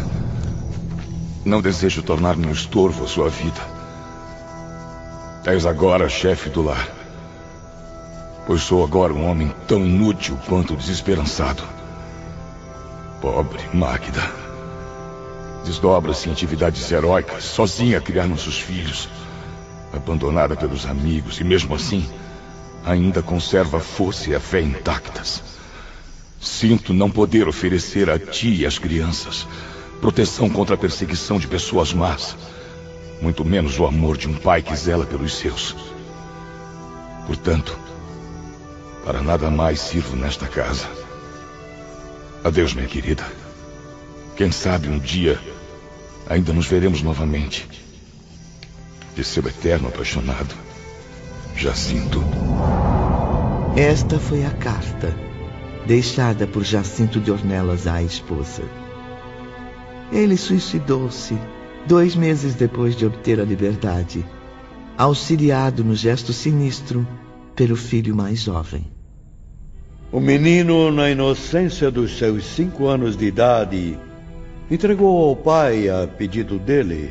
não 1.45 1.61
desejo 1.61 2.01
tornar-me 2.01 2.47
um 2.47 2.53
estorvo 2.53 3.05
à 3.05 3.09
sua 3.09 3.29
vida. 3.29 3.61
És 5.45 5.67
agora 5.67 6.09
chefe 6.09 6.49
do 6.49 6.63
lar. 6.63 6.89
Pois 8.47 8.63
sou 8.63 8.85
agora 8.85 9.13
um 9.13 9.29
homem 9.29 9.53
tão 9.67 9.85
inútil 9.85 10.39
quanto 10.47 10.77
desesperançado. 10.77 11.65
Pobre 13.21 13.61
Magda. 13.75 14.48
Desdobra-se 15.69 16.31
em 16.31 16.33
atividades 16.33 16.91
heróicas, 16.91 17.45
sozinha 17.45 17.99
a 17.99 18.01
criar 18.01 18.27
nossos 18.27 18.59
filhos. 18.59 19.07
Abandonada 19.93 20.57
pelos 20.57 20.87
amigos 20.87 21.41
e 21.41 21.45
mesmo 21.45 21.75
assim, 21.75 22.09
ainda 22.83 23.21
conserva 23.21 23.77
a 23.77 23.81
força 23.81 24.31
e 24.31 24.35
a 24.35 24.41
fé 24.41 24.63
intactas. 24.63 25.43
Sinto 26.41 26.95
não 26.95 27.11
poder 27.11 27.47
oferecer 27.47 28.09
a 28.09 28.19
ti 28.19 28.63
e 28.63 28.67
às 28.67 28.79
crianças 28.79 29.47
proteção 30.01 30.49
contra 30.49 30.75
a 30.75 30.79
perseguição 30.79 31.39
de 31.39 31.47
pessoas 31.47 31.93
más, 31.93 32.35
muito 33.21 33.45
menos 33.45 33.79
o 33.79 33.85
amor 33.85 34.17
de 34.17 34.27
um 34.27 34.35
pai 34.35 34.63
que 34.63 34.75
zela 34.75 35.05
pelos 35.05 35.37
seus. 35.37 35.77
Portanto, 37.27 37.79
para 39.05 39.21
nada 39.21 39.51
mais 39.51 39.81
sirvo 39.81 40.17
nesta 40.17 40.47
casa. 40.47 40.89
Adeus, 42.43 42.73
minha 42.73 42.89
querida. 42.89 43.27
Quem 44.35 44.51
sabe 44.51 44.89
um 44.89 44.99
dia 44.99 45.39
ainda 46.29 46.53
nos 46.53 46.67
veremos 46.67 47.03
novamente. 47.03 47.67
De 49.17 49.25
seu 49.25 49.47
eterno 49.49 49.89
apaixonado, 49.89 50.55
Jacinto. 51.57 52.23
Esta 53.77 54.19
foi 54.19 54.45
a 54.45 54.51
carta 54.51 55.15
deixada 55.87 56.47
por 56.47 56.63
Jacinto 56.63 57.19
de 57.19 57.31
Ornelas 57.31 57.87
à 57.87 58.03
esposa. 58.03 58.63
Ele 60.13 60.37
suicidou-se 60.37 61.37
dois 61.87 62.15
meses 62.15 62.55
depois 62.55 62.95
de 62.95 63.07
obter 63.07 63.41
a 63.41 63.45
liberdade, 63.45 64.25
auxiliado 64.97 65.83
no 65.83 65.95
gesto 65.95 66.33
sinistro 66.33 67.07
pelo 67.57 67.77
filho 67.77 68.15
mais 68.15 68.41
jovem. 68.41 68.87
O 70.13 70.21
menino, 70.21 70.91
na 70.91 71.11
inocência 71.11 71.91
dos 71.91 72.17
seus 72.17 72.45
cinco 72.45 72.87
anos 72.87 73.17
de 73.17 73.27
idade, 73.27 73.99
entregou 74.71 75.29
ao 75.29 75.37
pai, 75.37 75.89
a 75.89 76.07
pedido 76.07 76.59
dele, 76.59 77.11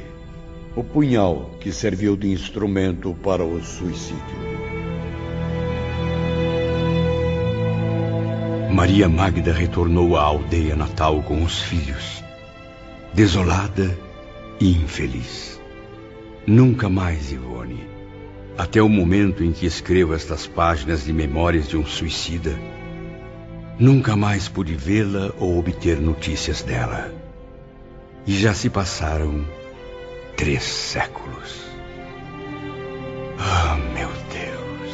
o 0.76 0.84
punhal 0.84 1.52
que 1.60 1.72
serviu 1.72 2.16
de 2.16 2.30
instrumento 2.30 3.16
para 3.24 3.44
o 3.44 3.64
suicídio. 3.64 4.48
Maria 8.72 9.10
Magda 9.10 9.52
retornou 9.52 10.16
à 10.16 10.22
aldeia 10.22 10.76
natal 10.76 11.24
com 11.24 11.44
os 11.44 11.60
filhos, 11.60 12.24
desolada 13.12 13.98
e 14.60 14.70
infeliz. 14.74 15.60
Nunca 16.46 16.88
mais, 16.88 17.32
Ivone, 17.32 17.84
até 18.56 18.80
o 18.80 18.88
momento 18.88 19.44
em 19.44 19.52
que 19.52 19.66
escrevo 19.66 20.14
estas 20.14 20.46
páginas 20.46 21.06
de 21.06 21.12
memórias 21.12 21.68
de 21.68 21.76
um 21.76 21.86
suicida, 21.86 22.56
nunca 23.80 24.16
mais 24.16 24.48
pude 24.48 24.76
vê-la 24.76 25.34
ou 25.40 25.58
obter 25.58 26.00
notícias 26.00 26.62
dela. 26.62 27.27
E 28.28 28.38
já 28.38 28.54
se 28.54 28.70
passaram 28.70 29.48
três 30.36 30.62
séculos. 30.62 31.64
Ah, 33.40 33.78
meu 33.94 34.10
Deus! 34.10 34.92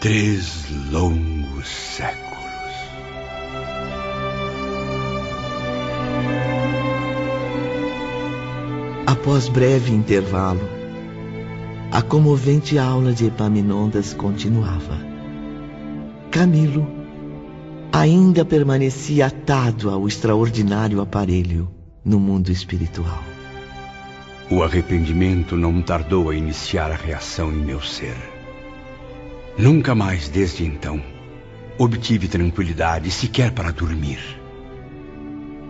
Três 0.00 0.66
longos 0.90 1.68
séculos. 1.68 2.24
Após 9.06 9.48
breve 9.48 9.92
intervalo, 9.92 10.68
a 11.92 12.02
comovente 12.02 12.76
aula 12.80 13.12
de 13.12 13.26
Epaminondas 13.26 14.12
continuava. 14.12 14.98
Camilo 16.32 17.03
ainda 17.94 18.44
permanecia 18.44 19.26
atado 19.26 19.88
ao 19.88 20.08
extraordinário 20.08 21.00
aparelho 21.00 21.70
no 22.04 22.18
mundo 22.18 22.50
espiritual. 22.50 23.22
O 24.50 24.64
arrependimento 24.64 25.56
não 25.56 25.80
tardou 25.80 26.28
a 26.28 26.34
iniciar 26.34 26.90
a 26.90 26.96
reação 26.96 27.52
em 27.52 27.64
meu 27.64 27.80
ser. 27.80 28.16
Nunca 29.56 29.94
mais 29.94 30.28
desde 30.28 30.64
então 30.64 31.00
obtive 31.78 32.26
tranquilidade 32.26 33.12
sequer 33.12 33.52
para 33.52 33.70
dormir. 33.70 34.18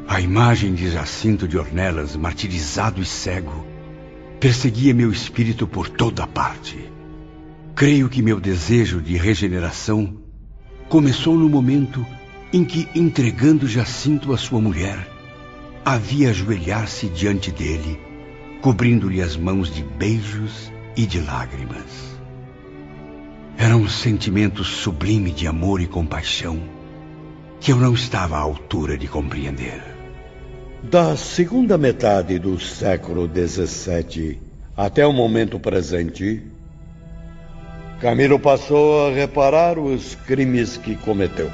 A 0.09 0.18
imagem 0.18 0.72
de 0.72 0.90
Jacinto 0.90 1.46
de 1.46 1.59
Ornelas, 1.59 2.16
martirizado 2.16 3.02
e 3.02 3.05
cego, 3.05 3.66
perseguia 4.40 4.94
meu 4.94 5.12
espírito 5.12 5.66
por 5.66 5.90
toda 5.90 6.26
parte. 6.26 6.90
Creio 7.74 8.09
que 8.09 8.22
meu 8.22 8.40
desejo 8.40 9.02
de 9.02 9.14
regeneração 9.14 10.23
começou 10.94 11.36
no 11.36 11.48
momento 11.48 12.06
em 12.52 12.64
que, 12.64 12.88
entregando 12.94 13.66
Jacinto 13.66 14.32
à 14.32 14.38
sua 14.38 14.60
mulher, 14.60 15.10
havia 15.84 16.30
ajoelhar-se 16.30 17.08
diante 17.08 17.50
dele, 17.50 17.98
cobrindo-lhe 18.62 19.20
as 19.20 19.36
mãos 19.36 19.74
de 19.74 19.82
beijos 19.82 20.72
e 20.96 21.04
de 21.04 21.20
lágrimas. 21.20 22.16
Era 23.58 23.76
um 23.76 23.88
sentimento 23.88 24.62
sublime 24.62 25.32
de 25.32 25.48
amor 25.48 25.80
e 25.80 25.88
compaixão 25.88 26.62
que 27.58 27.72
eu 27.72 27.76
não 27.76 27.92
estava 27.92 28.36
à 28.36 28.40
altura 28.40 28.96
de 28.96 29.08
compreender. 29.08 29.82
Da 30.80 31.16
segunda 31.16 31.76
metade 31.76 32.38
do 32.38 32.60
século 32.60 33.28
XVII 33.28 34.40
até 34.76 35.04
o 35.04 35.12
momento 35.12 35.58
presente, 35.58 36.40
Camilo 38.05 38.39
passou 38.39 39.06
a 39.06 39.10
reparar 39.10 39.78
os 39.78 40.14
crimes 40.26 40.76
que 40.76 40.94
cometeu. 40.94 41.51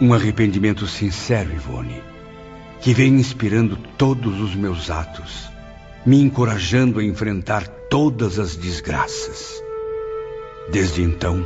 Um 0.00 0.14
arrependimento 0.14 0.86
sincero, 0.86 1.52
Ivone, 1.52 2.02
que 2.80 2.94
vem 2.94 3.16
inspirando 3.16 3.76
todos 3.98 4.40
os 4.40 4.54
meus 4.54 4.90
atos, 4.90 5.50
me 6.06 6.22
encorajando 6.22 7.00
a 7.00 7.04
enfrentar 7.04 7.68
todas 7.68 8.38
as 8.38 8.56
desgraças. 8.56 9.62
Desde 10.72 11.02
então, 11.02 11.44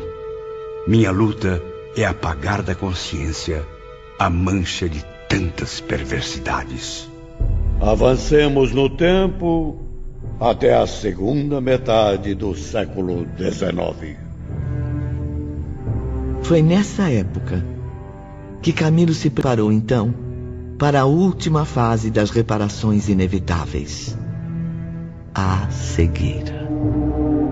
minha 0.86 1.10
luta 1.10 1.60
é 1.96 2.04
apagar 2.04 2.62
da 2.62 2.76
consciência 2.76 3.66
a 4.20 4.30
mancha 4.30 4.88
de 4.88 5.04
tantas 5.28 5.80
perversidades. 5.80 7.10
Avancemos 7.80 8.70
no 8.70 8.88
tempo 8.88 9.83
até 10.40 10.74
a 10.74 10.86
segunda 10.86 11.60
metade 11.60 12.34
do 12.34 12.54
século 12.54 13.26
XIX. 13.36 14.16
Foi 16.42 16.60
nessa 16.60 17.10
época 17.10 17.64
que 18.60 18.72
Camilo 18.72 19.14
se 19.14 19.30
preparou 19.30 19.72
então 19.72 20.14
para 20.78 21.02
a 21.02 21.04
última 21.04 21.64
fase 21.64 22.10
das 22.10 22.30
reparações 22.30 23.08
inevitáveis 23.08 24.16
a 25.34 25.68
cegueira. 25.70 26.68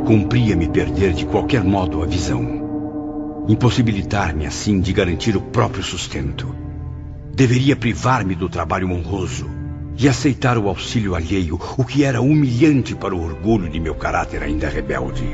Cumpria-me 0.07 0.69
perder 0.69 1.13
de 1.15 1.27
qualquer 1.27 1.65
modo 1.65 2.03
a 2.03 2.07
visão. 2.07 3.45
Impossibilitar-me 3.49 4.47
assim 4.47 4.81
de 4.81 4.93
garantir 4.93 5.37
o 5.37 5.41
próprio 5.41 5.83
sustento. 5.83 6.55
Deveria 7.35 7.75
privar-me 7.75 8.37
do 8.37 8.49
trabalho 8.49 8.89
honroso 8.89 9.62
e 10.03 10.09
aceitar 10.09 10.59
o 10.59 10.69
auxílio 10.69 11.15
alheio, 11.15 11.61
o 11.79 11.85
que 11.85 12.03
era 12.03 12.21
humilhante 12.21 12.93
para 12.93 13.15
o 13.15 13.23
orgulho 13.23 13.69
de 13.69 13.79
meu 13.79 13.95
caráter 13.95 14.43
ainda 14.43 14.69
rebelde. 14.69 15.25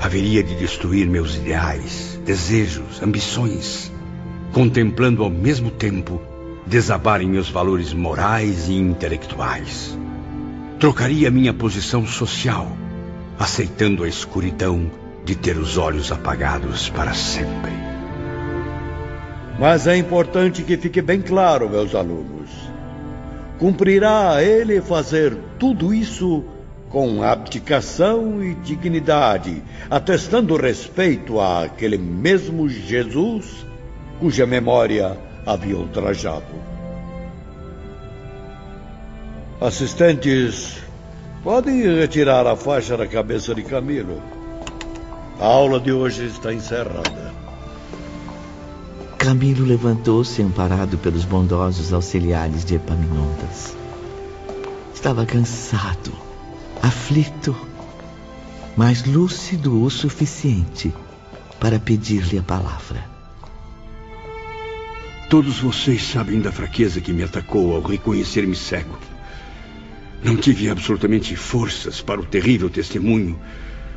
Haveria 0.00 0.44
de 0.44 0.54
destruir 0.54 1.08
meus 1.08 1.34
ideais, 1.34 2.20
desejos, 2.24 3.02
ambições, 3.02 3.90
contemplando 4.52 5.24
ao 5.24 5.30
mesmo 5.30 5.72
tempo 5.72 6.22
desabarem 6.64 7.28
meus 7.28 7.50
valores 7.50 7.92
morais 7.92 8.68
e 8.68 8.74
intelectuais. 8.74 9.98
Trocaria 10.78 11.28
minha 11.28 11.52
posição 11.52 12.06
social, 12.06 12.70
aceitando 13.36 14.04
a 14.04 14.08
escuridão 14.08 14.88
de 15.24 15.34
ter 15.34 15.58
os 15.58 15.76
olhos 15.76 16.12
apagados 16.12 16.88
para 16.90 17.12
sempre. 17.12 17.72
Mas 19.58 19.88
é 19.88 19.96
importante 19.96 20.62
que 20.62 20.76
fique 20.76 21.02
bem 21.02 21.20
claro, 21.20 21.68
meus 21.68 21.92
alunos. 21.92 22.31
Cumprirá 23.62 24.32
a 24.34 24.42
ele 24.42 24.80
fazer 24.80 25.38
tudo 25.56 25.94
isso 25.94 26.42
com 26.88 27.22
abdicação 27.22 28.42
e 28.42 28.56
dignidade, 28.56 29.62
atestando 29.88 30.56
respeito 30.56 31.40
àquele 31.40 31.96
mesmo 31.96 32.68
Jesus 32.68 33.64
cuja 34.18 34.44
memória 34.46 35.16
havia 35.46 35.76
ultrajado. 35.76 36.52
Assistentes, 39.60 40.82
podem 41.44 41.82
retirar 42.00 42.44
a 42.48 42.56
faixa 42.56 42.96
da 42.96 43.06
cabeça 43.06 43.54
de 43.54 43.62
Camilo. 43.62 44.20
A 45.38 45.46
aula 45.46 45.78
de 45.78 45.92
hoje 45.92 46.26
está 46.26 46.52
encerrada. 46.52 47.41
Camilo 49.22 49.64
levantou-se 49.64 50.42
amparado 50.42 50.98
pelos 50.98 51.24
bondosos 51.24 51.92
auxiliares 51.92 52.64
de 52.64 52.74
Epaminondas. 52.74 53.76
Estava 54.92 55.24
cansado, 55.24 56.12
aflito, 56.82 57.56
mas 58.76 59.06
lúcido 59.06 59.80
o 59.80 59.88
suficiente 59.88 60.92
para 61.60 61.78
pedir-lhe 61.78 62.36
a 62.36 62.42
palavra. 62.42 63.04
Todos 65.30 65.60
vocês 65.60 66.02
sabem 66.02 66.40
da 66.40 66.50
fraqueza 66.50 67.00
que 67.00 67.12
me 67.12 67.22
atacou 67.22 67.76
ao 67.76 67.80
reconhecer-me 67.80 68.56
cego. 68.56 68.98
Não 70.20 70.36
tive 70.36 70.68
absolutamente 70.68 71.36
forças 71.36 72.00
para 72.00 72.20
o 72.20 72.26
terrível 72.26 72.68
testemunho 72.68 73.38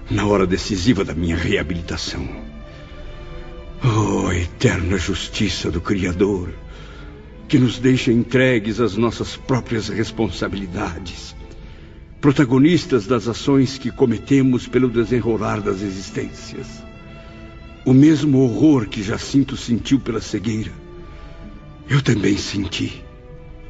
na 0.07 0.23
hora 0.27 0.45
decisiva 0.45 1.03
da 1.03 1.15
minha 1.15 1.35
reabilitação. 1.35 2.44
Oh, 3.87 4.31
eterna 4.31 4.97
justiça 4.97 5.69
do 5.69 5.79
Criador, 5.79 6.49
que 7.47 7.59
nos 7.59 7.77
deixa 7.77 8.11
entregues 8.11 8.79
às 8.79 8.97
nossas 8.97 9.35
próprias 9.35 9.89
responsabilidades, 9.89 11.35
protagonistas 12.19 13.05
das 13.05 13.27
ações 13.27 13.77
que 13.77 13.91
cometemos 13.91 14.67
pelo 14.67 14.89
desenrolar 14.89 15.61
das 15.61 15.83
existências. 15.83 16.65
O 17.85 17.93
mesmo 17.93 18.39
horror 18.39 18.87
que 18.87 19.03
Jacinto 19.03 19.55
sentiu 19.55 19.99
pela 19.99 20.19
cegueira, 20.19 20.71
eu 21.87 22.01
também 22.01 22.37
senti. 22.37 23.03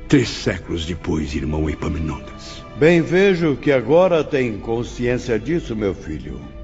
Três 0.08 0.30
séculos 0.30 0.86
depois, 0.86 1.36
irmão 1.36 1.70
Epaminondas. 1.70 2.64
Bem 2.80 3.02
vejo 3.02 3.58
que 3.58 3.70
agora 3.70 4.24
tem 4.24 4.60
consciência 4.60 5.38
disso, 5.38 5.76
meu 5.76 5.94
filho. 5.94 6.55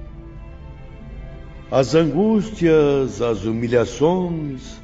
As 1.72 1.96
angústias, 1.96 3.22
as 3.22 3.46
humilhações, 3.46 4.82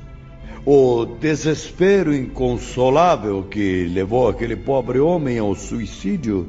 o 0.66 1.06
desespero 1.06 2.16
inconsolável 2.16 3.44
que 3.44 3.84
levou 3.88 4.30
aquele 4.30 4.56
pobre 4.56 4.98
homem 4.98 5.38
ao 5.38 5.54
suicídio 5.54 6.48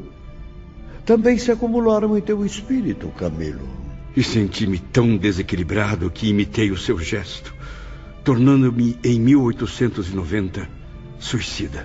também 1.05 1.39
se 1.39 1.51
acumularam 1.51 2.17
em 2.17 2.21
teu 2.21 2.47
espírito, 2.47 3.09
Camilo. 3.19 3.69
E 4.17 4.23
senti-me 4.23 4.79
tão 4.79 5.17
desequilibrado 5.17 6.09
que 6.09 6.29
imitei 6.29 6.71
o 6.71 6.79
seu 6.79 7.01
gesto, 7.01 7.53
tornando-me 8.23 8.97
em 9.03 9.19
1890 9.19 10.69
suicida. 11.19 11.85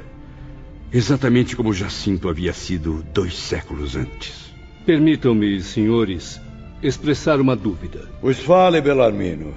Exatamente 0.92 1.56
como 1.56 1.74
Jacinto 1.74 2.30
havia 2.30 2.54
sido 2.54 3.04
dois 3.12 3.36
séculos 3.36 3.96
antes. 3.96 4.54
Permitam-me, 4.86 5.60
senhores, 5.60 6.40
expressar 6.84 7.40
uma 7.40 7.56
dúvida. 7.56 8.10
Pois 8.20 8.40
fale, 8.40 8.82
Belarmino. 8.82 9.54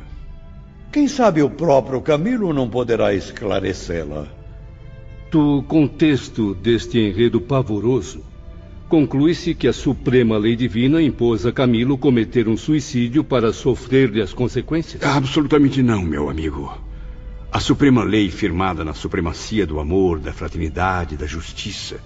Quem 0.92 1.08
sabe 1.08 1.42
o 1.42 1.50
próprio 1.50 2.00
Camilo 2.00 2.52
não 2.52 2.70
poderá 2.70 3.12
esclarecê-la. 3.12 4.28
Do 5.30 5.62
contexto 5.64 6.54
deste 6.54 6.98
enredo 6.98 7.40
pavoroso, 7.40 8.24
conclui-se 8.88 9.54
que 9.54 9.66
a 9.66 9.72
Suprema 9.72 10.38
Lei 10.38 10.54
Divina 10.54 11.02
impôs 11.02 11.44
a 11.44 11.52
Camilo 11.52 11.98
cometer 11.98 12.48
um 12.48 12.56
suicídio 12.56 13.24
para 13.24 13.52
sofrer-lhe 13.52 14.22
as 14.22 14.32
consequências? 14.32 15.02
Absolutamente 15.02 15.82
não, 15.82 16.00
meu 16.00 16.30
amigo. 16.30 16.72
A 17.52 17.60
suprema 17.60 18.04
lei 18.04 18.28
firmada 18.28 18.84
na 18.84 18.92
supremacia 18.92 19.66
do 19.66 19.80
amor, 19.80 20.18
da 20.18 20.32
fraternidade, 20.32 21.16
da 21.16 21.26
justiça, 21.26 21.98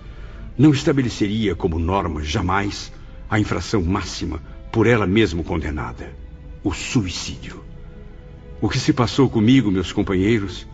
não 0.56 0.70
estabeleceria 0.70 1.54
como 1.54 1.78
norma 1.78 2.22
jamais 2.22 2.92
a 3.28 3.38
infração 3.38 3.82
máxima 3.82 4.40
por 4.72 4.86
ela 4.86 5.06
mesma 5.06 5.42
condenada: 5.42 6.10
o 6.62 6.72
suicídio. 6.72 7.64
O 8.60 8.68
que 8.68 8.78
se 8.78 8.92
passou 8.92 9.28
comigo, 9.28 9.70
meus 9.70 9.92
companheiros, 9.92 10.66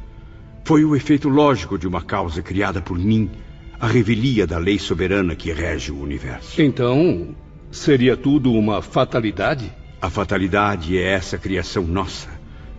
foi 0.64 0.84
o 0.84 0.96
efeito 0.96 1.28
lógico 1.28 1.78
de 1.78 1.86
uma 1.86 2.02
causa 2.02 2.42
criada 2.42 2.80
por 2.82 2.98
mim, 2.98 3.30
a 3.78 3.86
revelia 3.86 4.46
da 4.46 4.58
lei 4.58 4.78
soberana 4.78 5.36
que 5.36 5.52
rege 5.52 5.92
o 5.92 6.00
universo. 6.00 6.60
Então, 6.60 7.36
seria 7.70 8.16
tudo 8.16 8.52
uma 8.52 8.82
fatalidade? 8.82 9.72
A 10.00 10.10
fatalidade 10.10 10.98
é 10.98 11.12
essa 11.12 11.38
criação 11.38 11.84
nossa, 11.84 12.28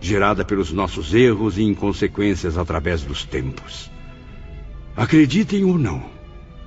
gerada 0.00 0.44
pelos 0.44 0.72
nossos 0.72 1.14
erros 1.14 1.56
e 1.56 1.62
inconsequências 1.62 2.58
através 2.58 3.02
dos 3.02 3.24
tempos. 3.24 3.90
Acreditem 4.94 5.64
ou 5.64 5.78
não, 5.78 6.04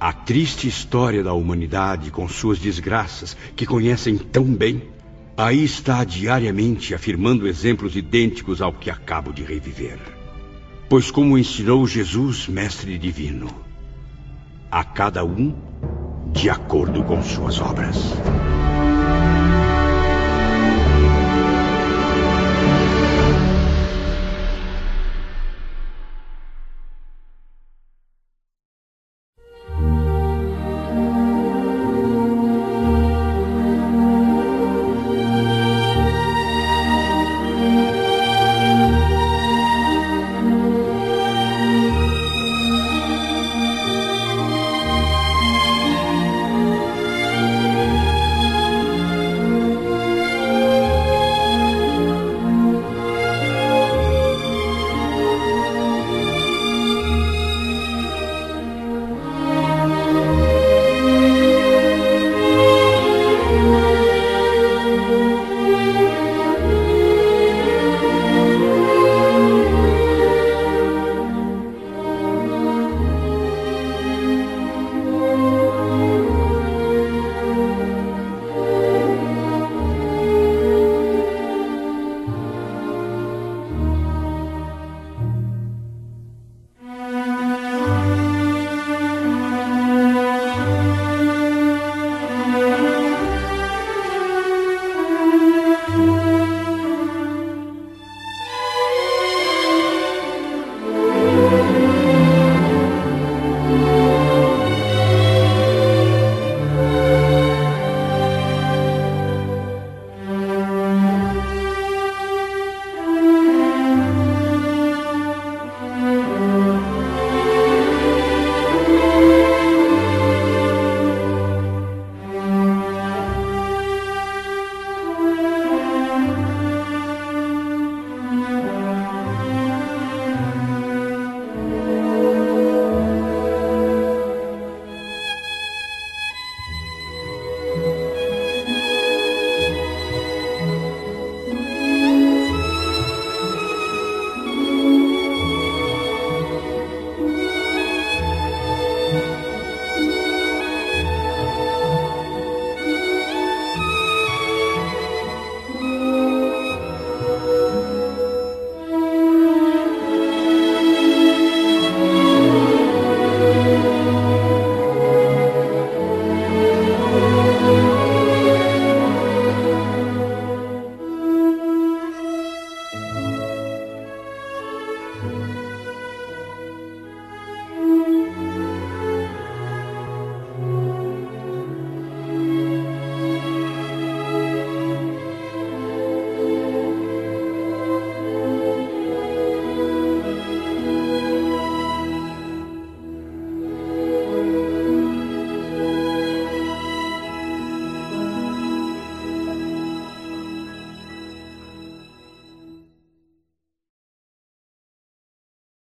a 0.01 0.11
triste 0.11 0.67
história 0.67 1.23
da 1.23 1.31
humanidade 1.31 2.09
com 2.09 2.27
suas 2.27 2.57
desgraças, 2.57 3.37
que 3.55 3.67
conhecem 3.67 4.17
tão 4.17 4.45
bem, 4.45 4.81
aí 5.37 5.63
está 5.63 6.03
diariamente 6.03 6.95
afirmando 6.95 7.47
exemplos 7.47 7.95
idênticos 7.95 8.63
ao 8.63 8.73
que 8.73 8.89
acabo 8.89 9.31
de 9.31 9.43
reviver. 9.43 9.99
Pois, 10.89 11.11
como 11.11 11.37
ensinou 11.37 11.85
Jesus, 11.85 12.47
Mestre 12.47 12.97
Divino, 12.97 13.47
a 14.71 14.83
cada 14.83 15.23
um 15.23 15.55
de 16.33 16.49
acordo 16.49 17.03
com 17.03 17.21
suas 17.21 17.61
obras. 17.61 17.97